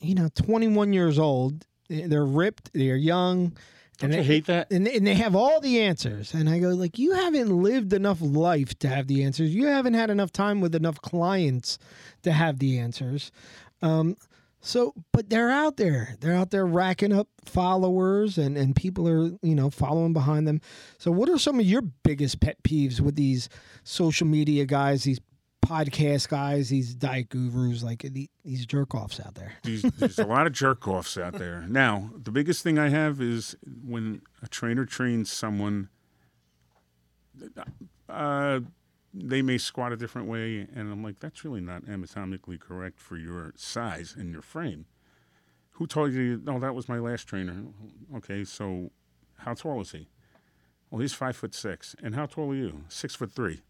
you 0.00 0.14
know, 0.14 0.28
21 0.34 0.92
years 0.92 1.18
old. 1.18 1.64
They're 1.88 2.24
ripped. 2.24 2.70
They're 2.72 2.96
young. 2.96 3.56
Don't 3.98 4.12
and 4.12 4.14
you 4.14 4.20
they, 4.20 4.26
hate 4.26 4.46
that? 4.46 4.70
and, 4.70 4.86
and 4.86 5.06
they 5.06 5.14
have 5.14 5.34
all 5.34 5.60
the 5.60 5.80
answers 5.80 6.32
and 6.32 6.48
i 6.48 6.60
go 6.60 6.68
like 6.68 7.00
you 7.00 7.14
haven't 7.14 7.50
lived 7.50 7.92
enough 7.92 8.18
life 8.20 8.78
to 8.78 8.88
have 8.88 9.08
the 9.08 9.24
answers 9.24 9.52
you 9.52 9.66
haven't 9.66 9.94
had 9.94 10.08
enough 10.08 10.30
time 10.30 10.60
with 10.60 10.76
enough 10.76 11.00
clients 11.02 11.78
to 12.22 12.30
have 12.30 12.60
the 12.60 12.78
answers 12.78 13.32
um, 13.82 14.16
so 14.60 14.94
but 15.12 15.30
they're 15.30 15.50
out 15.50 15.78
there 15.78 16.14
they're 16.20 16.34
out 16.34 16.50
there 16.50 16.64
racking 16.64 17.12
up 17.12 17.26
followers 17.44 18.38
and 18.38 18.56
and 18.56 18.76
people 18.76 19.08
are 19.08 19.30
you 19.42 19.54
know 19.54 19.68
following 19.68 20.12
behind 20.12 20.46
them 20.46 20.60
so 20.98 21.10
what 21.10 21.28
are 21.28 21.38
some 21.38 21.58
of 21.58 21.66
your 21.66 21.82
biggest 21.82 22.40
pet 22.40 22.56
peeves 22.62 23.00
with 23.00 23.16
these 23.16 23.48
social 23.82 24.28
media 24.28 24.64
guys 24.64 25.02
these 25.02 25.20
podcast 25.68 26.28
guys 26.28 26.68
these 26.70 26.94
diet 26.94 27.28
gurus 27.28 27.82
like 27.82 28.00
the- 28.02 28.30
these 28.44 28.64
jerk 28.66 28.94
offs 28.94 29.20
out 29.20 29.34
there 29.34 29.52
There's, 29.62 29.82
there's 29.82 30.18
a 30.18 30.26
lot 30.26 30.46
of 30.46 30.52
jerk 30.52 30.86
offs 30.88 31.18
out 31.18 31.34
there. 31.34 31.64
Now, 31.68 32.10
the 32.16 32.30
biggest 32.30 32.62
thing 32.62 32.78
I 32.78 32.88
have 32.88 33.20
is 33.20 33.56
when 33.84 34.22
a 34.42 34.48
trainer 34.48 34.84
trains 34.86 35.30
someone, 35.30 35.88
uh, 38.08 38.60
they 39.14 39.42
may 39.42 39.58
squat 39.58 39.92
a 39.92 39.96
different 39.96 40.28
way, 40.28 40.66
and 40.74 40.90
I'm 40.92 41.02
like, 41.02 41.18
that's 41.20 41.44
really 41.44 41.60
not 41.60 41.82
anatomically 41.88 42.58
correct 42.58 43.00
for 43.00 43.16
your 43.16 43.52
size 43.56 44.14
and 44.16 44.30
your 44.30 44.42
frame. 44.42 44.86
Who 45.72 45.86
told 45.86 46.12
you? 46.12 46.40
No, 46.44 46.58
that 46.58 46.74
was 46.74 46.88
my 46.88 46.98
last 46.98 47.24
trainer. 47.28 47.64
Okay, 48.16 48.44
so 48.44 48.90
how 49.38 49.54
tall 49.54 49.80
is 49.80 49.92
he? 49.92 50.08
Well, 50.90 51.00
he's 51.00 51.12
five 51.14 51.36
foot 51.36 51.54
six. 51.54 51.94
And 52.02 52.14
how 52.14 52.26
tall 52.26 52.50
are 52.50 52.54
you? 52.54 52.84
Six 52.88 53.14
foot 53.14 53.32
three. 53.32 53.60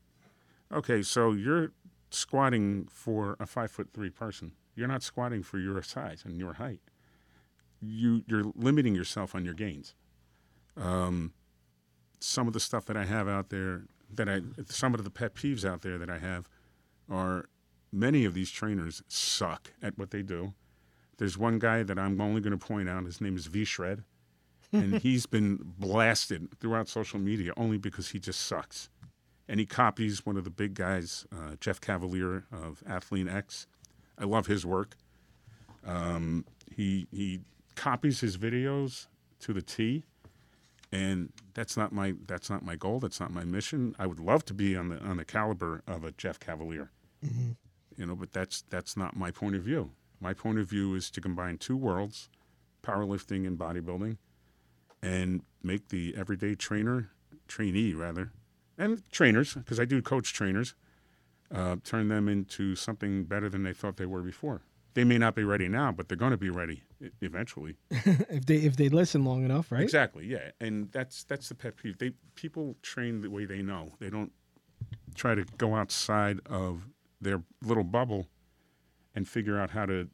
Okay, 0.72 1.02
so 1.02 1.32
you're 1.32 1.72
squatting 2.10 2.88
for 2.90 3.36
a 3.40 3.46
five 3.46 3.70
foot 3.70 3.88
three 3.92 4.10
person. 4.10 4.52
You're 4.74 4.88
not 4.88 5.02
squatting 5.02 5.42
for 5.42 5.58
your 5.58 5.82
size 5.82 6.22
and 6.24 6.38
your 6.38 6.54
height. 6.54 6.80
You 7.80 8.22
you're 8.26 8.52
limiting 8.54 8.94
yourself 8.94 9.34
on 9.34 9.44
your 9.44 9.54
gains. 9.54 9.94
Um, 10.76 11.32
some 12.20 12.46
of 12.46 12.52
the 12.52 12.60
stuff 12.60 12.84
that 12.86 12.96
I 12.96 13.04
have 13.04 13.28
out 13.28 13.50
there 13.50 13.82
that 14.14 14.28
I 14.28 14.40
some 14.66 14.94
of 14.94 15.04
the 15.04 15.10
pet 15.10 15.34
peeves 15.34 15.64
out 15.64 15.82
there 15.82 15.98
that 15.98 16.10
I 16.10 16.18
have 16.18 16.48
are 17.10 17.48
many 17.92 18.24
of 18.24 18.34
these 18.34 18.50
trainers 18.50 19.02
suck 19.08 19.72
at 19.82 19.98
what 19.98 20.10
they 20.10 20.22
do. 20.22 20.54
There's 21.18 21.36
one 21.36 21.58
guy 21.58 21.82
that 21.82 21.98
I'm 21.98 22.20
only 22.20 22.40
going 22.40 22.56
to 22.56 22.64
point 22.66 22.88
out. 22.88 23.04
His 23.04 23.20
name 23.20 23.36
is 23.36 23.46
V 23.46 23.64
Shred, 23.64 24.04
and 24.72 24.94
he's 25.02 25.26
been 25.26 25.58
blasted 25.78 26.48
throughout 26.60 26.88
social 26.88 27.18
media 27.18 27.52
only 27.56 27.78
because 27.78 28.10
he 28.10 28.18
just 28.18 28.40
sucks 28.40 28.88
and 29.48 29.58
he 29.58 29.66
copies 29.66 30.26
one 30.26 30.36
of 30.36 30.44
the 30.44 30.50
big 30.50 30.74
guys, 30.74 31.26
uh, 31.32 31.56
Jeff 31.60 31.80
Cavaliere 31.80 32.44
of 32.52 32.82
Athlean-X. 32.86 33.66
I 34.18 34.24
love 34.24 34.46
his 34.46 34.66
work. 34.66 34.96
Um, 35.86 36.44
he 36.74 37.06
he 37.10 37.40
copies 37.76 38.20
his 38.20 38.36
videos 38.36 39.06
to 39.40 39.52
the 39.52 39.62
T, 39.62 40.04
and 40.92 41.32
that's 41.54 41.76
not 41.76 41.92
my 41.92 42.14
that's 42.26 42.50
not 42.50 42.64
my 42.64 42.76
goal. 42.76 43.00
That's 43.00 43.20
not 43.20 43.32
my 43.32 43.44
mission. 43.44 43.94
I 43.98 44.06
would 44.06 44.20
love 44.20 44.44
to 44.46 44.54
be 44.54 44.76
on 44.76 44.88
the 44.88 44.98
on 45.00 45.16
the 45.16 45.24
caliber 45.24 45.82
of 45.86 46.04
a 46.04 46.12
Jeff 46.12 46.38
Cavaliere, 46.40 46.88
you 47.96 48.06
know, 48.06 48.16
but 48.16 48.32
that's 48.32 48.64
that's 48.70 48.96
not 48.96 49.16
my 49.16 49.30
point 49.30 49.54
of 49.56 49.62
view. 49.62 49.92
My 50.20 50.34
point 50.34 50.58
of 50.58 50.68
view 50.68 50.94
is 50.94 51.10
to 51.12 51.20
combine 51.20 51.58
two 51.58 51.76
worlds, 51.76 52.28
powerlifting 52.82 53.46
and 53.46 53.56
bodybuilding, 53.56 54.18
and 55.02 55.42
make 55.62 55.88
the 55.88 56.14
everyday 56.16 56.54
trainer, 56.56 57.10
trainee 57.46 57.94
rather, 57.94 58.32
and 58.78 59.02
trainers, 59.10 59.54
because 59.54 59.80
I 59.80 59.84
do 59.84 60.00
coach 60.00 60.32
trainers, 60.32 60.74
uh, 61.54 61.76
turn 61.84 62.08
them 62.08 62.28
into 62.28 62.74
something 62.76 63.24
better 63.24 63.48
than 63.48 63.62
they 63.62 63.72
thought 63.72 63.96
they 63.96 64.06
were 64.06 64.22
before. 64.22 64.62
They 64.94 65.04
may 65.04 65.18
not 65.18 65.34
be 65.34 65.44
ready 65.44 65.68
now, 65.68 65.92
but 65.92 66.08
they're 66.08 66.16
going 66.16 66.32
to 66.32 66.36
be 66.38 66.50
ready 66.50 66.82
eventually. 67.20 67.76
if 67.90 68.46
they 68.46 68.56
if 68.56 68.76
they 68.76 68.88
listen 68.88 69.24
long 69.24 69.44
enough 69.44 69.70
right 69.70 69.82
Exactly, 69.82 70.26
yeah, 70.26 70.50
and 70.60 70.90
that's 70.92 71.24
that's 71.24 71.48
the 71.48 71.54
pet 71.54 71.76
peeve. 71.76 71.98
They 71.98 72.12
people 72.34 72.76
train 72.82 73.20
the 73.20 73.30
way 73.30 73.44
they 73.44 73.62
know. 73.62 73.92
They 74.00 74.10
don't 74.10 74.32
try 75.14 75.34
to 75.34 75.44
go 75.56 75.74
outside 75.74 76.40
of 76.46 76.88
their 77.20 77.42
little 77.62 77.84
bubble 77.84 78.26
and 79.14 79.28
figure 79.28 79.58
out 79.58 79.70
how 79.70 79.86
to 79.86 80.08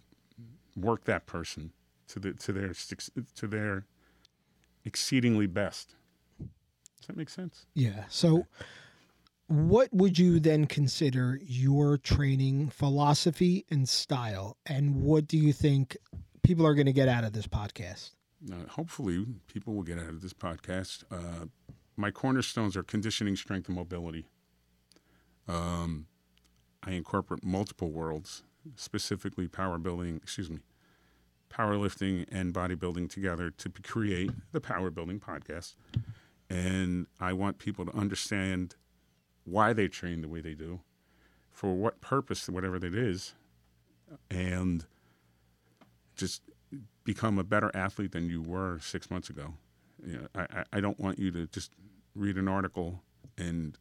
work 0.77 1.05
that 1.05 1.27
person 1.27 1.73
to 2.09 2.19
the 2.19 2.33
to 2.35 2.53
their 2.53 2.73
to 3.37 3.47
their 3.47 3.87
exceedingly 4.85 5.47
best. 5.47 5.95
Does 7.05 7.09
that 7.09 7.17
make 7.19 7.29
sense? 7.29 7.67
Yeah. 7.75 8.05
So, 8.09 8.47
what 9.49 9.93
would 9.93 10.19
you 10.19 10.41
then 10.41 10.65
consider 10.65 11.39
your 11.43 11.99
training 11.99 12.71
philosophy 12.71 13.67
and 13.69 13.87
style? 13.87 14.57
And 14.65 15.03
what 15.03 15.27
do 15.27 15.37
you 15.37 15.53
think 15.53 15.99
people 16.43 16.67
are 16.67 16.73
going 16.73 16.87
to 16.87 16.95
get 16.95 17.09
out 17.09 17.23
of 17.23 17.35
this 17.35 17.47
podcast? 17.47 18.13
Uh, 18.51 18.67
hopefully, 18.71 19.27
people 19.49 19.75
will 19.75 19.83
get 19.83 19.99
out 19.99 20.09
of 20.09 20.23
this 20.23 20.33
podcast. 20.33 21.05
Uh, 21.11 21.45
my 21.95 22.11
cornerstones 22.11 22.75
are 22.75 22.83
conditioning, 22.83 23.37
strength, 23.37 23.69
and 23.69 23.77
mobility. 23.77 24.25
Um, 25.47 26.07
I 26.83 26.93
incorporate 26.93 27.45
multiple 27.45 27.91
worlds, 27.91 28.45
specifically 28.77 29.47
power 29.47 29.77
building, 29.77 30.17
excuse 30.23 30.49
me, 30.49 30.61
powerlifting 31.53 32.25
and 32.33 32.55
bodybuilding 32.55 33.11
together 33.11 33.51
to 33.51 33.69
create 33.69 34.31
the 34.53 34.61
Power 34.63 34.91
Building 34.91 35.21
Podcast. 35.21 35.75
And 36.55 37.07
I 37.19 37.33
want 37.33 37.59
people 37.59 37.85
to 37.85 37.97
understand 37.97 38.77
why 39.45 39.73
they 39.73 39.89
train 39.89 40.21
the 40.23 40.29
way 40.29 40.41
they 40.41 40.55
do, 40.55 40.81
for 41.51 41.75
what 41.75 42.01
purpose, 42.01 42.49
whatever 42.49 42.79
that 42.79 42.95
is, 42.95 43.35
and 44.31 44.85
just 46.17 46.43
become 47.03 47.39
a 47.39 47.45
better 47.45 47.71
athlete 47.75 48.13
than 48.13 48.29
you 48.31 48.41
were 48.41 48.79
six 48.81 49.11
months 49.11 49.29
ago. 49.31 49.55
You 50.07 50.19
know, 50.19 50.27
I, 50.35 50.65
I- 50.73 50.81
don't 50.81 50.99
want 51.01 51.19
you 51.19 51.31
to 51.33 51.47
just 51.49 51.73
read 52.15 52.37
an 52.37 52.47
article 52.47 53.03
and, 53.37 53.77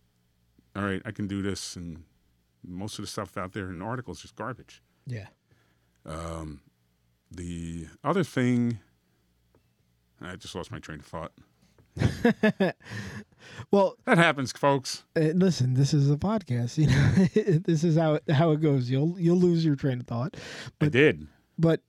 all 0.76 0.84
right, 0.84 1.02
I 1.06 1.12
can 1.12 1.28
do 1.28 1.42
this. 1.44 1.76
And 1.76 2.04
most 2.66 2.98
of 2.98 3.04
the 3.04 3.08
stuff 3.08 3.38
out 3.38 3.54
there 3.54 3.70
in 3.70 3.80
the 3.80 3.86
article 3.86 4.14
is 4.14 4.22
just 4.22 4.36
garbage. 4.36 4.82
Yeah. 5.06 5.28
Um, 6.06 6.62
the 7.30 7.88
other 8.04 8.24
thing, 8.24 8.80
I 10.22 10.36
just 10.38 10.56
lost 10.56 10.72
my 10.72 10.80
train 10.80 11.00
of 11.00 11.06
thought. 11.06 11.34
Well, 13.72 13.96
That 14.06 14.18
happens, 14.18 14.52
folks. 14.52 15.04
uh, 15.16 15.20
listen, 15.36 15.74
this 15.74 15.94
is 15.94 16.10
a 16.12 16.16
podcast. 16.16 16.78
You 16.78 16.88
know, 16.88 17.60
this 17.66 17.84
is 17.84 17.98
how 17.98 18.16
it, 18.16 18.30
how 18.32 18.52
it 18.52 18.62
goes. 18.62 18.90
You'll 18.90 19.20
you'll 19.20 19.38
lose 19.38 19.66
your 19.66 19.76
train 19.76 20.00
of 20.00 20.08
thought, 20.08 20.36
I 20.80 20.90
did. 20.90 21.28
but 21.58 21.82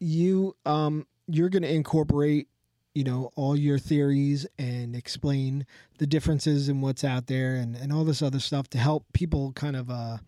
you 0.00 0.54
um 0.66 1.06
you're 1.28 1.48
going 1.48 1.62
to 1.62 1.72
incorporate 1.72 2.48
you 2.94 3.04
know 3.04 3.30
all 3.36 3.56
your 3.56 3.78
theories 3.78 4.46
and 4.58 4.94
explain 4.94 5.64
the 5.98 6.06
differences 6.06 6.68
in 6.68 6.80
what's 6.80 7.04
out 7.04 7.26
there 7.26 7.54
and 7.54 7.76
and 7.76 7.92
all 7.92 8.04
this 8.04 8.20
other 8.20 8.40
stuff 8.40 8.68
to 8.70 8.78
help 8.78 9.04
people 9.12 9.52
kind 9.52 9.76
of 9.76 9.90
uh, 9.90 10.18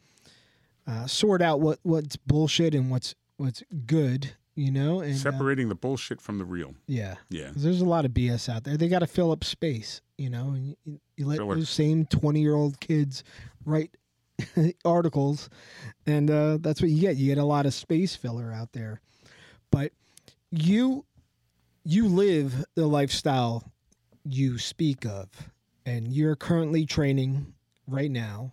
uh 0.86 1.06
sort 1.06 1.42
out 1.42 1.60
what 1.60 1.78
what's 1.82 2.16
bullshit 2.16 2.74
and 2.74 2.90
what's 2.90 3.14
what's 3.36 3.62
good 3.86 4.34
you 4.56 4.70
know 4.70 5.00
and 5.00 5.12
uh, 5.14 5.16
Separating 5.16 5.68
the 5.68 5.74
bullshit 5.74 6.20
from 6.20 6.38
the 6.38 6.44
real. 6.44 6.74
yeah 6.86 7.14
yeah. 7.28 7.50
there's 7.54 7.80
a 7.80 7.84
lot 7.84 8.04
of 8.04 8.10
bs 8.12 8.48
out 8.48 8.64
there 8.64 8.76
they 8.76 8.88
got 8.88 9.00
to 9.00 9.06
fill 9.06 9.30
up 9.30 9.44
space 9.44 10.00
you 10.18 10.28
know 10.30 10.48
and 10.48 10.76
you, 10.84 11.00
you 11.16 11.26
let 11.26 11.38
those 11.38 11.68
same 11.70 12.06
20 12.06 12.40
year 12.40 12.54
old 12.54 12.80
kids 12.80 13.22
write 13.64 13.90
articles 14.84 15.48
and 16.06 16.30
uh, 16.30 16.58
that's 16.60 16.80
what 16.82 16.90
you 16.90 17.00
get 17.00 17.16
you 17.16 17.26
get 17.26 17.38
a 17.38 17.44
lot 17.44 17.66
of 17.66 17.72
space 17.74 18.16
filler 18.16 18.52
out 18.52 18.72
there 18.72 19.00
but 19.70 19.92
you 20.50 21.04
you 21.84 22.08
live 22.08 22.64
the 22.74 22.86
lifestyle 22.86 23.72
you 24.24 24.58
speak 24.58 25.04
of 25.06 25.28
and 25.84 26.12
you're 26.12 26.34
currently 26.34 26.84
training 26.84 27.54
right 27.86 28.10
now 28.10 28.52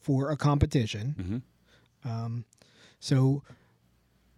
for 0.00 0.32
a 0.32 0.36
competition. 0.36 1.42
Um, 2.04 2.44
so 2.98 3.42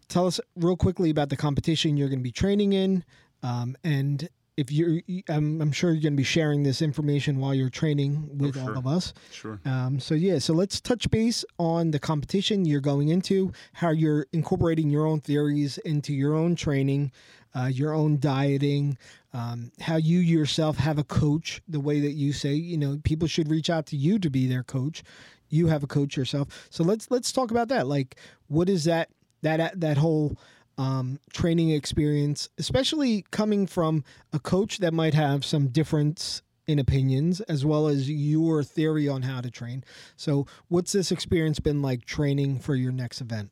tell 0.09 0.27
us 0.27 0.41
real 0.55 0.77
quickly 0.77 1.11
about 1.11 1.29
the 1.29 1.37
competition 1.37 1.97
you're 1.97 2.09
going 2.09 2.21
to 2.21 2.25
be 2.25 2.33
training 2.33 2.73
in, 2.73 3.05
um, 3.43 3.77
and 3.85 4.29
if 4.57 4.73
you're, 4.73 5.03
I'm, 5.29 5.61
I'm 5.61 5.71
sure 5.71 5.91
you're 5.91 6.03
going 6.03 6.15
to 6.15 6.17
be 6.17 6.25
sharing 6.25 6.63
this 6.63 6.81
information 6.81 7.39
while 7.39 7.55
you're 7.55 7.69
training 7.69 8.39
with 8.39 8.57
all 8.57 8.69
sure. 8.69 8.77
of 8.77 8.87
us. 8.87 9.13
Sure. 9.31 9.61
Um, 9.67 10.01
so 10.01 10.15
yeah, 10.15 10.39
so 10.39 10.55
let's 10.55 10.81
touch 10.81 11.11
base 11.11 11.45
on 11.59 11.91
the 11.91 11.99
competition 11.99 12.65
you're 12.65 12.81
going 12.81 13.09
into, 13.09 13.53
how 13.75 13.91
you're 13.91 14.27
incorporating 14.33 14.89
your 14.89 15.07
own 15.07 15.21
theories 15.21 15.77
into 15.79 16.15
your 16.15 16.35
own 16.35 16.57
training, 16.57 17.13
uh, 17.55 17.67
your 17.67 17.93
own 17.93 18.19
dieting, 18.19 18.97
um, 19.35 19.73
how 19.81 19.97
you 19.97 20.21
yourself 20.21 20.79
have 20.79 20.99
a 20.99 21.05
coach. 21.05 21.61
The 21.69 21.81
way 21.81 22.01
that 22.01 22.13
you 22.13 22.33
say, 22.33 22.55
you 22.55 22.79
know, 22.79 22.99
people 23.05 23.29
should 23.29 23.51
reach 23.51 23.69
out 23.69 23.85
to 23.87 23.97
you 23.97 24.19
to 24.19 24.31
be 24.31 24.47
their 24.47 24.63
coach. 24.63 25.03
You 25.51 25.67
have 25.67 25.83
a 25.83 25.87
coach 25.87 26.17
yourself. 26.17 26.67
So 26.71 26.83
let's 26.83 27.11
let's 27.11 27.31
talk 27.31 27.51
about 27.51 27.69
that. 27.69 27.87
Like, 27.87 28.17
what 28.49 28.69
is 28.69 28.85
that 28.85 29.11
that 29.43 29.81
that 29.81 29.99
whole 29.99 30.37
um, 30.79 31.19
training 31.33 31.71
experience, 31.71 32.49
especially 32.59 33.25
coming 33.31 33.67
from 33.67 34.05
a 34.33 34.39
coach 34.39 34.79
that 34.79 34.93
might 34.93 35.15
have 35.15 35.45
some 35.45 35.69
difference 35.69 36.43
in 36.67 36.79
opinions 36.79 37.41
as 37.43 37.65
well 37.65 37.87
as 37.87 38.11
your 38.11 38.63
theory 38.63 39.09
on 39.09 39.23
how 39.23 39.41
to 39.41 39.51
train. 39.51 39.85
So, 40.17 40.47
what's 40.69 40.93
this 40.93 41.13
experience 41.13 41.61
been 41.61 41.81
like 41.81 42.05
training 42.05 42.59
for 42.59 42.75
your 42.75 42.93
next 42.93 43.21
event? 43.21 43.51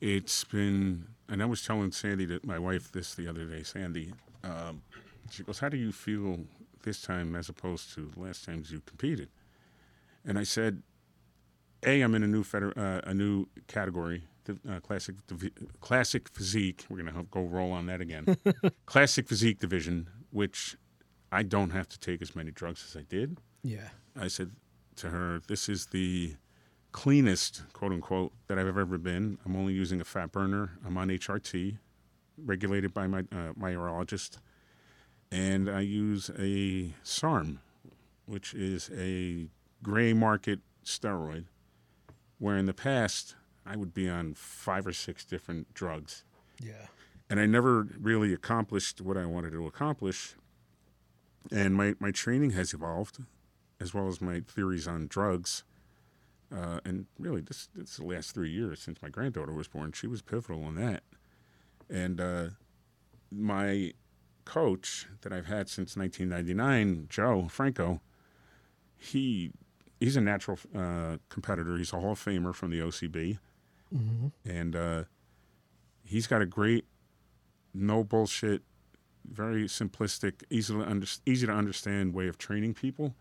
It's 0.00 0.44
been, 0.44 1.08
and 1.28 1.42
I 1.42 1.46
was 1.46 1.64
telling 1.64 1.90
Sandy, 1.92 2.26
that 2.26 2.44
my 2.44 2.58
wife, 2.58 2.92
this 2.92 3.14
the 3.14 3.26
other 3.26 3.44
day. 3.44 3.62
Sandy, 3.62 4.12
um, 4.44 4.82
she 5.30 5.42
goes, 5.42 5.58
"How 5.58 5.68
do 5.68 5.76
you 5.76 5.92
feel 5.92 6.40
this 6.82 7.02
time 7.02 7.34
as 7.34 7.48
opposed 7.48 7.94
to 7.94 8.10
the 8.14 8.20
last 8.20 8.44
times 8.44 8.70
you 8.70 8.80
competed?" 8.80 9.28
And 10.24 10.38
I 10.38 10.44
said, 10.44 10.82
"A, 11.84 12.02
I'm 12.02 12.14
in 12.14 12.22
a 12.22 12.28
new 12.28 12.44
feder- 12.44 12.78
uh, 12.78 13.00
a 13.04 13.14
new 13.14 13.46
category, 13.66 14.24
uh, 14.50 14.80
classic 14.80 15.16
classic 15.80 16.28
physique. 16.28 16.86
We're 16.88 17.02
gonna 17.02 17.24
go 17.30 17.42
roll 17.42 17.72
on 17.72 17.86
that 17.86 18.00
again. 18.00 18.36
classic 18.86 19.28
physique 19.28 19.58
division, 19.58 20.08
which 20.30 20.76
I 21.30 21.42
don't 21.42 21.70
have 21.70 21.88
to 21.88 21.98
take 21.98 22.22
as 22.22 22.34
many 22.36 22.50
drugs 22.50 22.84
as 22.88 22.96
I 22.96 23.04
did." 23.08 23.38
Yeah. 23.62 23.88
I 24.18 24.28
said 24.28 24.52
to 24.96 25.10
her, 25.10 25.40
"This 25.46 25.68
is 25.68 25.86
the 25.86 26.36
cleanest, 26.92 27.62
quote 27.72 27.92
unquote, 27.92 28.32
that 28.46 28.58
I've 28.58 28.66
ever 28.66 28.98
been. 28.98 29.38
I'm 29.44 29.56
only 29.56 29.72
using 29.72 30.00
a 30.00 30.04
fat 30.04 30.32
burner. 30.32 30.78
I'm 30.84 30.96
on 30.96 31.08
HRT, 31.08 31.78
regulated 32.36 32.94
by 32.94 33.06
my 33.06 33.20
uh, 33.32 33.52
my 33.56 33.72
urologist, 33.72 34.38
and 35.30 35.68
I 35.68 35.80
use 35.80 36.30
a 36.38 36.92
SARM, 37.02 37.60
which 38.26 38.54
is 38.54 38.90
a 38.96 39.48
gray 39.82 40.12
market 40.12 40.60
steroid. 40.84 41.44
Where 42.38 42.56
in 42.56 42.66
the 42.66 42.74
past 42.74 43.34
I 43.68 43.76
would 43.76 43.92
be 43.92 44.08
on 44.08 44.34
five 44.34 44.86
or 44.86 44.92
six 44.92 45.24
different 45.24 45.72
drugs, 45.74 46.24
Yeah. 46.62 46.86
and 47.28 47.38
I 47.38 47.46
never 47.46 47.82
really 48.00 48.32
accomplished 48.32 49.00
what 49.00 49.16
I 49.16 49.26
wanted 49.26 49.52
to 49.52 49.66
accomplish. 49.66 50.34
And 51.52 51.74
my, 51.74 51.94
my 51.98 52.10
training 52.10 52.50
has 52.52 52.72
evolved, 52.74 53.18
as 53.80 53.92
well 53.94 54.08
as 54.08 54.20
my 54.20 54.40
theories 54.46 54.88
on 54.88 55.06
drugs. 55.06 55.64
Uh, 56.50 56.80
and 56.84 57.06
really, 57.18 57.40
this, 57.42 57.68
this 57.74 57.90
is 57.90 57.96
the 57.98 58.04
last 58.06 58.32
three 58.32 58.50
years 58.50 58.80
since 58.80 59.00
my 59.02 59.08
granddaughter 59.10 59.52
was 59.52 59.68
born. 59.68 59.92
She 59.92 60.06
was 60.06 60.22
pivotal 60.22 60.66
in 60.68 60.74
that. 60.76 61.02
And 61.90 62.20
uh, 62.20 62.48
my 63.30 63.92
coach 64.46 65.06
that 65.20 65.32
I've 65.32 65.46
had 65.46 65.68
since 65.68 65.94
1999, 65.96 67.06
Joe 67.10 67.48
Franco, 67.50 68.00
he 68.96 69.52
he's 70.00 70.16
a 70.16 70.20
natural 70.20 70.58
uh, 70.74 71.18
competitor. 71.28 71.76
He's 71.76 71.92
a 71.92 72.00
Hall 72.00 72.12
of 72.12 72.24
Famer 72.24 72.54
from 72.54 72.70
the 72.70 72.80
OCB, 72.80 73.38
and 74.44 74.76
uh, 74.76 75.04
he's 76.04 76.26
got 76.26 76.42
a 76.42 76.46
great, 76.46 76.84
no 77.74 78.04
bullshit, 78.04 78.62
very 79.30 79.64
simplistic, 79.64 80.42
easy 80.50 80.74
to 80.74 80.82
under, 80.82 81.06
easy 81.26 81.46
to 81.46 81.52
understand 81.52 82.14
way 82.14 82.28
of 82.28 82.38
training 82.38 82.74
people. 82.74 83.14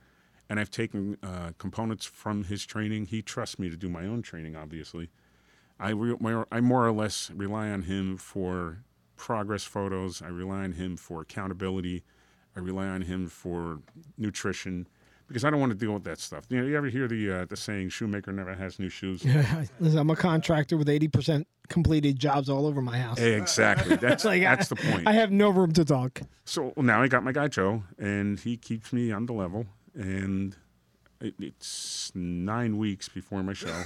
And 0.50 0.60
I've 0.60 0.72
taken 0.72 1.18
uh, 1.22 1.52
components 1.58 2.06
from 2.06 2.46
his 2.46 2.66
training. 2.66 3.08
He 3.08 3.22
trusts 3.22 3.60
me 3.60 3.70
to 3.70 3.76
do 3.76 3.90
my 3.90 4.06
own 4.06 4.22
training. 4.22 4.56
Obviously, 4.56 5.10
I 5.80 5.90
re- 5.90 6.16
more- 6.20 6.48
I 6.52 6.62
more 6.62 6.88
or 6.88 6.94
less 6.94 7.30
rely 7.32 7.70
on 7.70 7.84
him 7.84 8.18
for 8.18 8.84
progress 9.18 9.64
photos. 9.66 10.22
I 10.22 10.28
rely 10.28 10.64
on 10.64 10.74
him 10.74 10.96
for 10.96 11.22
accountability. 11.22 12.04
I 12.56 12.60
rely 12.60 12.88
on 12.88 13.02
him 13.02 13.28
for 13.28 13.80
nutrition 14.18 14.88
because 15.28 15.44
I 15.44 15.50
don't 15.50 15.60
want 15.60 15.72
to 15.72 15.78
deal 15.78 15.94
with 15.94 16.04
that 16.06 16.20
stuff. 16.20 16.46
You 16.50 16.60
know, 16.62 16.68
you 16.68 16.78
ever 16.78 16.88
hear 16.88 17.08
the 17.08 17.32
uh, 17.32 17.46
the 17.46 17.56
saying 17.58 17.90
"shoemaker 17.90 18.32
never 18.32 18.54
has 18.56 18.80
new 18.80 18.90
shoes"? 18.90 19.24
Listen, 19.80 20.00
I'm 20.00 20.10
a 20.10 20.16
contractor 20.16 20.78
with 20.78 20.88
80% 20.88 21.46
completed 21.70 22.18
jobs 22.18 22.50
all 22.50 22.66
over 22.66 22.82
my 22.82 22.98
house. 22.98 23.20
Exactly. 23.20 23.96
That's 24.08 24.24
Like, 24.24 24.42
that's 24.42 24.72
I, 24.72 24.76
the 24.76 24.82
point. 24.92 25.08
I 25.08 25.12
have 25.14 25.32
no 25.32 25.50
room 25.50 25.74
to 25.74 25.84
talk. 25.84 26.22
So 26.46 26.74
now 26.78 27.02
I 27.02 27.08
got 27.08 27.24
my 27.24 27.32
guy 27.32 27.48
Joe, 27.50 27.84
and 27.98 28.40
he 28.40 28.58
keeps 28.58 28.94
me 28.94 29.12
on 29.12 29.26
the 29.26 29.34
level. 29.34 29.66
And 29.94 30.56
it, 31.20 31.34
it's 31.40 32.12
nine 32.16 32.78
weeks 32.78 33.10
before 33.10 33.44
my 33.44 33.54
show. 33.54 33.84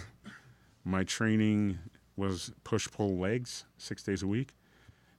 My 0.84 1.04
training 1.04 1.80
was 2.16 2.52
push 2.64 2.88
pull 2.92 3.18
legs 3.18 3.66
six 3.78 4.04
days 4.04 4.22
a 4.22 4.28
week. 4.28 4.54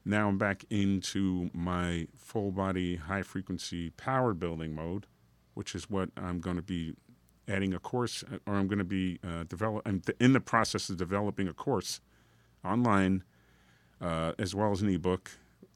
Now 0.04 0.28
I'm 0.28 0.38
back 0.38 0.64
into 0.70 1.50
my 1.54 2.08
full 2.16 2.50
body 2.50 2.96
high 2.96 3.22
frequency 3.22 3.90
power 3.90 4.34
building 4.34 4.74
mode, 4.74 5.06
which 5.54 5.74
is 5.74 5.90
what 5.90 6.10
I'm 6.16 6.40
going 6.40 6.56
to 6.56 6.62
be 6.62 6.94
adding 7.48 7.74
a 7.74 7.78
course, 7.78 8.24
or 8.46 8.54
I'm 8.54 8.68
going 8.68 8.78
to 8.78 8.84
be 8.84 9.18
uh, 9.24 9.44
develop. 9.44 9.82
I'm 9.86 10.02
in 10.20 10.32
the 10.32 10.40
process 10.40 10.88
of 10.88 10.96
developing 10.96 11.48
a 11.48 11.52
course 11.52 12.00
online, 12.64 13.24
uh, 14.00 14.32
as 14.38 14.54
well 14.54 14.70
as 14.72 14.82
an 14.82 14.88
ebook 14.88 15.30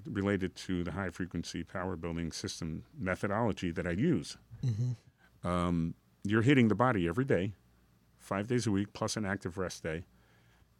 related 0.04 0.54
to 0.54 0.84
the 0.84 0.92
high 0.92 1.10
frequency 1.10 1.64
power 1.64 1.96
building 1.96 2.30
system 2.30 2.84
methodology 2.98 3.70
that 3.72 3.86
I 3.86 3.90
use. 3.90 4.36
Um, 5.44 5.94
you're 6.24 6.42
hitting 6.42 6.68
the 6.68 6.74
body 6.74 7.08
every 7.08 7.24
day, 7.24 7.52
five 8.18 8.46
days 8.48 8.66
a 8.66 8.70
week, 8.70 8.92
plus 8.92 9.16
an 9.16 9.24
active 9.24 9.58
rest 9.58 9.82
day. 9.82 10.04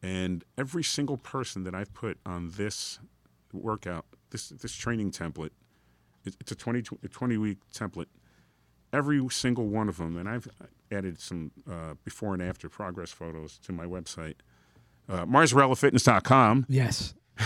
And 0.02 0.44
every 0.56 0.84
single 0.84 1.16
person 1.16 1.64
that 1.64 1.74
I've 1.74 1.92
put 1.94 2.18
on 2.26 2.52
this 2.56 3.00
workout, 3.52 4.04
this 4.30 4.50
this 4.50 4.72
training 4.72 5.10
template, 5.10 5.50
it's 6.24 6.52
a 6.52 6.54
20, 6.54 6.82
a 7.02 7.08
20 7.08 7.36
week 7.38 7.58
template. 7.72 8.06
Every 8.96 9.26
single 9.28 9.66
one 9.66 9.88
of 9.88 9.98
them, 9.98 10.16
and 10.16 10.28
I've 10.28 10.48
added 10.90 11.20
some 11.20 11.50
uh, 11.70 11.94
before 12.04 12.32
and 12.32 12.42
after 12.42 12.68
progress 12.68 13.10
photos 13.10 13.58
to 13.58 13.72
my 13.72 13.84
website, 13.84 14.36
uh, 15.08 15.26
MarzarellaFitness.com. 15.26 16.66
Yes. 16.68 17.14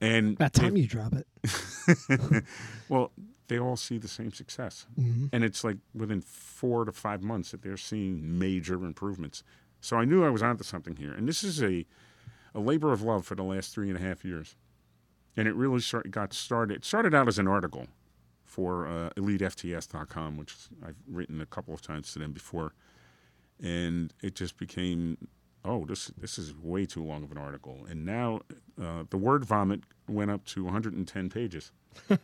And 0.00 0.34
About 0.34 0.52
time 0.52 0.76
you 0.76 0.86
drop 0.86 1.12
it. 1.12 2.44
Well, 2.88 3.12
they 3.48 3.58
all 3.58 3.76
see 3.76 3.98
the 3.98 4.08
same 4.08 4.32
success. 4.32 4.86
And 5.32 5.42
it's 5.42 5.64
like 5.64 5.78
within 5.94 6.20
four 6.20 6.84
to 6.84 6.92
five 6.92 7.22
months 7.22 7.50
that 7.50 7.62
they're 7.62 7.76
seeing 7.76 8.38
major 8.38 8.74
improvements. 8.84 9.42
So 9.80 9.96
I 9.96 10.04
knew 10.04 10.24
I 10.24 10.30
was 10.30 10.42
onto 10.42 10.64
something 10.64 10.96
here. 10.96 11.12
And 11.12 11.26
this 11.26 11.42
is 11.42 11.62
a, 11.62 11.84
a 12.54 12.60
labor 12.60 12.92
of 12.92 13.02
love 13.02 13.24
for 13.26 13.34
the 13.34 13.42
last 13.42 13.74
three 13.74 13.88
and 13.88 13.98
a 13.98 14.00
half 14.00 14.24
years. 14.24 14.54
And 15.36 15.48
it 15.48 15.54
really 15.54 15.80
start, 15.80 16.10
got 16.10 16.32
started. 16.32 16.76
It 16.78 16.84
started 16.84 17.14
out 17.14 17.26
as 17.28 17.38
an 17.38 17.48
article 17.48 17.88
for 18.48 18.86
uh, 18.86 19.10
EliteFTS.com, 19.16 20.36
which 20.36 20.54
I've 20.84 20.96
written 21.06 21.40
a 21.40 21.46
couple 21.46 21.74
of 21.74 21.82
times 21.82 22.12
to 22.12 22.18
them 22.18 22.32
before. 22.32 22.74
And 23.62 24.12
it 24.22 24.34
just 24.34 24.56
became, 24.56 25.28
oh, 25.64 25.84
this 25.84 26.06
this 26.18 26.38
is 26.38 26.54
way 26.56 26.86
too 26.86 27.04
long 27.04 27.22
of 27.22 27.30
an 27.30 27.38
article. 27.38 27.86
And 27.88 28.04
now 28.04 28.40
uh, 28.80 29.04
the 29.10 29.16
word 29.16 29.44
vomit 29.44 29.82
went 30.08 30.30
up 30.30 30.44
to 30.46 30.64
110 30.64 31.28
pages. 31.28 31.72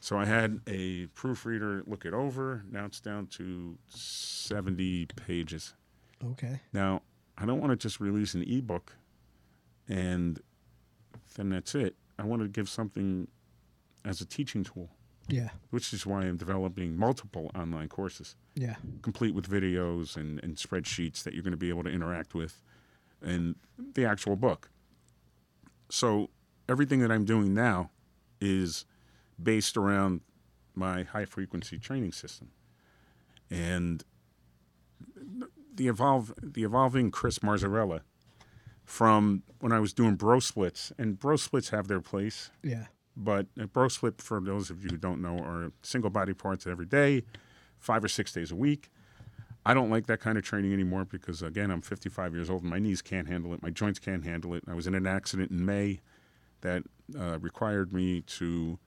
So 0.00 0.18
I 0.18 0.24
had 0.24 0.60
a 0.66 1.06
proofreader 1.08 1.84
look 1.86 2.06
it 2.06 2.14
over. 2.14 2.64
Now 2.70 2.86
it's 2.86 3.00
down 3.00 3.26
to 3.32 3.76
70 3.88 5.06
pages. 5.26 5.74
Okay. 6.24 6.60
Now, 6.72 7.02
I 7.36 7.44
don't 7.44 7.60
want 7.60 7.70
to 7.70 7.76
just 7.76 8.00
release 8.00 8.32
an 8.34 8.42
ebook 8.42 8.96
and 9.88 10.40
then 11.34 11.50
that's 11.50 11.74
it. 11.74 11.96
I 12.18 12.24
want 12.24 12.42
to 12.42 12.48
give 12.48 12.68
something 12.68 13.28
as 14.04 14.22
a 14.22 14.26
teaching 14.26 14.64
tool, 14.64 14.88
Yeah. 15.32 15.50
which 15.70 15.92
is 15.92 16.04
why 16.06 16.22
I'm 16.22 16.36
developing 16.36 16.96
multiple 16.96 17.50
online 17.54 17.88
courses, 17.88 18.36
Yeah. 18.54 18.76
complete 19.02 19.34
with 19.34 19.48
videos 19.48 20.16
and, 20.16 20.42
and 20.42 20.56
spreadsheets 20.56 21.22
that 21.22 21.34
you're 21.34 21.42
going 21.42 21.52
to 21.52 21.56
be 21.56 21.68
able 21.68 21.84
to 21.84 21.90
interact 21.90 22.34
with 22.34 22.62
and 23.22 23.54
the 23.94 24.04
actual 24.04 24.36
book. 24.36 24.70
So 25.90 26.30
everything 26.68 27.00
that 27.00 27.10
I'm 27.10 27.24
doing 27.24 27.52
now 27.54 27.90
is 28.40 28.84
based 29.42 29.76
around 29.76 30.20
my 30.74 31.02
high 31.02 31.24
frequency 31.26 31.78
training 31.78 32.12
system. 32.12 32.50
And 33.50 34.04
the 35.74 35.88
evolve 35.88 36.32
the 36.42 36.62
evolving 36.64 37.10
Chris 37.10 37.38
Marzarella 37.40 38.00
from 38.84 39.42
when 39.60 39.72
I 39.72 39.80
was 39.80 39.92
doing 39.92 40.16
bro 40.16 40.40
splits, 40.40 40.92
and 40.98 41.18
bro 41.18 41.36
splits 41.36 41.70
have 41.70 41.88
their 41.88 42.00
place. 42.00 42.50
Yeah. 42.62 42.86
But 43.16 43.46
a 43.58 43.66
bro 43.66 43.88
split, 43.88 44.20
for 44.20 44.40
those 44.40 44.70
of 44.70 44.82
you 44.82 44.90
who 44.90 44.96
don't 44.96 45.20
know, 45.20 45.38
are 45.38 45.72
single 45.82 46.10
body 46.10 46.32
parts 46.32 46.66
every 46.66 46.86
day, 46.86 47.24
five 47.78 48.04
or 48.04 48.08
six 48.08 48.32
days 48.32 48.50
a 48.50 48.56
week. 48.56 48.90
I 49.66 49.74
don't 49.74 49.90
like 49.90 50.06
that 50.06 50.20
kind 50.20 50.38
of 50.38 50.44
training 50.44 50.72
anymore 50.72 51.04
because, 51.04 51.42
again, 51.42 51.70
I'm 51.70 51.82
55 51.82 52.34
years 52.34 52.48
old 52.48 52.62
and 52.62 52.70
my 52.70 52.78
knees 52.78 53.02
can't 53.02 53.28
handle 53.28 53.52
it. 53.52 53.62
My 53.62 53.68
joints 53.70 53.98
can't 53.98 54.24
handle 54.24 54.54
it. 54.54 54.64
I 54.66 54.74
was 54.74 54.86
in 54.86 54.94
an 54.94 55.06
accident 55.06 55.50
in 55.50 55.66
May 55.66 56.00
that 56.62 56.82
uh, 57.18 57.38
required 57.40 57.92
me 57.92 58.22
to 58.22 58.78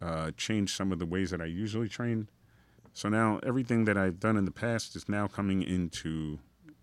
uh, 0.00 0.30
change 0.36 0.74
some 0.76 0.92
of 0.92 0.98
the 0.98 1.06
ways 1.06 1.30
that 1.30 1.40
I 1.40 1.46
usually 1.46 1.88
train. 1.88 2.28
So 2.92 3.08
now 3.08 3.40
everything 3.42 3.84
that 3.84 3.96
I've 3.96 4.20
done 4.20 4.36
in 4.36 4.44
the 4.44 4.50
past 4.50 4.96
is 4.96 5.08
now 5.08 5.26
coming 5.26 5.62
into 5.62 6.38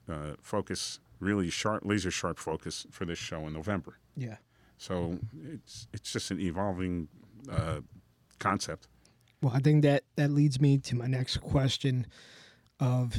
uh, 0.09 0.33
focus, 0.41 0.99
really 1.19 1.49
sharp, 1.49 1.83
laser 1.85 2.11
sharp 2.11 2.39
focus 2.39 2.87
for 2.91 3.05
this 3.05 3.19
show 3.19 3.47
in 3.47 3.53
November. 3.53 3.97
Yeah. 4.15 4.37
So 4.77 5.19
it's 5.53 5.87
it's 5.93 6.11
just 6.11 6.31
an 6.31 6.39
evolving 6.39 7.07
uh, 7.51 7.81
concept. 8.39 8.87
Well, 9.41 9.53
I 9.53 9.59
think 9.59 9.83
that 9.83 10.03
that 10.15 10.31
leads 10.31 10.59
me 10.59 10.77
to 10.79 10.95
my 10.95 11.07
next 11.07 11.37
question 11.37 12.07
of 12.79 13.15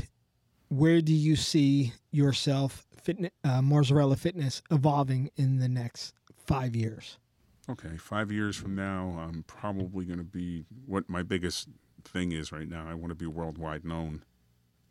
where 0.69 1.01
do 1.01 1.15
you 1.15 1.37
see 1.37 1.93
yourself, 2.11 2.87
fitness, 3.03 3.31
uh, 3.45 3.61
Marzarella 3.61 4.19
Fitness, 4.19 4.63
evolving 4.71 5.31
in 5.37 5.59
the 5.59 5.69
next 5.69 6.15
five 6.47 6.77
years? 6.77 7.19
Okay, 7.71 7.97
five 7.99 8.33
years 8.33 8.57
from 8.57 8.75
now, 8.75 9.19
I'm 9.19 9.45
probably 9.47 10.07
going 10.07 10.19
to 10.19 10.25
be 10.25 10.65
what 10.87 11.09
my 11.09 11.23
biggest 11.23 11.69
thing 12.05 12.33
is 12.33 12.51
right 12.51 12.69
now. 12.69 12.87
I 12.89 12.95
want 12.95 13.11
to 13.11 13.15
be 13.15 13.27
worldwide 13.27 13.85
known 13.85 14.25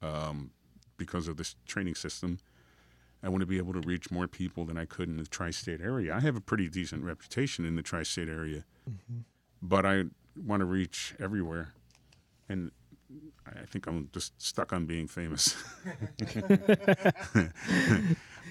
um, 0.01 0.51
because 0.97 1.28
of 1.28 1.38
this 1.38 1.55
training 1.65 1.95
system. 1.95 2.39
I 3.24 3.30
want 3.30 3.41
to 3.41 3.47
be 3.47 3.57
able 3.57 3.74
to 3.74 3.82
reach 3.82 4.11
more 4.11 4.28
people 4.28 4.65
than 4.65 4.78
I 4.78 4.86
could 4.86 5.09
in 5.09 5.18
the 5.18 5.26
tri-state 5.26 5.82
area. 5.82 6.15
I 6.15 6.20
have 6.20 6.36
a 6.36 6.41
pretty 6.41 6.70
decent 6.70 7.03
reputation 7.03 7.65
in 7.65 7.76
the 7.76 7.82
tri-state 7.82 8.30
area, 8.30 8.63
mm-hmm. 8.89 9.20
but 9.61 9.86
I 9.86 10.03
want 10.45 10.61
to 10.61 10.65
reach 10.65 11.15
everywhere, 11.20 11.74
and 12.47 12.72
I 13.45 13.65
think 13.65 13.88
I'm 13.88 14.09
just 14.13 14.39
stuck 14.41 14.74
on 14.74 14.86
being 14.86 15.07
famous. 15.07 15.55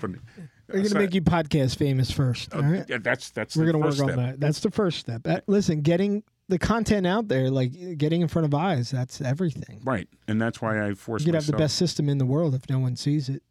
but 0.01 0.11
We're 0.69 0.75
going 0.75 0.85
to 0.85 0.89
so- 0.89 0.99
make 0.99 1.15
you 1.15 1.23
podcast 1.23 1.77
famous 1.77 2.11
first. 2.11 2.49
Oh, 2.53 2.59
All 2.59 2.65
right. 2.65 2.85
yeah, 2.89 2.99
that's 3.01 3.31
that's 3.31 3.57
We're 3.57 3.73
to 3.73 3.79
work 3.79 3.87
on 3.87 3.95
step. 3.95 4.17
that. 4.17 4.41
That's 4.41 4.61
the 4.61 4.71
first 4.71 4.99
step. 4.99 5.27
Uh, 5.27 5.35
that- 5.35 5.45
listen, 5.47 5.83
getting 5.83 6.25
the 6.49 6.59
content 6.59 7.07
out 7.07 7.29
there, 7.29 7.51
like 7.51 7.99
getting 7.99 8.23
in 8.23 8.29
front 8.29 8.47
of 8.47 8.55
eyes, 8.55 8.91
that's 8.91 9.21
everything. 9.21 9.81
Right, 9.85 10.09
and 10.27 10.41
that's 10.41 10.61
why 10.61 10.85
I 10.85 10.95
force 10.95 11.23
You 11.23 11.27
could 11.27 11.35
have 11.35 11.47
the 11.47 11.57
best 11.57 11.77
system 11.77 12.09
in 12.09 12.19
the 12.19 12.27
world 12.27 12.55
if 12.55 12.69
no 12.69 12.79
one 12.79 12.97
sees 12.97 13.29
it. 13.29 13.43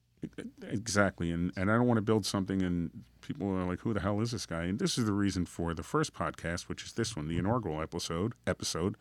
Exactly, 0.64 1.32
and 1.32 1.52
and 1.56 1.72
I 1.72 1.76
don't 1.76 1.88
want 1.88 1.98
to 1.98 2.02
build 2.04 2.26
something 2.26 2.62
and 2.62 3.04
people 3.22 3.48
are 3.50 3.66
like, 3.66 3.80
"Who 3.80 3.94
the 3.94 4.00
hell 4.02 4.22
is 4.22 4.32
this 4.32 4.46
guy?" 4.46 4.64
And 4.64 4.80
this 4.80 4.98
is 4.98 5.06
the 5.06 5.14
reason 5.14 5.46
for 5.46 5.74
the 5.74 5.84
first 5.84 6.14
podcast, 6.14 6.64
which 6.64 6.84
is 6.84 6.94
this 6.94 7.16
one, 7.16 7.28
the 7.28 7.38
inaugural 7.38 7.82
episode. 7.82 8.34
Episode, 8.46 8.96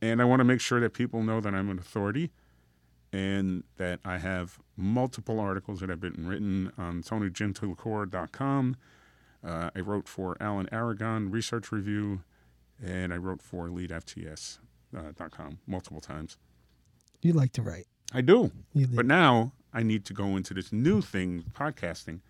and 0.00 0.20
I 0.20 0.24
want 0.24 0.40
to 0.40 0.44
make 0.44 0.60
sure 0.60 0.80
that 0.80 0.92
people 0.92 1.22
know 1.22 1.40
that 1.40 1.54
I'm 1.54 1.68
an 1.70 1.78
authority, 1.78 2.30
and 3.12 3.64
that 3.76 4.00
I 4.04 4.18
have 4.18 4.58
multiple 4.76 5.40
articles 5.40 5.80
that 5.80 5.88
have 5.88 6.00
been 6.00 6.26
written 6.26 6.72
on 6.78 7.02
TonyGentilcore.com. 7.02 8.76
Uh, 9.44 9.70
I 9.74 9.80
wrote 9.80 10.08
for 10.08 10.36
Alan 10.40 10.68
Aragon 10.72 11.30
Research 11.30 11.70
Review, 11.70 12.22
and 12.82 13.12
I 13.12 13.16
wrote 13.16 13.42
for 13.42 13.68
EliteFTS.com 13.68 15.58
multiple 15.66 16.00
times. 16.00 16.36
You 17.22 17.32
like 17.32 17.52
to 17.52 17.62
write. 17.62 17.86
I 18.12 18.20
do. 18.20 18.50
But 18.96 19.06
now 19.06 19.52
I 19.72 19.82
need 19.82 20.04
to 20.06 20.14
go 20.14 20.36
into 20.36 20.54
this 20.54 20.72
new 20.72 21.00
thing, 21.02 21.44
podcasting. 21.52 22.20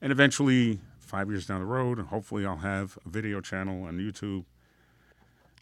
And 0.00 0.12
eventually, 0.12 0.80
five 0.98 1.28
years 1.28 1.46
down 1.46 1.60
the 1.60 1.66
road, 1.66 1.98
hopefully 1.98 2.46
I'll 2.46 2.56
have 2.56 2.98
a 3.04 3.08
video 3.08 3.40
channel 3.40 3.84
on 3.84 3.98
YouTube. 3.98 4.44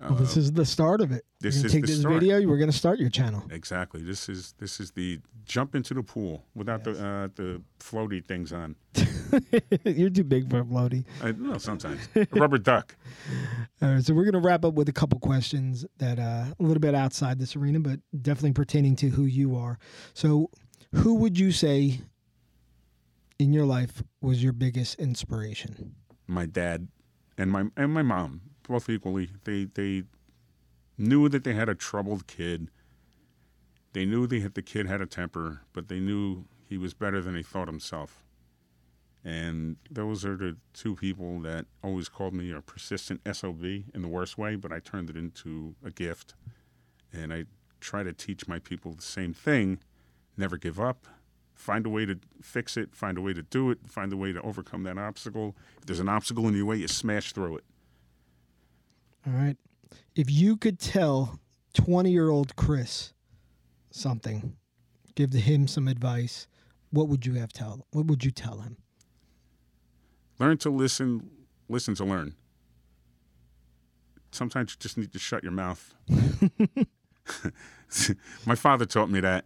Well, 0.01 0.15
this 0.15 0.37
is 0.37 0.53
the 0.53 0.65
start 0.65 1.01
of 1.01 1.11
it. 1.11 1.25
this 1.41 1.57
You're 1.57 1.67
is 1.67 1.73
take 1.73 1.81
the 1.83 1.89
this 1.89 2.01
start. 2.01 2.15
video. 2.15 2.47
We're 2.47 2.59
going 2.59 2.71
to 2.71 2.77
start 2.77 3.01
your 3.01 3.11
channel. 3.11 3.43
Exactly. 3.51 4.01
This 4.01 4.29
is 4.29 4.55
this 4.59 4.79
is 4.79 4.93
the 4.93 5.19
jump 5.45 5.75
into 5.75 5.93
the 5.93 6.05
pool 6.05 6.45
without 6.55 6.85
the 6.85 6.93
uh, 6.93 7.29
the 7.35 7.61
floaty 7.81 8.25
things 8.25 8.53
on. 8.53 8.77
You're 9.85 10.11
too 10.11 10.23
big 10.23 10.49
for 10.49 10.61
a 10.61 10.65
floaty. 10.65 11.05
I, 11.21 11.33
no, 11.33 11.59
sometimes 11.59 12.09
a 12.15 12.29
rubber 12.31 12.59
duck. 12.59 12.95
All 13.83 13.89
right, 13.95 14.05
so 14.05 14.15
we're 14.15 14.23
going 14.25 14.41
to 14.41 14.47
wrap 14.47 14.65
up 14.65 14.75
with 14.75 14.89
a 14.89 14.93
couple 14.93 15.19
questions 15.19 15.85
that 15.99 16.21
uh, 16.21 16.45
a 16.59 16.63
little 16.63 16.81
bit 16.81 16.95
outside 16.95 17.41
this 17.41 17.57
arena, 17.57 17.81
but 17.81 17.99
definitely 18.23 18.53
pertaining 18.53 18.95
to 18.97 19.09
who 19.09 19.25
you 19.25 19.57
are. 19.57 19.81
So, 20.15 20.51
who 20.95 21.15
would 21.15 21.39
you 21.39 21.53
say 21.53 22.01
in 23.39 23.53
your 23.53 23.67
life 23.67 24.03
was 24.21 24.43
your 24.43 24.53
biggest 24.53 24.99
inspiration? 24.99 25.95
My 26.27 26.47
dad 26.47 26.89
and 27.37 27.51
my 27.51 27.67
and 27.77 27.93
my 27.93 28.03
mom 28.03 28.43
both 28.69 28.89
equally. 28.89 29.31
They 29.45 29.65
they 29.65 30.05
knew 30.97 31.29
that 31.29 31.45
they 31.45 31.55
had 31.55 31.69
a 31.69 31.75
troubled 31.75 32.27
kid. 32.27 32.71
They 33.95 34.05
knew 34.05 34.27
they 34.27 34.41
had, 34.41 34.55
the 34.55 34.63
kid 34.63 34.87
had 34.87 35.01
a 35.01 35.07
temper, 35.07 35.63
but 35.73 35.89
they 35.89 35.99
knew 35.99 36.45
he 36.69 36.77
was 36.77 36.93
better 36.93 37.23
than 37.23 37.35
he 37.35 37.43
thought 37.43 37.67
himself. 37.69 38.23
And 39.25 39.77
those 39.91 40.25
are 40.25 40.37
the 40.37 40.57
two 40.75 40.95
people 40.95 41.41
that 41.41 41.67
always 41.83 42.09
called 42.09 42.35
me 42.35 42.53
a 42.53 42.61
persistent 42.61 43.23
SOB 43.33 43.65
in 43.65 44.03
the 44.03 44.09
worst 44.09 44.39
way, 44.39 44.57
but 44.57 44.73
I 44.73 44.79
turned 44.79 45.11
it 45.11 45.17
into 45.17 45.75
a 45.85 45.91
gift. 45.91 46.35
And 47.13 47.33
I 47.33 47.47
try 47.81 48.03
to 48.03 48.13
teach 48.13 48.47
my 48.47 48.59
people 48.59 48.93
the 48.93 49.03
same 49.03 49.33
thing 49.33 49.81
never 50.39 50.57
give 50.57 50.81
up, 50.81 51.07
find 51.55 51.87
a 51.87 51.89
way 51.89 52.07
to 52.07 52.19
fix 52.43 52.77
it, 52.77 52.95
find 52.95 53.19
a 53.19 53.21
way 53.21 53.33
to 53.33 53.43
do 53.43 53.71
it, 53.71 53.79
find 53.87 54.13
a 54.13 54.17
way 54.17 54.33
to 54.33 54.41
overcome 54.43 54.85
that 54.85 54.99
obstacle. 54.99 55.57
If 55.79 55.87
there's 55.87 56.01
an 56.01 56.09
obstacle 56.09 56.47
in 56.49 56.55
your 56.55 56.67
way, 56.67 56.77
you 56.77 56.89
smash 56.89 57.33
through 57.33 57.59
it. 57.59 57.65
All 59.27 59.33
right. 59.33 59.57
If 60.15 60.31
you 60.31 60.57
could 60.57 60.79
tell 60.79 61.39
20 61.75 62.11
year 62.11 62.31
old 62.31 62.57
Chris 62.57 63.13
something, 63.91 64.57
give 65.15 65.33
him 65.33 65.67
some 65.67 65.89
advice, 65.89 66.47
what 66.91 67.09
would 67.09 67.27
you 67.27 67.35
have 67.35 67.53
tell? 67.53 67.87
What 67.91 68.07
would 68.07 68.25
you 68.25 68.31
tell 68.31 68.61
him? 68.61 68.77
Learn 70.39 70.57
to 70.59 70.71
listen, 70.71 71.29
listen 71.69 71.95
to 71.97 72.05
learn. 72.05 72.35
Sometimes 74.31 74.73
you 74.73 74.77
just 74.79 74.97
need 74.97 75.13
to 75.13 75.19
shut 75.19 75.43
your 75.43 75.53
mouth. 75.53 75.95
My 78.47 78.55
father 78.55 78.87
taught 78.87 79.11
me 79.11 79.21
that. 79.21 79.45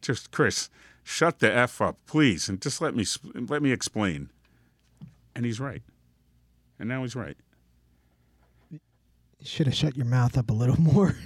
Just 0.00 0.30
Chris, 0.30 0.70
shut 1.02 1.40
the 1.40 1.52
f 1.52 1.80
up, 1.80 1.98
please, 2.06 2.48
and 2.48 2.60
just 2.60 2.80
let 2.80 2.94
me 2.94 3.04
let 3.34 3.62
me 3.62 3.72
explain. 3.72 4.30
And 5.34 5.44
he's 5.44 5.60
right. 5.60 5.82
And 6.78 6.88
now 6.88 7.02
he's 7.02 7.14
right. 7.14 7.36
You 8.70 8.80
should 9.42 9.66
have 9.66 9.74
shut 9.74 9.96
your 9.96 10.06
mouth 10.06 10.36
up 10.36 10.50
a 10.50 10.52
little 10.52 10.80
more. 10.80 11.16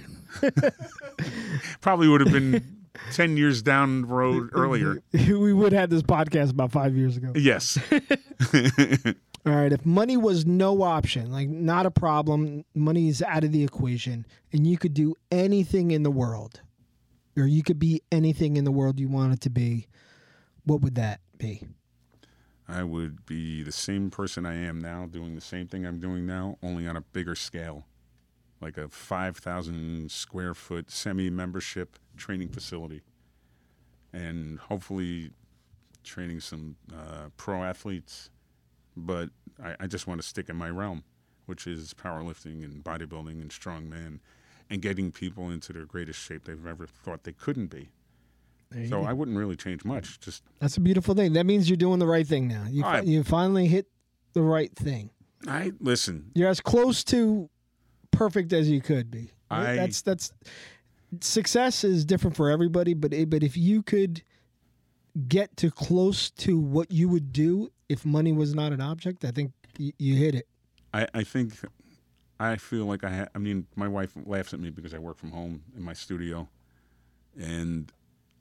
Probably 1.81 2.07
would 2.07 2.21
have 2.21 2.31
been 2.31 2.85
ten 3.11 3.37
years 3.37 3.61
down 3.61 4.01
the 4.01 4.07
road 4.07 4.49
earlier. 4.53 5.01
we 5.13 5.53
would 5.53 5.71
have 5.73 5.81
had 5.81 5.89
this 5.89 6.01
podcast 6.01 6.51
about 6.51 6.71
five 6.71 6.95
years 6.95 7.17
ago. 7.17 7.31
Yes. 7.35 7.77
All 9.45 9.53
right. 9.53 9.71
If 9.71 9.85
money 9.85 10.17
was 10.17 10.45
no 10.45 10.81
option, 10.81 11.31
like 11.31 11.49
not 11.49 11.85
a 11.85 11.91
problem, 11.91 12.65
money 12.73 13.07
is 13.09 13.21
out 13.21 13.43
of 13.43 13.51
the 13.51 13.63
equation, 13.63 14.25
and 14.51 14.65
you 14.65 14.77
could 14.77 14.93
do 14.93 15.15
anything 15.31 15.91
in 15.91 16.03
the 16.03 16.11
world, 16.11 16.61
or 17.37 17.45
you 17.45 17.63
could 17.63 17.79
be 17.79 18.01
anything 18.11 18.57
in 18.57 18.63
the 18.63 18.71
world 18.71 18.99
you 18.99 19.07
wanted 19.07 19.41
to 19.41 19.49
be, 19.49 19.87
what 20.63 20.81
would 20.81 20.95
that 20.95 21.19
be? 21.37 21.63
I 22.67 22.83
would 22.83 23.25
be 23.25 23.61
the 23.61 23.71
same 23.71 24.09
person 24.09 24.45
I 24.45 24.55
am 24.55 24.79
now, 24.79 25.05
doing 25.05 25.35
the 25.35 25.41
same 25.41 25.67
thing 25.67 25.85
I'm 25.85 25.99
doing 25.99 26.25
now, 26.25 26.57
only 26.63 26.87
on 26.87 26.97
a 26.97 27.01
bigger 27.01 27.35
scale, 27.35 27.85
like 28.59 28.77
a 28.77 28.89
5,000 28.89 30.09
square 30.09 30.55
foot 30.55 30.89
semi 30.89 31.29
membership 31.29 31.99
training 32.17 32.49
facility. 32.49 33.01
And 34.11 34.57
hopefully 34.59 35.31
training 36.05 36.39
some 36.39 36.77
uh, 36.93 37.29
pro 37.35 37.63
athletes. 37.63 38.29
But 38.95 39.29
I, 39.61 39.75
I 39.81 39.87
just 39.87 40.07
want 40.07 40.21
to 40.21 40.27
stick 40.27 40.47
in 40.49 40.55
my 40.55 40.69
realm, 40.69 41.03
which 41.47 41.67
is 41.67 41.93
powerlifting 41.93 42.63
and 42.63 42.83
bodybuilding 42.83 43.41
and 43.41 43.49
strongman 43.49 44.19
and 44.69 44.81
getting 44.81 45.11
people 45.11 45.49
into 45.51 45.73
their 45.73 45.85
greatest 45.85 46.19
shape 46.19 46.45
they've 46.45 46.65
ever 46.65 46.87
thought 46.87 47.23
they 47.23 47.31
couldn't 47.33 47.67
be. 47.67 47.89
So 48.89 49.01
go. 49.01 49.03
I 49.03 49.13
wouldn't 49.13 49.37
really 49.37 49.55
change 49.55 49.85
much. 49.85 50.19
Just 50.19 50.43
That's 50.59 50.75
a 50.75 50.81
beautiful 50.81 51.13
thing. 51.15 51.33
That 51.33 51.45
means 51.45 51.69
you're 51.69 51.77
doing 51.77 51.99
the 51.99 52.07
right 52.07 52.27
thing 52.27 52.47
now. 52.47 52.65
You, 52.69 52.81
fi- 52.81 53.01
you 53.01 53.23
finally 53.23 53.67
hit 53.67 53.87
the 54.33 54.41
right 54.41 54.73
thing. 54.75 55.11
I 55.47 55.71
listen. 55.79 56.31
You're 56.33 56.49
as 56.49 56.59
close 56.59 57.03
to 57.05 57.49
perfect 58.11 58.51
as 58.53 58.69
you 58.69 58.81
could 58.81 59.09
be. 59.11 59.31
I- 59.49 59.75
that's 59.75 60.01
that's 60.01 60.33
success 61.21 61.83
is 61.83 62.03
different 62.03 62.35
for 62.35 62.49
everybody, 62.49 62.93
but 62.93 63.13
but 63.29 63.43
if 63.43 63.55
you 63.55 63.81
could 63.83 64.23
get 65.27 65.55
to 65.57 65.71
close 65.71 66.29
to 66.31 66.59
what 66.59 66.91
you 66.91 67.07
would 67.07 67.31
do 67.31 67.71
if 67.87 68.05
money 68.05 68.33
was 68.33 68.53
not 68.55 68.73
an 68.73 68.81
object, 68.81 69.23
I 69.23 69.31
think 69.31 69.53
y- 69.79 69.93
you 69.97 70.15
hit 70.15 70.35
it. 70.35 70.47
I, 70.93 71.07
I 71.13 71.23
think 71.23 71.53
I 72.39 72.57
feel 72.57 72.85
like 72.85 73.03
I 73.03 73.09
ha- 73.09 73.27
I 73.33 73.37
mean 73.37 73.67
my 73.75 73.87
wife 73.87 74.11
laughs 74.25 74.53
at 74.53 74.59
me 74.59 74.69
because 74.69 74.93
I 74.93 74.97
work 74.99 75.17
from 75.17 75.31
home 75.31 75.63
in 75.75 75.83
my 75.83 75.93
studio 75.93 76.47
and 77.39 77.91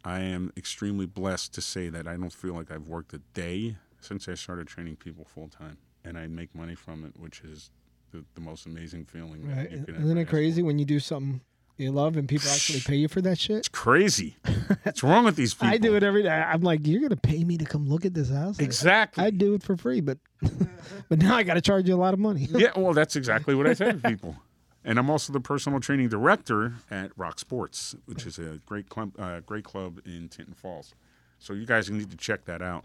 I 0.05 0.20
am 0.20 0.53
extremely 0.57 1.07
blessed 1.07 1.55
to 1.55 1.61
say 1.61 1.88
that 1.88 2.07
I 2.07 2.16
don't 2.16 2.32
feel 2.32 2.55
like 2.55 2.70
I've 2.70 2.88
worked 2.88 3.12
a 3.14 3.18
day 3.32 3.76
since 4.01 4.28
I 4.28 4.34
started 4.34 4.66
training 4.66 4.97
people 4.97 5.24
full 5.24 5.49
time 5.49 5.78
and 6.05 6.18
I 6.18 6.26
make 6.26 6.55
money 6.55 6.74
from 6.74 7.05
it 7.05 7.18
which 7.18 7.40
is 7.40 7.70
the, 8.11 8.24
the 8.34 8.40
most 8.40 8.66
amazing 8.66 9.05
feeling. 9.05 9.49
that 9.49 9.57
Right? 9.57 9.72
Isn't 9.72 10.18
it 10.18 10.28
crazy 10.28 10.61
for. 10.62 10.66
when 10.66 10.78
you 10.78 10.84
do 10.84 11.01
something 11.01 11.40
you 11.77 11.91
love 11.91 12.16
and 12.16 12.29
people 12.29 12.49
actually 12.51 12.81
pay 12.81 12.97
you 12.97 13.09
for 13.09 13.20
that 13.22 13.39
shit? 13.39 13.59
It's 13.59 13.68
crazy. 13.68 14.37
What's 14.83 15.03
wrong 15.03 15.25
with 15.25 15.37
these 15.37 15.55
people? 15.55 15.68
I 15.75 15.79
do 15.79 15.97
it 15.97 16.03
every 16.03 16.22
day. 16.22 16.31
I'm 16.31 16.62
like, 16.62 16.87
you're 16.87 17.01
gonna 17.01 17.16
pay 17.16 17.45
me 17.45 17.59
to 17.59 17.64
come 17.64 17.89
look 17.89 18.05
at 18.05 18.14
this 18.14 18.31
house? 18.31 18.59
Like, 18.59 18.66
Exactly. 18.66 19.25
I 19.25 19.31
do 19.31 19.55
it 19.55 19.62
for 19.62 19.77
free, 19.77 20.01
but 20.01 20.18
but 21.09 21.18
now 21.18 21.35
I 21.35 21.43
got 21.43 21.55
to 21.55 21.61
charge 21.61 21.89
you 21.89 21.95
a 21.95 21.97
lot 21.97 22.14
of 22.14 22.20
money. 22.20 22.47
yeah, 22.51 22.70
well, 22.77 22.93
that's 22.93 23.16
exactly 23.16 23.55
what 23.55 23.66
I 23.66 23.75
tell 23.75 23.95
people. 23.95 24.37
And 24.85 24.99
I'm 24.99 25.09
also 25.09 25.33
the 25.33 25.41
personal 25.41 25.81
training 25.81 26.11
director 26.11 26.75
at 26.91 27.11
Rock 27.16 27.39
Sports, 27.39 27.95
which 28.05 28.27
is 28.27 28.39
a 28.39 28.61
great 28.66 28.91
club, 28.91 29.12
uh, 29.18 29.41
great 29.41 29.64
club 29.64 30.01
in 30.05 30.29
Tinton 30.29 30.53
Falls. 30.55 30.95
So 31.39 31.55
you 31.55 31.64
guys 31.64 31.91
need 31.91 32.11
to 32.11 32.16
check 32.16 32.45
that 32.45 32.61
out. 32.61 32.85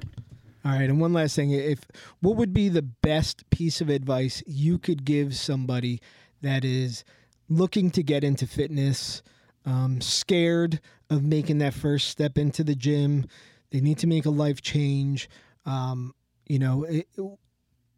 All 0.66 0.72
right, 0.72 0.90
and 0.90 1.00
one 1.00 1.14
last 1.14 1.36
thing: 1.36 1.52
if 1.52 1.80
what 2.22 2.36
would 2.38 2.54
be 2.54 2.70
the 2.70 2.82
best 2.82 3.50
piece 3.50 3.82
of 3.82 3.90
advice 3.90 4.42
you 4.48 4.78
could 4.78 5.06
give 5.06 5.36
somebody 5.36 6.02
that 6.42 6.64
is 6.64 7.04
looking 7.50 7.92
to 7.92 8.04
get 8.04 8.24
into 8.24 8.48
fitness, 8.48 9.22
um, 9.66 10.02
scared 10.02 10.80
of 11.10 11.24
making 11.24 11.58
that 11.60 11.74
first 11.74 12.10
step 12.10 12.38
into 12.38 12.64
the 12.64 12.76
gym, 12.76 13.26
they 13.72 13.82
need 13.82 13.98
to 14.00 14.08
make 14.08 14.26
a 14.26 14.30
life 14.30 14.62
change. 14.62 15.30
Um, 15.66 16.14
you 16.46 16.60
know, 16.60 16.84
it, 16.84 17.08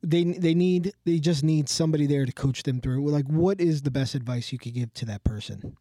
they 0.04 0.24
they 0.24 0.54
need 0.54 0.94
they 1.06 1.20
just 1.20 1.44
need 1.44 1.70
somebody 1.70 2.08
there 2.08 2.26
to 2.26 2.32
coach 2.32 2.64
them 2.64 2.82
through. 2.82 3.08
Like, 3.10 3.28
what 3.28 3.62
is 3.62 3.84
the 3.84 3.92
best 3.92 4.16
advice 4.16 4.52
you 4.52 4.58
could 4.58 4.74
give 4.74 4.94
to 4.96 5.06
that 5.06 5.24
person? 5.24 5.78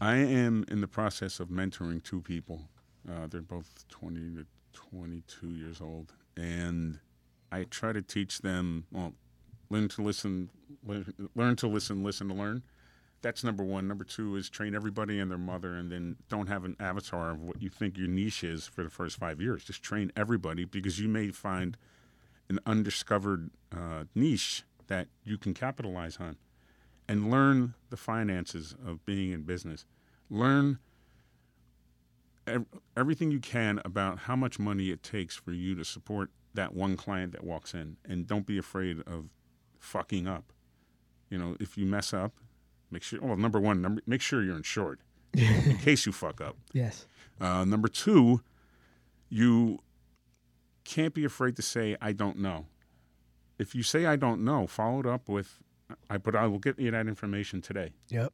I 0.00 0.16
am 0.16 0.64
in 0.68 0.80
the 0.80 0.88
process 0.88 1.40
of 1.40 1.48
mentoring 1.48 2.02
two 2.02 2.20
people. 2.20 2.68
Uh, 3.08 3.26
they're 3.28 3.40
both 3.40 3.84
20 3.88 4.36
to 4.36 4.46
22 4.72 5.48
years 5.48 5.80
old. 5.80 6.12
And 6.36 7.00
I 7.50 7.64
try 7.64 7.92
to 7.92 8.02
teach 8.02 8.40
them, 8.40 8.84
well, 8.92 9.14
learn 9.70 9.88
to 9.88 10.02
listen, 10.02 10.50
learn, 10.84 11.12
learn 11.34 11.56
to 11.56 11.66
listen, 11.66 12.04
listen 12.04 12.28
to 12.28 12.34
learn. 12.34 12.62
That's 13.20 13.42
number 13.42 13.64
one. 13.64 13.88
Number 13.88 14.04
two 14.04 14.36
is 14.36 14.48
train 14.48 14.74
everybody 14.74 15.18
and 15.18 15.30
their 15.30 15.38
mother, 15.38 15.74
and 15.74 15.90
then 15.90 16.16
don't 16.28 16.46
have 16.46 16.64
an 16.64 16.76
avatar 16.78 17.30
of 17.30 17.42
what 17.42 17.60
you 17.60 17.68
think 17.68 17.98
your 17.98 18.06
niche 18.06 18.44
is 18.44 18.66
for 18.66 18.84
the 18.84 18.90
first 18.90 19.18
five 19.18 19.40
years. 19.40 19.64
Just 19.64 19.82
train 19.82 20.12
everybody 20.16 20.64
because 20.64 21.00
you 21.00 21.08
may 21.08 21.30
find 21.30 21.76
an 22.48 22.60
undiscovered 22.64 23.50
uh, 23.76 24.04
niche 24.14 24.62
that 24.86 25.08
you 25.24 25.36
can 25.36 25.52
capitalize 25.52 26.18
on 26.18 26.36
and 27.08 27.30
learn 27.30 27.74
the 27.90 27.96
finances 27.96 28.74
of 28.86 29.04
being 29.04 29.32
in 29.32 29.42
business. 29.42 29.84
Learn 30.30 30.78
ev- 32.46 32.66
everything 32.96 33.30
you 33.30 33.40
can 33.40 33.80
about 33.84 34.20
how 34.20 34.36
much 34.36 34.58
money 34.58 34.90
it 34.90 35.02
takes 35.02 35.34
for 35.34 35.52
you 35.52 35.74
to 35.74 35.84
support 35.84 36.30
that 36.54 36.74
one 36.74 36.96
client 36.96 37.32
that 37.32 37.44
walks 37.44 37.74
in, 37.74 37.96
and 38.04 38.26
don't 38.26 38.46
be 38.46 38.58
afraid 38.58 39.00
of 39.06 39.26
fucking 39.78 40.26
up. 40.26 40.52
You 41.30 41.38
know, 41.38 41.56
if 41.60 41.76
you 41.76 41.86
mess 41.86 42.12
up, 42.12 42.32
make 42.90 43.02
sure. 43.02 43.20
Well, 43.20 43.36
number 43.36 43.60
one, 43.60 43.80
number, 43.82 44.02
make 44.06 44.20
sure 44.20 44.42
you're 44.42 44.56
insured 44.56 45.00
in 45.34 45.78
case 45.82 46.06
you 46.06 46.12
fuck 46.12 46.40
up. 46.40 46.56
Yes. 46.72 47.06
Uh, 47.40 47.64
number 47.64 47.88
two, 47.88 48.42
you 49.28 49.78
can't 50.84 51.14
be 51.14 51.24
afraid 51.24 51.56
to 51.56 51.62
say 51.62 51.96
I 52.00 52.12
don't 52.12 52.38
know. 52.38 52.66
If 53.58 53.74
you 53.74 53.82
say 53.82 54.06
I 54.06 54.16
don't 54.16 54.44
know, 54.44 54.66
follow 54.66 55.00
it 55.00 55.06
up 55.06 55.28
with 55.28 55.58
I 56.10 56.18
but 56.18 56.34
I 56.34 56.46
will 56.46 56.58
get 56.58 56.78
you 56.78 56.90
that 56.90 57.06
information 57.06 57.60
today. 57.60 57.92
Yep. 58.08 58.32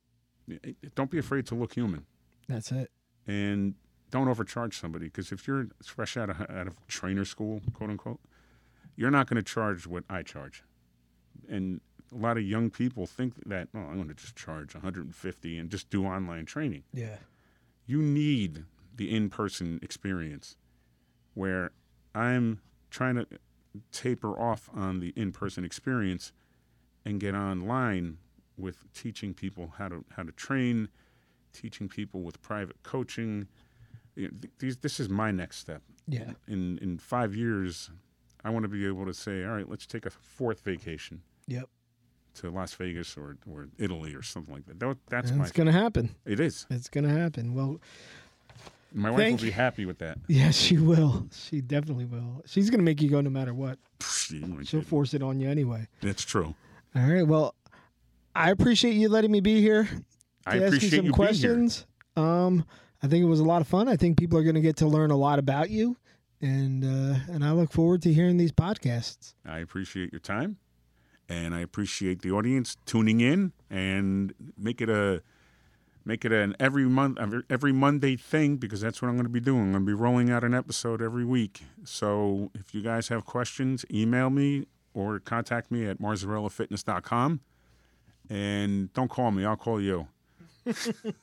Don't 0.94 1.10
be 1.10 1.18
afraid 1.18 1.46
to 1.46 1.54
look 1.54 1.72
human 1.72 2.04
That's 2.48 2.70
it. 2.70 2.90
and 3.26 3.74
don't 4.10 4.28
overcharge 4.28 4.78
somebody 4.78 5.06
because 5.06 5.32
if 5.32 5.48
you're 5.48 5.68
fresh 5.82 6.16
out 6.16 6.30
of 6.30 6.40
out 6.42 6.66
of 6.66 6.86
trainer 6.86 7.24
school, 7.24 7.60
quote 7.72 7.90
unquote, 7.90 8.20
you're 8.96 9.10
not 9.10 9.26
going 9.28 9.36
to 9.36 9.42
charge 9.42 9.86
what 9.86 10.04
I 10.08 10.22
charge. 10.22 10.62
And 11.48 11.80
a 12.14 12.16
lot 12.16 12.36
of 12.36 12.44
young 12.44 12.70
people 12.70 13.06
think 13.06 13.34
that, 13.46 13.68
oh, 13.74 13.78
I'm 13.80 13.96
going 13.96 14.08
to 14.08 14.14
just 14.14 14.36
charge 14.36 14.74
150 14.74 15.58
and 15.58 15.70
just 15.70 15.90
do 15.90 16.04
online 16.06 16.46
training 16.46 16.84
Yeah. 16.92 17.16
you 17.86 18.00
need 18.00 18.64
the 18.96 19.14
in-person 19.14 19.80
experience 19.82 20.56
where 21.34 21.72
i'm 22.14 22.60
trying 22.90 23.16
to 23.16 23.26
taper 23.90 24.38
off 24.38 24.70
on 24.72 25.00
the 25.00 25.12
in-person 25.16 25.64
experience 25.64 26.32
and 27.04 27.18
get 27.18 27.34
online 27.34 28.18
with 28.56 28.84
teaching 28.94 29.34
people 29.34 29.72
how 29.78 29.88
to 29.88 30.04
how 30.16 30.22
to 30.22 30.30
train 30.32 30.88
teaching 31.52 31.88
people 31.88 32.22
with 32.22 32.40
private 32.40 32.80
coaching 32.84 33.48
You 34.16 34.28
know, 34.28 34.34
th- 34.40 34.52
these, 34.60 34.76
this 34.76 35.00
is 35.00 35.08
my 35.08 35.32
next 35.32 35.56
step 35.58 35.82
Yeah. 36.06 36.34
in 36.46 36.78
in 36.78 36.98
five 36.98 37.34
years 37.34 37.90
i 38.44 38.50
want 38.50 38.62
to 38.62 38.68
be 38.68 38.86
able 38.86 39.06
to 39.06 39.14
say 39.14 39.44
all 39.44 39.56
right 39.56 39.68
let's 39.68 39.86
take 39.86 40.06
a 40.06 40.10
fourth 40.10 40.60
vacation 40.60 41.22
Yep. 41.48 41.68
To 42.34 42.50
las 42.50 42.74
vegas 42.74 43.16
or, 43.16 43.36
or 43.50 43.68
italy 43.78 44.14
or 44.14 44.22
something 44.22 44.54
like 44.54 44.66
that 44.66 44.78
That- 44.80 44.98
that's 45.08 45.30
And 45.30 45.38
my 45.38 45.44
it's 45.44 45.52
gonna 45.52 45.72
happen. 45.72 46.14
it 46.26 46.40
is 46.40 46.66
It's 46.70 46.88
gonna 46.88 47.08
happen. 47.10 47.54
Well, 47.54 47.80
my 48.92 49.10
wife 49.10 49.30
will 49.32 49.38
be 49.38 49.50
happy 49.50 49.86
with 49.86 49.98
that 49.98 50.18
yes, 50.28 50.56
she 50.56 50.78
will. 50.78 51.26
She 51.32 51.60
definitely 51.60 52.04
will. 52.04 52.42
She's 52.46 52.70
gonna 52.70 52.82
make 52.84 53.02
you 53.02 53.10
go 53.10 53.20
no 53.20 53.30
matter 53.30 53.52
what. 53.54 53.78
Ain't 54.32 54.66
She'll 54.68 54.82
force 54.82 55.14
it 55.14 55.22
on 55.22 55.40
you 55.40 55.48
anyway. 55.48 55.88
That's 56.00 56.24
true. 56.24 56.54
All 56.96 57.02
right. 57.06 57.26
Well, 57.26 57.54
I 58.34 58.50
appreciate 58.50 58.94
you 58.94 59.08
letting 59.08 59.30
me 59.32 59.40
be 59.40 59.60
here. 59.60 59.88
I 60.46 60.58
to 60.58 60.64
ask 60.64 60.68
appreciate 60.68 60.90
you 60.92 60.96
some 60.98 61.06
you 61.06 61.12
questions. 61.12 61.86
Um, 62.16 62.64
I 63.02 63.08
think 63.08 63.22
it 63.22 63.26
was 63.28 63.40
a 63.40 63.44
lot 63.44 63.60
of 63.60 63.68
fun. 63.68 63.88
I 63.88 63.96
think 63.96 64.16
people 64.18 64.38
are 64.38 64.42
going 64.44 64.54
to 64.54 64.60
get 64.60 64.76
to 64.76 64.86
learn 64.86 65.10
a 65.10 65.16
lot 65.16 65.38
about 65.38 65.70
you, 65.70 65.96
and 66.40 66.84
uh, 66.84 67.18
and 67.32 67.44
I 67.44 67.50
look 67.52 67.72
forward 67.72 68.02
to 68.02 68.12
hearing 68.12 68.36
these 68.36 68.52
podcasts. 68.52 69.34
I 69.44 69.58
appreciate 69.58 70.12
your 70.12 70.20
time, 70.20 70.56
and 71.28 71.54
I 71.54 71.60
appreciate 71.60 72.22
the 72.22 72.30
audience 72.30 72.76
tuning 72.86 73.20
in 73.20 73.52
and 73.70 74.34
make 74.58 74.80
it 74.80 74.88
a 74.90 75.22
make 76.04 76.24
it 76.24 76.32
an 76.32 76.54
every 76.60 76.84
month 76.84 77.18
every- 77.48 77.72
Monday 77.72 78.16
thing 78.16 78.56
because 78.56 78.80
that's 78.80 79.00
what 79.00 79.08
I'm 79.08 79.14
going 79.14 79.24
to 79.24 79.30
be 79.30 79.40
doing. 79.40 79.62
I'm 79.62 79.72
going 79.72 79.82
to 79.82 79.86
be 79.86 79.94
rolling 79.94 80.30
out 80.30 80.44
an 80.44 80.54
episode 80.54 81.00
every 81.00 81.24
week. 81.24 81.62
So 81.84 82.50
if 82.54 82.74
you 82.74 82.82
guys 82.82 83.08
have 83.08 83.24
questions, 83.24 83.84
email 83.90 84.30
me 84.30 84.66
or 84.92 85.18
contact 85.18 85.70
me 85.70 85.86
at 85.86 85.98
marzarellafitness.com. 85.98 87.40
And 88.30 88.92
don't 88.92 89.08
call 89.08 89.30
me, 89.30 89.44
I'll 89.44 89.56
call 89.56 89.80
you. 89.80 90.08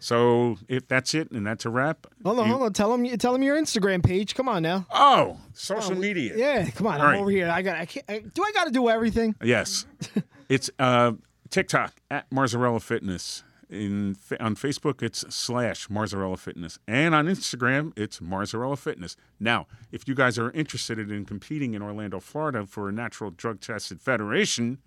so 0.00 0.56
if 0.68 0.86
that's 0.88 1.14
it 1.14 1.30
and 1.30 1.46
that's 1.46 1.64
a 1.64 1.70
wrap. 1.70 2.06
Hold 2.24 2.38
on, 2.38 2.46
you- 2.46 2.52
hold 2.52 2.64
on. 2.64 2.72
Tell 2.72 2.96
them, 2.96 3.06
tell 3.18 3.32
them 3.32 3.42
your 3.42 3.56
Instagram 3.60 4.04
page. 4.04 4.34
Come 4.34 4.48
on 4.48 4.62
now. 4.62 4.86
Oh, 4.90 5.38
social 5.52 5.94
media. 5.94 6.34
Yeah, 6.36 6.70
come 6.70 6.86
on. 6.86 7.00
All 7.00 7.06
I'm 7.06 7.12
right. 7.12 7.20
over 7.20 7.30
here. 7.30 7.48
I 7.50 7.62
got. 7.62 7.76
I 7.76 7.86
can't. 7.86 8.04
I, 8.08 8.18
do 8.20 8.42
I 8.42 8.52
got 8.52 8.64
to 8.64 8.70
do 8.70 8.88
everything? 8.88 9.34
Yes, 9.42 9.86
it's 10.48 10.70
uh, 10.78 11.12
TikTok 11.50 11.94
at 12.10 12.28
Marzarella 12.30 12.80
Fitness. 12.82 13.42
In 13.68 14.14
on 14.38 14.54
Facebook, 14.54 15.02
it's 15.02 15.24
slash 15.34 15.88
Marzarella 15.88 16.38
Fitness, 16.38 16.78
and 16.86 17.16
on 17.16 17.26
Instagram, 17.26 17.92
it's 17.96 18.20
Marzarella 18.20 18.78
Fitness. 18.78 19.16
Now, 19.40 19.66
if 19.90 20.06
you 20.06 20.14
guys 20.14 20.38
are 20.38 20.52
interested 20.52 21.00
in 21.10 21.24
competing 21.24 21.74
in 21.74 21.82
Orlando, 21.82 22.20
Florida, 22.20 22.64
for 22.64 22.88
a 22.88 22.92
natural 22.92 23.32
drug 23.32 23.58
tested 23.60 24.00
federation, 24.00 24.78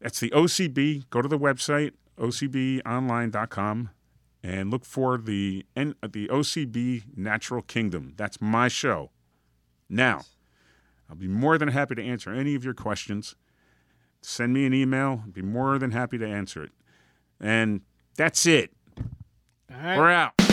that's 0.00 0.20
the 0.20 0.30
OCB. 0.30 1.08
Go 1.10 1.22
to 1.22 1.28
the 1.28 1.38
website 1.38 1.92
ocbonline.com 2.18 3.90
and 4.42 4.70
look 4.70 4.84
for 4.84 5.18
the 5.18 5.64
the 5.74 6.28
OCB 6.28 7.16
Natural 7.16 7.62
Kingdom. 7.62 8.14
That's 8.16 8.40
my 8.40 8.68
show. 8.68 9.10
Now. 9.88 10.22
I'll 11.08 11.16
be 11.16 11.26
more 11.26 11.58
than 11.58 11.68
happy 11.70 11.96
to 11.96 12.04
answer 12.04 12.32
any 12.32 12.54
of 12.54 12.64
your 12.64 12.72
questions. 12.72 13.34
Send 14.22 14.54
me 14.54 14.64
an 14.64 14.72
email. 14.72 15.24
I'd 15.26 15.32
be 15.32 15.42
more 15.42 15.76
than 15.76 15.90
happy 15.90 16.18
to 16.18 16.26
answer 16.26 16.62
it. 16.62 16.70
And 17.40 17.80
that's 18.16 18.46
it. 18.46 18.70
All 18.96 19.76
right. 19.82 19.98
We're 19.98 20.10
out. 20.12 20.49